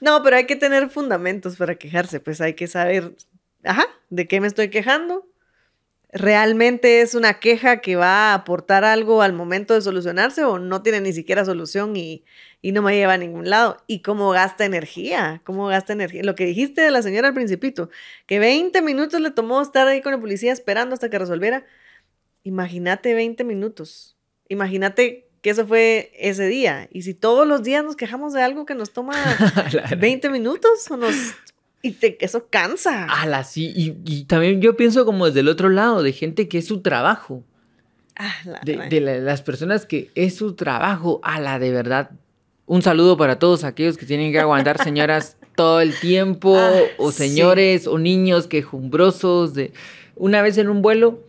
No, 0.00 0.24
pero 0.24 0.34
hay 0.38 0.46
que 0.46 0.56
tener 0.56 0.90
fundamentos 0.90 1.54
para 1.54 1.76
quejarse, 1.76 2.18
pues 2.18 2.40
hay 2.40 2.54
que 2.54 2.66
saber, 2.66 3.12
ajá, 3.66 3.86
¿de 4.10 4.28
qué 4.28 4.40
me 4.40 4.46
estoy 4.46 4.70
quejando? 4.70 5.26
¿Realmente 6.12 7.02
es 7.02 7.14
una 7.14 7.40
queja 7.40 7.80
que 7.80 7.96
va 7.96 8.30
a 8.30 8.34
aportar 8.34 8.84
algo 8.84 9.22
al 9.22 9.32
momento 9.32 9.74
de 9.74 9.82
solucionarse 9.82 10.44
o 10.44 10.58
no 10.58 10.82
tiene 10.82 11.00
ni 11.00 11.12
siquiera 11.12 11.44
solución 11.44 11.96
y, 11.96 12.24
y 12.62 12.72
no 12.72 12.80
me 12.80 12.96
lleva 12.96 13.14
a 13.14 13.18
ningún 13.18 13.50
lado? 13.50 13.76
¿Y 13.86 14.00
cómo 14.02 14.30
gasta 14.30 14.64
energía? 14.64 15.42
¿Cómo 15.44 15.66
gasta 15.66 15.92
energía? 15.92 16.22
Lo 16.22 16.34
que 16.34 16.46
dijiste 16.46 16.80
de 16.80 16.90
la 16.90 17.02
señora 17.02 17.28
al 17.28 17.34
principito, 17.34 17.90
que 18.26 18.38
20 18.38 18.80
minutos 18.82 19.20
le 19.20 19.30
tomó 19.30 19.60
estar 19.60 19.86
ahí 19.88 20.00
con 20.00 20.12
la 20.12 20.20
policía 20.20 20.52
esperando 20.52 20.94
hasta 20.94 21.10
que 21.10 21.18
resolviera. 21.18 21.66
Imagínate 22.44 23.12
20 23.12 23.44
minutos. 23.44 24.16
Imagínate 24.48 25.28
que 25.42 25.50
eso 25.50 25.66
fue 25.66 26.12
ese 26.14 26.46
día. 26.46 26.88
Y 26.90 27.02
si 27.02 27.14
todos 27.14 27.46
los 27.46 27.62
días 27.62 27.84
nos 27.84 27.96
quejamos 27.96 28.32
de 28.32 28.42
algo 28.42 28.64
que 28.64 28.74
nos 28.74 28.92
toma 28.92 29.14
20 29.98 30.30
minutos 30.30 30.90
o 30.90 30.96
nos... 30.96 31.14
Y 31.86 31.92
te- 31.92 32.16
eso 32.24 32.46
cansa. 32.50 33.04
Ala, 33.04 33.44
sí. 33.44 33.72
Y, 33.76 33.96
y 34.04 34.24
también 34.24 34.60
yo 34.60 34.76
pienso 34.76 35.04
como 35.04 35.26
desde 35.26 35.40
el 35.40 35.48
otro 35.48 35.68
lado, 35.68 36.02
de 36.02 36.12
gente 36.12 36.48
que 36.48 36.58
es 36.58 36.66
su 36.66 36.80
trabajo. 36.80 37.42
Ah, 38.16 38.32
De, 38.64 38.76
la- 38.76 38.88
de 38.88 39.00
la- 39.00 39.18
las 39.18 39.42
personas 39.42 39.86
que 39.86 40.10
es 40.14 40.34
su 40.36 40.54
trabajo. 40.54 41.20
Ala, 41.22 41.58
de 41.58 41.70
verdad. 41.70 42.10
Un 42.66 42.82
saludo 42.82 43.16
para 43.16 43.38
todos 43.38 43.62
aquellos 43.62 43.96
que 43.96 44.06
tienen 44.06 44.32
que 44.32 44.40
aguantar 44.40 44.82
señoras 44.82 45.36
todo 45.54 45.80
el 45.80 45.94
tiempo. 45.98 46.56
Ah, 46.58 46.72
o 46.98 47.12
sí. 47.12 47.18
señores 47.28 47.86
o 47.86 47.98
niños 47.98 48.46
quejumbrosos. 48.46 49.54
De... 49.54 49.72
Una 50.16 50.42
vez 50.42 50.58
en 50.58 50.68
un 50.68 50.82
vuelo, 50.82 51.20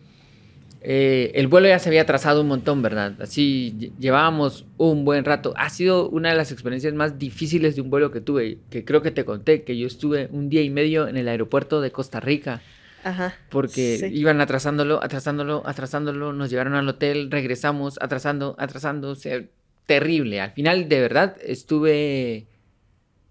eh, 0.80 1.32
el 1.34 1.48
vuelo 1.48 1.68
ya 1.68 1.78
se 1.78 1.88
había 1.88 2.02
atrasado 2.02 2.40
un 2.42 2.48
montón, 2.48 2.82
¿verdad? 2.82 3.14
Así 3.20 3.74
lle- 3.78 3.92
llevábamos 3.98 4.64
un 4.76 5.04
buen 5.04 5.24
rato. 5.24 5.52
Ha 5.56 5.70
sido 5.70 6.08
una 6.08 6.30
de 6.30 6.36
las 6.36 6.52
experiencias 6.52 6.94
más 6.94 7.18
difíciles 7.18 7.74
de 7.76 7.82
un 7.82 7.90
vuelo 7.90 8.10
que 8.12 8.20
tuve, 8.20 8.58
que 8.70 8.84
creo 8.84 9.02
que 9.02 9.10
te 9.10 9.24
conté, 9.24 9.62
que 9.64 9.76
yo 9.76 9.86
estuve 9.86 10.28
un 10.30 10.48
día 10.48 10.62
y 10.62 10.70
medio 10.70 11.08
en 11.08 11.16
el 11.16 11.26
aeropuerto 11.28 11.80
de 11.80 11.90
Costa 11.90 12.20
Rica, 12.20 12.62
Ajá. 13.04 13.34
porque 13.50 13.98
Sí. 13.98 14.06
iban 14.12 14.40
atrasándolo, 14.40 15.02
atrasándolo, 15.02 15.62
atrasándolo, 15.66 16.32
nos 16.32 16.48
llevaron 16.50 16.74
al 16.74 16.88
hotel, 16.88 17.30
regresamos, 17.30 17.98
atrasando, 18.00 18.54
atrasando, 18.58 19.10
o 19.10 19.14
sea, 19.16 19.42
terrible. 19.86 20.40
Al 20.40 20.52
final, 20.52 20.88
de 20.88 21.00
verdad, 21.00 21.36
estuve, 21.44 22.46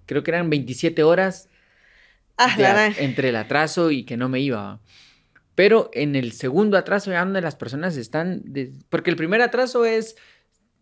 creo 0.05 0.23
que 0.23 0.31
eran 0.31 0.49
27 0.49 1.03
horas 1.03 1.49
Ah, 2.37 2.55
de 2.55 2.63
la 2.63 2.87
entre 2.99 3.29
el 3.29 3.35
atraso 3.35 3.89
y 3.89 4.03
que 4.03 4.15
no 4.17 4.29
me 4.29 4.39
iba. 4.39 4.79
Pero 5.57 5.89
en 5.93 6.15
el 6.15 6.33
segundo 6.33 6.77
atraso 6.77 7.09
ya 7.09 7.21
donde 7.25 7.41
las 7.41 7.55
personas 7.55 7.97
están, 7.97 8.43
de- 8.45 8.71
porque 8.89 9.09
el 9.09 9.15
primer 9.15 9.41
atraso 9.41 9.85
es 9.85 10.15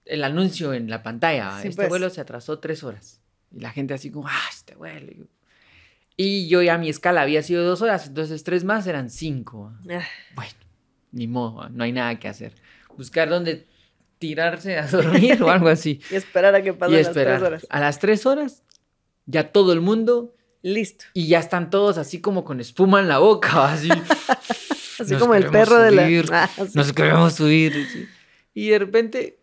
el 0.03 0.21
anuncio 0.25 0.73
en 0.73 0.89
la 0.89 1.01
pantalla. 1.01 1.61
Sí, 1.61 1.69
este 1.69 1.77
pues. 1.77 1.87
vuelo 1.89 2.09
se 2.09 2.19
atrasó 2.19 2.59
tres 2.59 2.83
horas. 2.83 3.21
Y 3.53 3.61
la 3.61 3.71
gente 3.71 3.93
así 3.93 4.11
como, 4.11 4.27
ah, 4.27 4.41
este 4.51 4.75
vuelo. 4.75 5.27
Y- 6.17 6.49
yo 6.49 6.61
ya 6.61 6.77
mi 6.77 6.89
escala 6.89 7.21
había 7.21 7.41
sido 7.41 7.63
dos 7.63 7.81
horas, 7.81 8.07
entonces 8.07 8.43
tres 8.43 8.65
más 8.65 8.85
eran 8.85 9.09
cinco. 9.09 9.71
Ah, 9.89 10.03
Bueno, 10.35 10.51
ni 11.13 11.27
modo, 11.27 11.69
no 11.69 11.85
hay 11.85 11.93
nada 11.93 12.19
que 12.19 12.27
hacer. 12.27 12.53
Buscar 12.97 13.29
dónde 13.29 13.65
tirarse 14.19 14.77
a 14.77 14.87
dormir 14.91 15.41
o 15.41 15.49
algo 15.49 15.69
así. 15.69 16.01
y 16.11 16.15
esperar 16.15 16.53
a 16.53 16.61
que 16.61 16.73
pasen 16.73 16.97
las 17.01 17.13
tres 17.13 17.41
horas. 17.41 17.65
A 17.69 17.79
las 17.79 17.99
tres 17.99 18.25
horas, 18.25 18.61
ya 19.25 19.53
todo 19.53 19.71
el 19.71 19.79
mundo 19.79 20.35
Listo. 20.61 21.05
y 21.13 21.27
ya 21.27 21.39
están 21.39 21.69
todos 21.69 21.97
así 21.97 22.19
como 22.19 22.43
con 22.43 22.59
espuma 22.59 22.99
en 22.99 23.07
la 23.07 23.19
boca, 23.19 23.71
así. 23.71 23.87
Así 24.99 25.13
Nos 25.13 25.21
como 25.21 25.35
el 25.35 25.47
perro 25.47 25.77
de 25.79 25.91
la... 25.91 26.05
Ah, 26.31 26.49
sí. 26.55 26.71
Nos 26.73 26.93
queremos 26.93 27.33
subir. 27.33 27.73
sí. 27.91 28.07
Y 28.53 28.69
de 28.69 28.79
repente, 28.79 29.39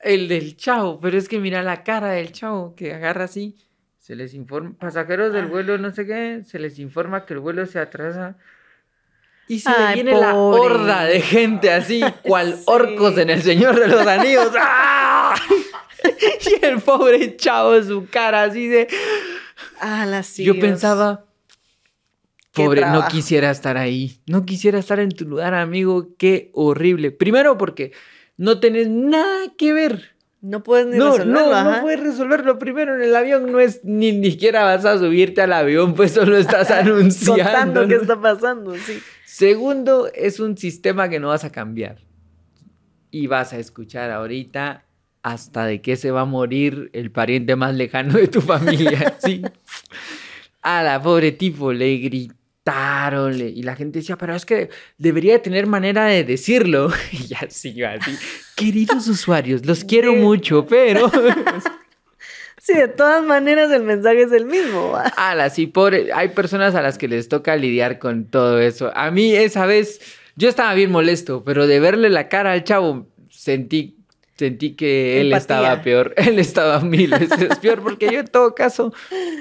el 0.00 0.26
del 0.28 0.56
chavo, 0.56 0.98
pero 1.00 1.16
es 1.16 1.28
que 1.28 1.38
mira 1.38 1.62
la 1.62 1.84
cara 1.84 2.10
del 2.10 2.32
chavo 2.32 2.74
que 2.74 2.92
agarra 2.92 3.24
así, 3.24 3.56
Se 3.98 4.16
les 4.16 4.34
informa, 4.34 4.74
pasajeros 4.78 5.32
del 5.32 5.46
vuelo, 5.46 5.78
no 5.78 5.92
sé 5.92 6.04
qué, 6.06 6.42
se 6.44 6.58
les 6.58 6.78
informa 6.80 7.24
que 7.24 7.34
el 7.34 7.38
vuelo 7.40 7.64
se 7.66 7.78
atrasa. 7.78 8.36
Y 9.46 9.60
se 9.60 9.70
le 9.70 9.94
viene 9.94 10.12
la 10.18 10.34
horda 10.34 11.04
de 11.04 11.20
gente 11.20 11.70
así, 11.72 12.02
cual 12.22 12.54
Sí. 12.56 12.62
orcos 12.66 13.16
en 13.18 13.30
el 13.30 13.42
Señor 13.42 13.78
de 13.78 13.86
los 13.88 14.06
Anillos. 14.06 14.50
¡Ah! 14.58 15.34
Y 16.04 16.64
el 16.64 16.80
pobre 16.80 17.36
chavo, 17.36 17.80
su 17.80 18.08
cara 18.10 18.42
así 18.42 18.66
de. 18.66 18.88
Ah, 19.80 20.20
Yo 20.38 20.58
pensaba, 20.58 21.24
pobre, 22.52 22.82
no 22.82 23.06
quisiera 23.08 23.50
estar 23.50 23.76
ahí. 23.76 24.20
No 24.26 24.44
quisiera 24.44 24.78
estar 24.78 25.00
en 25.00 25.10
tu 25.10 25.24
lugar, 25.24 25.54
amigo. 25.54 26.08
Qué 26.18 26.50
horrible. 26.54 27.10
Primero 27.10 27.56
porque 27.58 27.92
no 28.36 28.60
tenés 28.60 28.88
nada 28.88 29.52
que 29.56 29.72
ver. 29.72 30.12
No 30.40 30.64
puedes 30.64 30.86
ni 30.88 30.98
No, 30.98 31.12
resolverlo, 31.12 31.40
no, 31.50 31.54
ajá. 31.54 31.76
no 31.76 31.82
puedes 31.82 32.00
resolverlo. 32.00 32.58
Primero 32.58 32.96
en 32.96 33.02
el 33.02 33.14
avión 33.14 33.52
no 33.52 33.60
es 33.60 33.80
ni, 33.84 34.10
ni 34.10 34.32
siquiera 34.32 34.64
vas 34.64 34.84
a 34.84 34.98
subirte 34.98 35.40
al 35.40 35.52
avión, 35.52 35.94
pues 35.94 36.12
solo 36.12 36.36
estás 36.36 36.70
anunciando. 36.72 37.44
Contando 37.44 37.86
qué 37.86 37.94
está 37.94 38.20
pasando, 38.20 38.74
sí. 38.74 38.98
Segundo, 39.24 40.10
es 40.12 40.40
un 40.40 40.58
sistema 40.58 41.08
que 41.08 41.20
no 41.20 41.28
vas 41.28 41.44
a 41.44 41.52
cambiar. 41.52 41.98
Y 43.12 43.28
vas 43.28 43.52
a 43.52 43.58
escuchar 43.58 44.10
ahorita 44.10 44.84
hasta 45.22 45.64
de 45.64 45.80
qué 45.80 45.94
se 45.94 46.10
va 46.10 46.22
a 46.22 46.24
morir 46.24 46.90
el 46.92 47.12
pariente 47.12 47.54
más 47.54 47.76
lejano 47.76 48.14
de 48.14 48.26
tu 48.26 48.40
familia. 48.40 49.16
sí. 49.24 49.42
A 50.60 50.82
la 50.82 51.00
pobre 51.00 51.30
tipo 51.30 51.72
le 51.72 51.86
le- 52.64 53.48
y 53.50 53.62
la 53.62 53.74
gente 53.76 53.98
decía, 53.98 54.16
pero 54.16 54.34
es 54.34 54.46
que 54.46 54.70
debería 54.98 55.32
de 55.34 55.38
tener 55.40 55.66
manera 55.66 56.04
de 56.06 56.24
decirlo. 56.24 56.90
Y 57.12 57.26
ya 57.26 57.40
siguió 57.48 57.88
así. 57.88 58.16
Queridos 58.56 59.08
usuarios, 59.08 59.66
los 59.66 59.84
quiero 59.84 60.14
mucho, 60.14 60.66
pero... 60.66 61.10
Sí, 62.64 62.74
de 62.74 62.86
todas 62.86 63.24
maneras 63.24 63.72
el 63.72 63.82
mensaje 63.82 64.22
es 64.22 64.30
el 64.30 64.46
mismo. 64.46 64.96
Ala, 65.16 65.50
sí, 65.50 65.66
pobre. 65.66 66.12
Hay 66.14 66.28
personas 66.28 66.76
a 66.76 66.80
las 66.82 66.96
que 66.96 67.08
les 67.08 67.28
toca 67.28 67.56
lidiar 67.56 67.98
con 67.98 68.26
todo 68.26 68.60
eso. 68.60 68.92
A 68.94 69.10
mí 69.10 69.34
esa 69.34 69.66
vez, 69.66 70.00
yo 70.36 70.48
estaba 70.48 70.72
bien 70.74 70.92
molesto, 70.92 71.42
pero 71.42 71.66
de 71.66 71.80
verle 71.80 72.08
la 72.08 72.28
cara 72.28 72.52
al 72.52 72.62
chavo, 72.62 73.08
sentí, 73.30 73.96
sentí 74.36 74.74
que 74.74 75.20
él 75.20 75.26
Empatía. 75.26 75.38
estaba 75.38 75.82
peor. 75.82 76.14
Él 76.16 76.38
estaba 76.38 76.80
mil 76.80 77.10
veces 77.10 77.58
peor, 77.58 77.82
porque 77.82 78.10
yo 78.10 78.20
en 78.20 78.26
todo 78.28 78.54
caso 78.54 78.92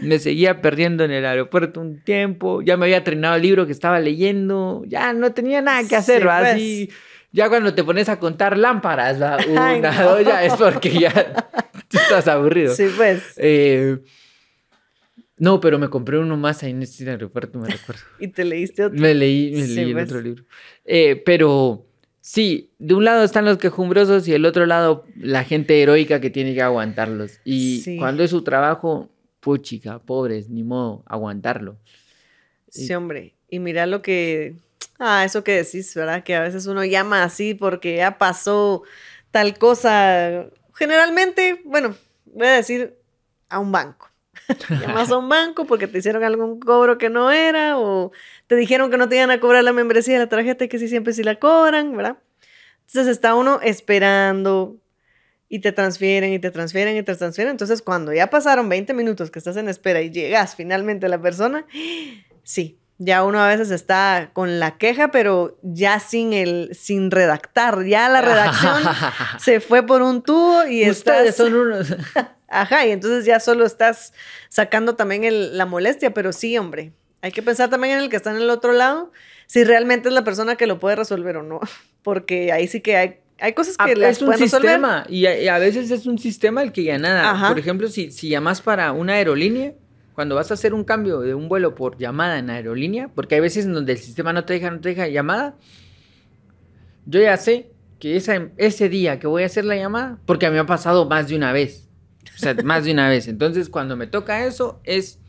me 0.01 0.19
seguía 0.19 0.61
perdiendo 0.61 1.03
en 1.03 1.11
el 1.11 1.25
aeropuerto 1.25 1.79
un 1.81 1.99
tiempo. 2.03 2.61
Ya 2.61 2.77
me 2.77 2.85
había 2.85 3.03
terminado 3.03 3.35
el 3.35 3.41
libro 3.41 3.65
que 3.65 3.71
estaba 3.71 3.99
leyendo. 3.99 4.83
Ya 4.87 5.13
no 5.13 5.31
tenía 5.33 5.61
nada 5.61 5.87
que 5.87 5.95
hacer, 5.95 6.21
Sí, 6.21 6.27
¿va? 6.27 6.39
pues. 6.39 6.53
Así. 6.53 6.89
Ya 7.33 7.47
cuando 7.47 7.73
te 7.73 7.83
pones 7.85 8.09
a 8.09 8.19
contar 8.19 8.57
lámparas, 8.57 9.21
¿va? 9.21 9.37
Ay, 9.57 9.79
Una, 9.79 9.91
no. 9.91 10.09
dos, 10.17 10.25
ya 10.25 10.43
es 10.43 10.53
porque 10.55 10.89
ya 10.91 11.09
estás 11.91 12.27
aburrido. 12.27 12.75
Sí, 12.75 12.87
pues. 12.97 13.23
Eh, 13.37 13.97
no, 15.37 15.59
pero 15.59 15.79
me 15.79 15.89
compré 15.89 16.19
uno 16.19 16.37
más 16.37 16.61
ahí 16.61 16.71
en 16.71 16.83
este 16.83 17.09
aeropuerto, 17.09 17.57
me 17.57 17.67
recuerdo. 17.69 18.01
Y 18.19 18.27
te 18.27 18.43
leíste 18.45 18.83
otro. 18.85 18.99
Me 18.99 19.15
leí, 19.15 19.51
me 19.55 19.63
Sí, 19.65 19.75
leí 19.75 19.85
el 19.87 19.93
pues. 19.93 20.05
otro 20.05 20.21
libro. 20.21 20.43
Eh, 20.85 21.21
pero 21.25 21.87
sí, 22.21 22.71
de 22.79 22.93
un 22.93 23.03
lado 23.03 23.23
están 23.23 23.45
los 23.45 23.57
quejumbrosos 23.57 24.27
y 24.27 24.31
del 24.31 24.45
otro 24.45 24.65
lado 24.65 25.05
la 25.17 25.43
gente 25.43 25.81
heroica 25.81 26.21
que 26.21 26.29
tiene 26.29 26.53
que 26.53 26.61
aguantarlos. 26.61 27.39
Y 27.43 27.81
Sí. 27.81 27.97
cuando 27.97 28.23
es 28.23 28.29
su 28.31 28.43
trabajo, 28.43 29.09
puchica, 29.39 29.99
pobres, 29.99 30.49
ni 30.49 30.63
modo, 30.63 31.03
aguantarlo. 31.07 31.77
Sí, 32.69 32.93
hombre. 32.93 33.33
Y 33.49 33.59
mira 33.59 33.85
lo 33.85 34.01
que. 34.01 34.55
Ah, 34.99 35.25
eso 35.25 35.43
que 35.43 35.53
decís, 35.63 35.93
¿verdad? 35.95 36.23
Que 36.23 36.35
a 36.35 36.41
veces 36.41 36.67
uno 36.67 36.85
llama 36.85 37.23
así 37.23 37.53
porque 37.55 37.97
ya 37.97 38.17
pasó 38.19 38.83
tal 39.31 39.57
cosa. 39.57 40.45
Generalmente, 40.75 41.59
bueno, 41.65 41.95
voy 42.25 42.47
a 42.47 42.51
decir 42.55 42.95
a 43.49 43.59
un 43.59 43.71
banco. 43.71 44.10
Llamas 44.69 45.11
a 45.11 45.17
un 45.17 45.29
banco 45.29 45.65
porque 45.65 45.87
te 45.87 45.99
hicieron 45.99 46.23
algún 46.23 46.59
cobro 46.59 46.97
que 46.97 47.09
no 47.09 47.31
era 47.31 47.77
o 47.77 48.11
te 48.47 48.55
dijeron 48.55 48.91
que 48.91 48.97
no 48.97 49.09
te 49.09 49.17
iban 49.17 49.31
a 49.31 49.39
cobrar 49.39 49.63
la 49.63 49.73
membresía 49.73 50.15
de 50.15 50.19
la 50.19 50.29
tarjeta 50.29 50.65
y 50.65 50.67
que 50.67 50.79
sí 50.79 50.87
siempre 50.87 51.13
sí 51.13 51.23
la 51.23 51.35
cobran, 51.35 51.95
¿verdad? 51.95 52.17
Entonces 52.87 53.07
está 53.07 53.35
uno 53.35 53.59
esperando 53.61 54.77
y 55.47 55.59
te 55.59 55.71
transfieren 55.71 56.33
y 56.33 56.39
te 56.39 56.51
transfieren 56.51 56.95
y 56.97 57.03
te 57.03 57.15
transfieren. 57.15 57.51
Entonces 57.51 57.81
cuando 57.81 58.13
ya 58.13 58.29
pasaron 58.29 58.69
20 58.69 58.93
minutos 58.93 59.31
que 59.31 59.39
estás 59.39 59.57
en 59.57 59.69
espera 59.69 60.01
y 60.01 60.09
llegas 60.09 60.55
finalmente 60.55 61.05
a 61.05 61.09
la 61.09 61.21
persona, 61.21 61.65
sí, 62.43 62.77
ya 63.03 63.23
uno 63.23 63.39
a 63.39 63.47
veces 63.47 63.71
está 63.71 64.29
con 64.31 64.59
la 64.59 64.77
queja, 64.77 65.09
pero 65.09 65.57
ya 65.63 65.99
sin 65.99 66.33
el, 66.33 66.69
sin 66.75 67.09
redactar, 67.09 67.83
ya 67.83 68.07
la 68.09 68.21
redacción 68.21 68.83
se 69.39 69.59
fue 69.59 69.85
por 69.85 70.03
un 70.03 70.21
tubo 70.21 70.67
y 70.67 70.87
Ustedes 70.87 71.29
estás... 71.29 71.35
son 71.35 71.55
unos... 71.55 71.95
Ajá, 72.51 72.85
y 72.85 72.91
entonces 72.91 73.25
ya 73.25 73.39
solo 73.39 73.65
estás 73.65 74.13
sacando 74.49 74.95
también 74.95 75.23
el- 75.23 75.57
la 75.57 75.65
molestia, 75.65 76.13
pero 76.13 76.33
sí, 76.33 76.57
hombre, 76.57 76.91
hay 77.21 77.31
que 77.31 77.41
pensar 77.41 77.69
también 77.69 77.93
en 77.97 78.03
el 78.03 78.09
que 78.09 78.17
está 78.17 78.31
en 78.31 78.37
el 78.37 78.49
otro 78.49 78.73
lado, 78.73 79.11
si 79.47 79.63
realmente 79.63 80.09
es 80.09 80.13
la 80.13 80.23
persona 80.23 80.55
que 80.55 80.67
lo 80.67 80.79
puede 80.79 80.95
resolver 80.95 81.37
o 81.37 81.43
no, 81.43 81.59
porque 82.03 82.51
ahí 82.51 82.67
sí 82.67 82.81
que 82.81 82.97
hay, 82.97 83.15
hay 83.39 83.53
cosas 83.53 83.77
que 83.77 83.91
Ah, 83.93 83.95
las 83.95 84.17
es 84.17 84.21
un 84.21 84.31
resolver. 84.33 84.49
sistema 84.49 85.05
y 85.09 85.25
a, 85.25 85.39
y 85.41 85.47
a 85.47 85.57
veces 85.57 85.89
es 85.91 86.05
un 86.05 86.19
sistema 86.19 86.61
el 86.61 86.71
que 86.71 86.83
ya 86.83 86.97
nada. 86.97 87.31
Ajá. 87.31 87.47
Por 87.47 87.57
ejemplo, 87.59 87.87
si, 87.87 88.11
si 88.11 88.29
llamas 88.29 88.61
para 88.61 88.91
una 88.91 89.13
aerolínea, 89.13 89.73
cuando 90.13 90.35
vas 90.35 90.51
a 90.51 90.55
hacer 90.55 90.73
un 90.73 90.83
cambio 90.83 91.21
de 91.21 91.33
un 91.33 91.47
vuelo 91.47 91.73
por 91.73 91.97
llamada 91.97 92.37
en 92.37 92.49
aerolínea, 92.49 93.07
porque 93.15 93.35
hay 93.35 93.41
veces 93.41 93.65
en 93.65 93.73
donde 93.73 93.93
el 93.93 93.97
sistema 93.97 94.33
no 94.33 94.43
te 94.43 94.53
deja, 94.53 94.69
no 94.69 94.79
te 94.81 94.89
deja 94.89 95.07
llamada, 95.07 95.55
yo 97.05 97.21
ya 97.21 97.37
sé 97.37 97.71
que 97.99 98.15
esa, 98.17 98.49
ese 98.57 98.89
día 98.89 99.19
que 99.19 99.27
voy 99.27 99.43
a 99.43 99.45
hacer 99.45 99.65
la 99.65 99.75
llamada, 99.75 100.19
porque 100.25 100.45
a 100.45 100.49
mí 100.49 100.55
me 100.55 100.59
ha 100.61 100.65
pasado 100.65 101.07
más 101.07 101.27
de 101.27 101.35
una 101.35 101.51
vez, 101.53 101.87
sea, 102.41 102.55
más 102.63 102.83
de 102.85 102.91
una 102.91 103.07
vez. 103.09 103.27
Entonces, 103.27 103.69
cuando 103.69 103.95
me 103.95 104.07
toca 104.07 104.45
eso, 104.45 104.79
es 104.83 105.19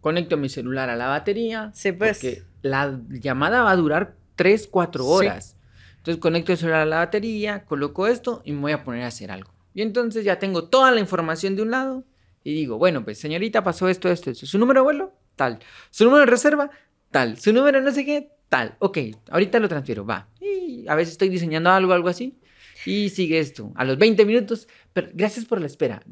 conecto 0.00 0.36
mi 0.36 0.48
celular 0.48 0.90
a 0.90 0.96
la 0.96 1.06
batería, 1.08 1.70
Sí, 1.74 1.92
pues. 1.92 2.18
porque 2.18 2.42
la 2.62 2.98
llamada 3.08 3.62
va 3.62 3.70
a 3.70 3.76
durar 3.76 4.16
3, 4.36 4.66
4 4.70 5.02
Sí. 5.04 5.10
horas. 5.10 5.56
Entonces 5.96 6.20
conecto 6.20 6.52
el 6.52 6.58
celular 6.58 6.80
a 6.82 6.86
la 6.86 6.96
batería, 6.98 7.64
coloco 7.64 8.06
esto 8.06 8.42
y 8.44 8.52
me 8.52 8.60
voy 8.60 8.72
a 8.72 8.84
poner 8.84 9.02
a 9.04 9.06
hacer 9.06 9.30
algo. 9.30 9.50
Y 9.72 9.80
entonces 9.82 10.22
ya 10.24 10.38
tengo 10.38 10.64
toda 10.64 10.90
la 10.90 11.00
información 11.00 11.56
de 11.56 11.62
un 11.62 11.70
lado 11.70 12.04
y 12.42 12.52
digo, 12.52 12.76
bueno, 12.76 13.02
pues 13.04 13.18
señorita, 13.18 13.64
pasó 13.64 13.88
esto, 13.88 14.10
esto, 14.10 14.30
esto. 14.30 14.44
¿Su 14.44 14.58
número 14.58 14.80
de 14.80 14.84
vuelo? 14.84 15.14
Tal. 15.36 15.58
¿Su 15.90 16.04
número 16.04 16.20
de 16.26 16.30
reserva? 16.30 16.70
Tal. 17.10 17.38
¿Su 17.38 17.52
número 17.54 17.80
no 17.80 17.90
sé 17.90 18.04
qué? 18.04 18.28
Tal. 18.50 18.76
Ok, 18.80 18.98
ahorita 19.30 19.58
lo 19.58 19.68
transfiero, 19.68 20.04
va. 20.04 20.28
Y 20.40 20.86
a 20.86 20.94
veces 20.94 21.12
estoy 21.12 21.30
diseñando 21.30 21.70
algo, 21.70 21.94
algo 21.94 22.08
así. 22.08 22.38
Y 22.86 23.10
sigue 23.10 23.38
esto. 23.38 23.72
A 23.74 23.84
los 23.84 23.98
20 23.98 24.24
minutos, 24.24 24.68
pero 24.92 25.08
gracias 25.12 25.44
por 25.44 25.60
la 25.60 25.66
espera. 25.66 26.02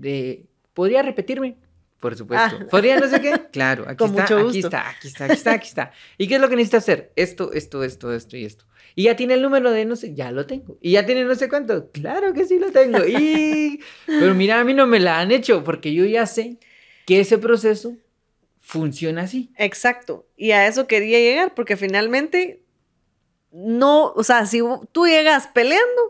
¿Podría 0.74 1.02
repetirme? 1.02 1.56
Por 2.00 2.16
supuesto. 2.16 2.58
Ah. 2.60 2.66
¿Podría 2.68 2.98
no 2.98 3.08
sé 3.08 3.20
qué? 3.20 3.32
Claro, 3.52 3.84
aquí 3.86 3.96
Con 3.96 4.10
está, 4.10 4.22
mucho 4.22 4.36
aquí 4.36 4.44
gusto. 4.44 4.66
está, 4.66 4.88
aquí 4.88 5.08
está, 5.08 5.24
aquí 5.24 5.34
está, 5.34 5.52
aquí 5.52 5.68
está. 5.68 5.92
¿Y 6.18 6.26
qué 6.26 6.34
es 6.34 6.40
lo 6.40 6.48
que 6.48 6.56
necesita 6.56 6.78
hacer? 6.78 7.12
Esto, 7.14 7.52
esto, 7.52 7.84
esto, 7.84 8.12
esto 8.12 8.36
y 8.36 8.44
esto. 8.44 8.64
Y 8.96 9.04
ya 9.04 9.14
tiene 9.14 9.34
el 9.34 9.42
número 9.42 9.70
de 9.70 9.84
no 9.84 9.94
sé, 9.94 10.12
ya 10.12 10.32
lo 10.32 10.46
tengo. 10.46 10.78
Y 10.80 10.92
ya 10.92 11.06
tiene 11.06 11.24
no 11.24 11.34
sé 11.36 11.48
cuánto, 11.48 11.90
claro 11.92 12.32
que 12.32 12.44
sí 12.44 12.58
lo 12.58 12.72
tengo. 12.72 12.98
Y... 13.06 13.80
Pero 14.06 14.34
mira, 14.34 14.58
a 14.58 14.64
mí 14.64 14.74
no 14.74 14.86
me 14.86 14.98
la 14.98 15.20
han 15.20 15.30
hecho 15.30 15.62
porque 15.62 15.94
yo 15.94 16.04
ya 16.04 16.26
sé 16.26 16.58
que 17.06 17.20
ese 17.20 17.38
proceso 17.38 17.96
funciona 18.58 19.22
así. 19.22 19.52
Exacto. 19.56 20.26
Y 20.36 20.50
a 20.50 20.66
eso 20.66 20.88
quería 20.88 21.18
llegar, 21.18 21.54
porque 21.54 21.76
finalmente 21.76 22.62
no, 23.52 24.12
o 24.12 24.24
sea, 24.24 24.46
si 24.46 24.60
tú 24.92 25.06
llegas 25.06 25.46
peleando, 25.48 26.02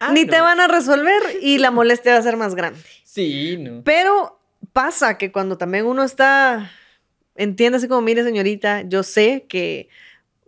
Ah, 0.00 0.12
ni 0.12 0.24
no. 0.24 0.30
te 0.30 0.40
van 0.40 0.60
a 0.60 0.68
resolver 0.68 1.22
y 1.40 1.58
la 1.58 1.70
molestia 1.70 2.12
va 2.12 2.18
a 2.18 2.22
ser 2.22 2.36
más 2.36 2.54
grande. 2.54 2.80
Sí, 3.04 3.56
no. 3.58 3.82
Pero 3.84 4.40
pasa 4.72 5.18
que 5.18 5.32
cuando 5.32 5.58
también 5.58 5.86
uno 5.86 6.04
está, 6.04 6.70
entiende 7.34 7.78
así 7.78 7.88
como, 7.88 8.00
mire 8.00 8.22
señorita, 8.22 8.82
yo 8.82 9.02
sé 9.02 9.46
que 9.48 9.88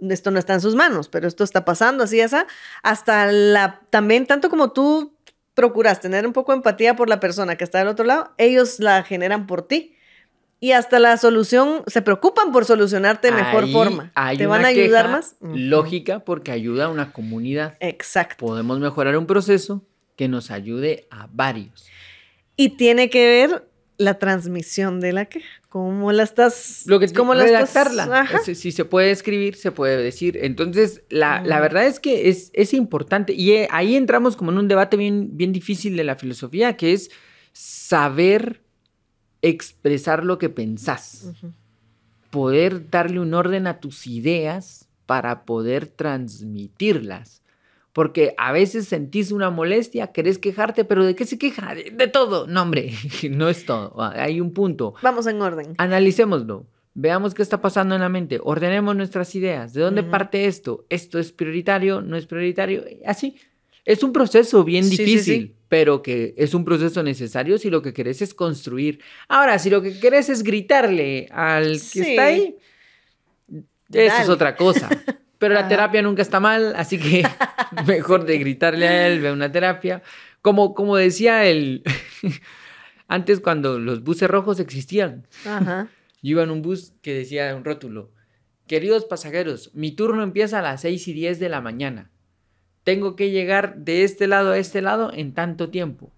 esto 0.08 0.30
no 0.30 0.38
está 0.38 0.54
en 0.54 0.60
sus 0.60 0.74
manos, 0.74 1.08
pero 1.08 1.28
esto 1.28 1.44
está 1.44 1.64
pasando 1.64 2.04
así, 2.04 2.20
esa, 2.20 2.46
hasta 2.82 3.30
la, 3.30 3.80
también 3.90 4.26
tanto 4.26 4.48
como 4.48 4.72
tú 4.72 5.14
procuras 5.54 6.00
tener 6.00 6.26
un 6.26 6.32
poco 6.32 6.52
de 6.52 6.56
empatía 6.56 6.96
por 6.96 7.08
la 7.08 7.20
persona 7.20 7.56
que 7.56 7.64
está 7.64 7.78
del 7.78 7.88
otro 7.88 8.04
lado, 8.04 8.32
ellos 8.38 8.80
la 8.80 9.02
generan 9.02 9.46
por 9.46 9.66
ti. 9.66 9.94
Y 10.62 10.72
hasta 10.72 10.98
la 10.98 11.16
solución, 11.16 11.82
se 11.86 12.02
preocupan 12.02 12.52
por 12.52 12.66
solucionarte 12.66 13.28
de 13.30 13.34
mejor 13.34 13.64
Ahí 13.64 13.72
forma. 13.72 14.12
hay 14.14 14.36
¿Te 14.36 14.46
van 14.46 14.64
a 14.64 14.68
ayudar 14.68 15.08
más? 15.08 15.36
Lógica 15.40 16.20
porque 16.20 16.52
ayuda 16.52 16.84
a 16.84 16.88
una 16.90 17.12
comunidad. 17.12 17.76
Exacto. 17.80 18.44
Podemos 18.46 18.78
mejorar 18.78 19.16
un 19.16 19.26
proceso 19.26 19.82
que 20.16 20.28
nos 20.28 20.50
ayude 20.50 21.06
a 21.10 21.28
varios. 21.32 21.86
Y 22.56 22.76
tiene 22.76 23.08
que 23.08 23.26
ver 23.26 23.66
la 23.96 24.18
transmisión 24.18 25.00
de 25.00 25.12
la 25.14 25.24
queja. 25.26 25.48
¿Cómo 25.70 26.12
la 26.12 26.24
estás? 26.24 26.82
Lo 26.86 26.98
que 27.00 27.10
cómo 27.12 27.32
la 27.34 27.44
estás- 27.46 27.86
redactarla. 27.88 28.20
Ajá. 28.20 28.38
Si, 28.40 28.54
si 28.54 28.72
se 28.72 28.84
puede 28.84 29.12
escribir, 29.12 29.56
se 29.56 29.72
puede 29.72 29.96
decir. 30.02 30.38
Entonces, 30.42 31.02
la, 31.08 31.42
la 31.42 31.60
verdad 31.60 31.86
es 31.86 32.00
que 32.00 32.28
es, 32.28 32.50
es 32.52 32.74
importante. 32.74 33.32
Y 33.32 33.52
eh, 33.52 33.68
ahí 33.70 33.96
entramos 33.96 34.36
como 34.36 34.50
en 34.50 34.58
un 34.58 34.68
debate 34.68 34.98
bien, 34.98 35.38
bien 35.38 35.52
difícil 35.52 35.96
de 35.96 36.04
la 36.04 36.16
filosofía, 36.16 36.76
que 36.76 36.92
es 36.92 37.10
saber 37.52 38.62
expresar 39.42 40.24
lo 40.24 40.38
que 40.38 40.48
pensás. 40.48 41.32
Poder 42.30 42.90
darle 42.90 43.20
un 43.20 43.34
orden 43.34 43.66
a 43.66 43.80
tus 43.80 44.06
ideas 44.06 44.88
para 45.06 45.44
poder 45.44 45.86
transmitirlas. 45.86 47.42
Porque 47.92 48.34
a 48.38 48.52
veces 48.52 48.86
sentís 48.86 49.32
una 49.32 49.50
molestia, 49.50 50.12
querés 50.12 50.38
quejarte, 50.38 50.84
pero 50.84 51.04
¿de 51.04 51.16
qué 51.16 51.26
se 51.26 51.38
queja? 51.38 51.74
De, 51.74 51.90
de 51.90 52.06
todo. 52.06 52.46
No, 52.46 52.62
hombre, 52.62 52.92
no 53.30 53.48
es 53.48 53.66
todo. 53.66 53.94
Hay 53.98 54.40
un 54.40 54.52
punto. 54.52 54.94
Vamos 55.02 55.26
en 55.26 55.42
orden. 55.42 55.74
Analicémoslo. 55.78 56.66
Veamos 56.94 57.34
qué 57.34 57.42
está 57.42 57.60
pasando 57.60 57.94
en 57.94 58.00
la 58.00 58.08
mente. 58.08 58.40
Ordenemos 58.42 58.96
nuestras 58.96 59.34
ideas. 59.34 59.72
¿De 59.72 59.80
dónde 59.80 60.02
parte 60.02 60.46
esto? 60.46 60.84
¿Esto 60.88 61.18
es 61.18 61.32
prioritario? 61.32 62.00
¿No 62.00 62.16
es 62.16 62.26
prioritario? 62.26 62.84
Así. 63.06 63.36
Es 63.90 64.02
un 64.02 64.12
proceso 64.12 64.62
bien 64.62 64.84
Sí, 64.84 64.96
difícil, 64.96 65.42
sí. 65.42 65.54
pero 65.68 66.00
que 66.02 66.34
es 66.36 66.54
un 66.54 66.64
proceso 66.64 67.02
necesario 67.02 67.58
si 67.58 67.70
lo 67.70 67.82
que 67.82 67.92
querés 67.92 68.22
es 68.22 68.34
construir. 68.34 69.00
Ahora, 69.28 69.58
si 69.58 69.68
lo 69.70 69.82
que 69.82 69.98
querés 69.98 70.28
es 70.28 70.42
gritarle 70.42 71.26
al 71.32 71.80
que 71.92 72.00
está 72.00 72.24
ahí, 72.26 72.56
eso 73.92 74.16
es 74.22 74.28
otra 74.28 74.54
cosa. 74.56 74.88
Pero 75.38 75.54
la 75.54 75.60
Ajá. 75.60 75.68
terapia 75.70 76.02
nunca 76.02 76.20
está 76.22 76.38
mal, 76.38 76.74
así 76.76 76.98
que 76.98 77.26
mejor 77.86 78.26
de 78.26 78.38
gritarle 78.38 78.86
a 78.86 79.06
él, 79.08 79.20
ve 79.20 79.32
una 79.32 79.50
terapia. 79.50 80.02
Como, 80.42 80.74
como 80.74 80.96
decía 80.96 81.46
él, 81.46 81.82
antes 83.08 83.40
cuando 83.40 83.78
los 83.78 84.04
buses 84.04 84.28
rojos 84.30 84.60
existían, 84.60 85.26
Ajá. 85.46 85.88
yo 86.22 86.30
iba 86.32 86.42
en 86.42 86.50
un 86.50 86.62
bus 86.62 86.92
que 87.02 87.14
decía 87.14 87.56
un 87.56 87.64
rótulo, 87.64 88.12
queridos 88.66 89.04
pasajeros, 89.06 89.70
mi 89.74 89.92
turno 89.92 90.22
empieza 90.22 90.58
a 90.58 90.62
las 90.62 90.82
6 90.82 91.08
y 91.08 91.12
10 91.14 91.40
de 91.40 91.48
la 91.48 91.60
mañana. 91.60 92.10
Tengo 92.90 93.14
que 93.14 93.30
llegar 93.30 93.76
de 93.76 94.02
este 94.02 94.26
lado 94.26 94.50
a 94.50 94.58
este 94.58 94.82
lado 94.82 95.12
en 95.14 95.32
tanto 95.32 95.70
tiempo. 95.70 96.10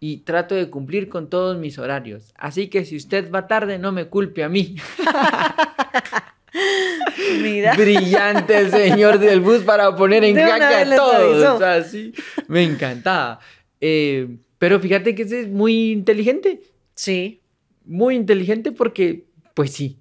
Y 0.00 0.18
trato 0.18 0.54
de 0.54 0.68
cumplir 0.68 1.08
con 1.08 1.30
todos 1.30 1.56
mis 1.56 1.78
horarios. 1.78 2.34
Así 2.36 2.68
que 2.68 2.84
si 2.84 2.94
usted 2.94 3.32
va 3.32 3.46
tarde, 3.46 3.78
no 3.78 3.90
me 3.90 4.04
culpe 4.04 4.44
a 4.44 4.50
mí. 4.50 4.76
Mira. 7.42 7.74
Brillante 7.74 8.58
el 8.58 8.70
señor 8.70 9.18
del 9.18 9.40
bus 9.40 9.62
para 9.62 9.96
poner 9.96 10.22
en 10.24 10.34
vez 10.34 10.44
a 10.44 10.94
todos. 10.94 11.14
avisó. 11.14 11.54
O 11.54 11.58
sea, 11.58 11.82
sí, 11.84 12.12
me 12.48 12.64
encantaba. 12.64 13.40
Eh, 13.80 14.28
pero 14.58 14.78
fíjate 14.78 15.14
que 15.14 15.22
ese 15.22 15.40
es 15.40 15.48
muy 15.48 15.90
inteligente. 15.90 16.60
Sí. 16.94 17.40
Muy 17.86 18.14
inteligente 18.14 18.72
porque, 18.72 19.24
pues 19.54 19.72
sí, 19.72 19.98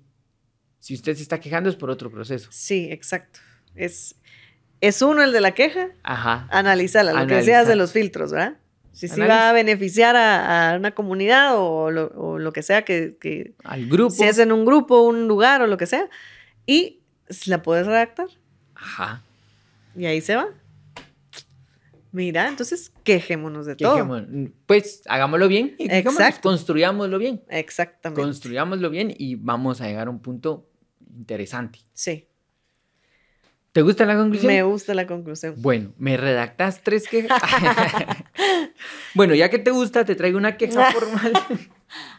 si 0.79 0.95
usted 0.95 1.15
se 1.15 1.21
está 1.21 1.39
quejando 1.39 1.69
es 1.69 1.77
por 1.77 1.89
otro 1.89 2.11
proceso. 2.11 2.49
Sí, 2.51 2.89
exacto. 2.91 3.39
Es, 3.73 4.18
es 4.81 5.01
uno 5.01 5.21
el 5.23 5.31
de 5.31 5.41
la 5.41 5.51
queja, 5.53 5.89
Ajá. 6.03 6.47
analizarla, 6.51 7.11
lo 7.13 7.27
que 7.27 7.35
decías 7.35 7.57
Analizar. 7.57 7.67
de 7.67 7.75
los 7.75 7.91
filtros, 7.91 8.31
¿verdad? 8.31 8.57
Si 8.93 9.07
sí 9.07 9.13
Analiza. 9.15 9.35
va 9.37 9.49
a 9.49 9.53
beneficiar 9.53 10.15
a, 10.15 10.71
a 10.73 10.77
una 10.77 10.91
comunidad 10.91 11.55
o 11.57 11.89
lo, 11.91 12.07
o 12.15 12.37
lo 12.39 12.51
que 12.51 12.63
sea 12.63 12.83
que, 12.83 13.17
que- 13.19 13.53
Al 13.63 13.87
grupo. 13.87 14.09
si 14.13 14.23
es 14.23 14.39
en 14.39 14.51
un 14.51 14.65
grupo, 14.65 15.01
un 15.03 15.27
lugar 15.27 15.61
o 15.61 15.67
lo 15.67 15.77
que 15.77 15.85
sea, 15.85 16.09
y 16.65 16.99
la 17.45 17.61
puedes 17.61 17.85
redactar 17.87 18.27
Ajá. 18.75 19.21
y 19.95 20.05
ahí 20.05 20.21
se 20.21 20.35
va. 20.35 20.47
Mira, 22.11 22.47
entonces 22.47 22.91
quejémonos 23.03 23.67
de 23.67 23.75
todo. 23.75 23.93
Quejémonos. 23.93 24.49
Pues 24.65 25.03
hagámoslo 25.07 25.47
bien 25.47 25.75
y 25.77 25.91
Exacto. 25.93 26.41
construyámoslo 26.49 27.19
bien. 27.19 27.43
Exactamente. 27.49 28.21
Construyámoslo 28.21 28.89
bien 28.89 29.13
y 29.15 29.35
vamos 29.35 29.79
a 29.81 29.87
llegar 29.87 30.07
a 30.07 30.09
un 30.09 30.19
punto 30.19 30.67
interesante. 31.15 31.79
sí, 31.93 32.25
¿Te 33.71 33.81
gusta 33.83 34.05
la 34.05 34.15
conclusión? 34.15 34.51
me 34.51 34.63
gusta 34.63 34.93
la 34.95 35.05
conclusión. 35.05 35.55
Bueno, 35.57 35.93
me 35.97 36.17
redactas 36.17 36.81
tres 36.81 37.07
quejas. 37.07 37.39
bueno, 39.13 39.35
ya 39.35 39.49
que 39.49 39.59
te 39.59 39.69
gusta, 39.71 40.05
te 40.05 40.15
traigo 40.15 40.37
una 40.37 40.57
queja 40.57 40.91
formal. 40.91 41.33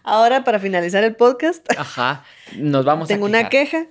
Ahora, 0.04 0.44
para 0.44 0.58
finalizar 0.60 1.02
el 1.02 1.16
podcast, 1.16 1.66
Ajá. 1.76 2.24
Nos 2.56 2.84
vamos 2.84 3.08
tengo 3.08 3.26
a 3.26 3.28
una 3.28 3.48
queja. 3.48 3.86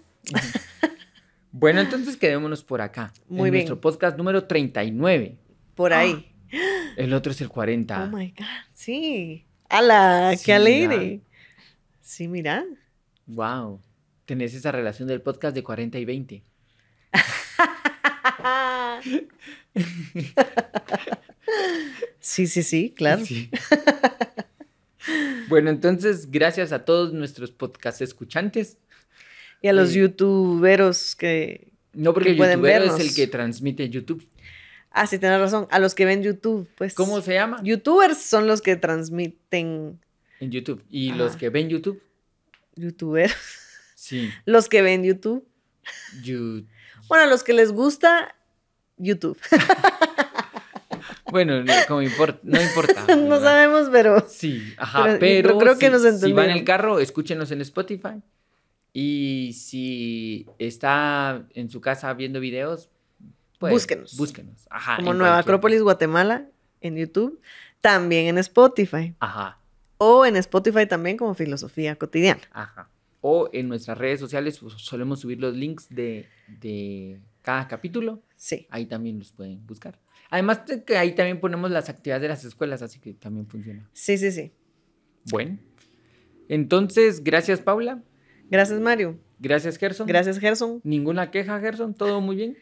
Bueno, 1.51 1.82
entonces 1.82 2.16
quedémonos 2.16 2.64
por 2.64 2.82
acá. 2.82 3.12
Muy 3.28 3.49
en 3.49 3.53
bien. 3.53 3.62
Nuestro 3.64 3.82
podcast 3.82 4.18
número 4.18 4.45
39. 4.45 5.38
Por 5.76 5.93
ahí. 5.93 6.32
El 6.95 7.14
otro 7.14 7.32
es 7.32 7.39
el 7.41 7.49
40. 7.49 8.03
Oh 8.05 8.07
my 8.18 8.34
God. 8.38 8.45
Sí. 8.74 9.45
¡Hala! 9.70 10.36
Sí, 10.36 10.45
¡Qué 10.45 10.53
alegre! 10.53 10.97
mira. 10.97 11.24
Sí, 12.01 12.28
mira. 12.28 12.66
Wow. 13.28 13.80
Tenés 14.26 14.53
esa 14.53 14.72
relación 14.72 15.07
del 15.07 15.22
podcast 15.22 15.55
de 15.55 15.64
40 15.64 15.99
y 15.99 16.05
20. 16.05 16.43
Sí, 22.20 22.47
sí, 22.47 22.64
sí, 22.64 22.93
claro. 22.95 23.26
Sí. 23.26 23.49
bueno, 25.47 25.70
entonces, 25.70 26.30
gracias 26.30 26.72
a 26.72 26.86
todos 26.86 27.14
nuestros 27.14 27.51
podcast 27.51 28.01
escuchantes. 28.01 28.78
Y 29.62 29.68
a 29.68 29.74
los 29.74 29.89
Sí. 29.89 29.99
youtuberos 29.99 31.16
que. 31.16 31.72
No 31.93 32.14
porque 32.14 32.28
Que 32.28 32.32
el 32.32 32.38
pueden 32.38 32.60
youtuber 32.60 32.84
es 32.84 32.99
el 32.99 33.14
que 33.16 33.28
transmite 33.28 33.89
YouTube. 33.89 34.26
Ah, 34.91 35.07
sí, 35.07 35.18
tienes 35.20 35.39
razón. 35.39 35.68
A 35.72 35.80
los 35.80 35.95
que 35.95 36.05
ven 36.05 36.24
YouTube, 36.24 36.70
pues. 36.76 36.93
¿Cómo 36.93 37.22
se 37.22 37.34
llama? 37.34 37.60
Youtubers 37.64 38.18
son 38.20 38.47
los 38.47 38.62
que 38.62 38.76
transmiten. 38.76 39.99
En 40.39 40.51
YouTube. 40.51 40.84
Y 40.89 41.10
Ajá. 41.10 41.18
los 41.18 41.36
que 41.36 41.49
ven 41.49 41.70
YouTube. 41.70 42.01
Youtubers. 42.76 43.34
Sí. 43.95 44.30
Los 44.45 44.70
que 44.70 44.82
ven 44.82 45.03
YouTube. 45.03 45.45
You- 46.24 46.66
Bueno, 47.10 47.26
a 47.26 47.28
los 47.28 47.43
que 47.43 47.51
les 47.53 47.72
gusta 47.74 48.34
YouTube. 48.97 49.38
Bueno, 51.32 51.64
no, 51.64 51.74
como 51.88 52.01
importa, 52.01 52.39
no 52.41 52.60
importa. 52.60 53.01
no 53.16 53.30
¿verdad? 53.30 53.41
sabemos, 53.43 53.89
pero. 53.91 54.26
Sí, 54.28 54.74
ajá, 54.78 55.18
Pero- 55.20 55.60
creo 55.60 55.78
que 55.78 55.86
si, 55.86 55.91
nos 55.91 56.20
si 56.20 56.32
va 56.34 56.45
en 56.45 56.49
el 56.51 56.64
carro, 56.64 56.99
escúchenos 56.99 57.51
en 57.51 57.62
Spotify. 57.62 58.22
Y 58.93 59.53
si 59.53 60.47
está 60.57 61.43
en 61.53 61.70
su 61.70 61.82
casa 61.82 62.12
viendo 62.16 62.39
videos, 62.39 62.89
pues 63.60 63.72
Búsquenos. 63.72 64.18
Búsquenos. 64.18 64.66
Ajá. 64.72 64.95
como 64.97 65.14
Nueva 65.14 65.36
cualquier- 65.36 65.39
Acrópolis 65.43 65.82
Guatemala 65.84 66.45
en 66.82 66.95
YouTube. 66.97 67.39
También 67.82 68.26
en 68.28 68.39
Spotify. 68.39 69.14
Ajá, 69.20 69.60
O 69.99 70.26
en 70.26 70.36
Spotify 70.36 70.88
también 70.88 71.16
como 71.16 71.36
Filosofía 71.36 71.95
Cotidiana. 71.95 72.41
ajá. 72.51 72.89
O 73.22 73.50
en 73.52 73.68
nuestras 73.68 73.98
redes 73.98 74.20
sociales 74.20 74.60
pues, 74.60 74.74
solemos 74.76 75.20
subir 75.20 75.40
los 75.40 75.56
links 75.56 75.88
de, 75.90 76.28
de 76.62 77.20
cada 77.42 77.68
capítulo. 77.68 78.22
Sí. 78.36 78.68
Ahí 78.70 78.86
también 78.86 79.20
los 79.20 79.32
pueden 79.32 79.66
buscar. 79.66 80.00
Además 80.30 80.62
que 80.86 80.98
ahí 80.98 81.14
también 81.14 81.40
ponemos 81.40 81.72
las 81.72 81.90
actividades 81.90 82.22
de 82.22 82.28
las 82.28 82.46
escuelas, 82.46 82.82
así 82.82 83.00
que 83.00 83.14
también 83.14 83.48
funciona. 83.48 83.90
Sí, 83.94 84.18
sí, 84.18 84.32
sí. 84.32 84.52
Bueno. 85.32 85.58
Entonces, 86.48 87.24
gracias 87.24 87.62
Paula. 87.62 88.02
Gracias, 88.50 88.80
Mario. 88.80 89.20
Gracias 89.40 89.78
Gerson. 89.78 90.08
Gracias, 90.08 90.40
Gerson. 90.40 90.82
Ninguna 90.84 91.32
queja, 91.32 91.60
Gerson. 91.60 91.94
¿Todo 91.94 92.22
muy 92.22 92.36
bien? 92.36 92.58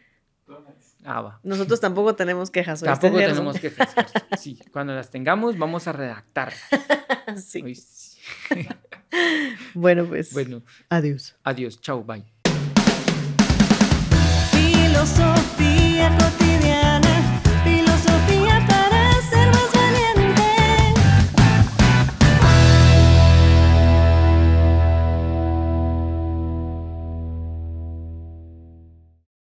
Ah, 1.04 1.22
va. 1.22 1.40
Nosotros 1.44 1.80
tampoco 1.80 2.16
tenemos 2.16 2.52
quejas. 2.52 2.82
¿oíste, 2.84 3.00
Tampoco 3.00 3.18
tenemos 3.18 3.60
quejas. 3.60 3.94
Gerson. 3.94 4.22
Sí, 4.38 4.60
cuando 4.72 4.94
las 4.94 5.10
tengamos 5.10 5.58
vamos 5.58 5.88
a 5.88 5.92
redactar. 5.92 6.54
Sí. 7.36 7.62
Bueno, 9.74 10.06
pues. 10.06 10.34
Bueno, 10.34 10.62
Adiós. 10.90 11.36
adiós. 11.44 11.80
Chao, 11.82 12.04
bye. 12.04 12.24
Filosofía 14.52 16.10
cotidiana. 16.18 16.47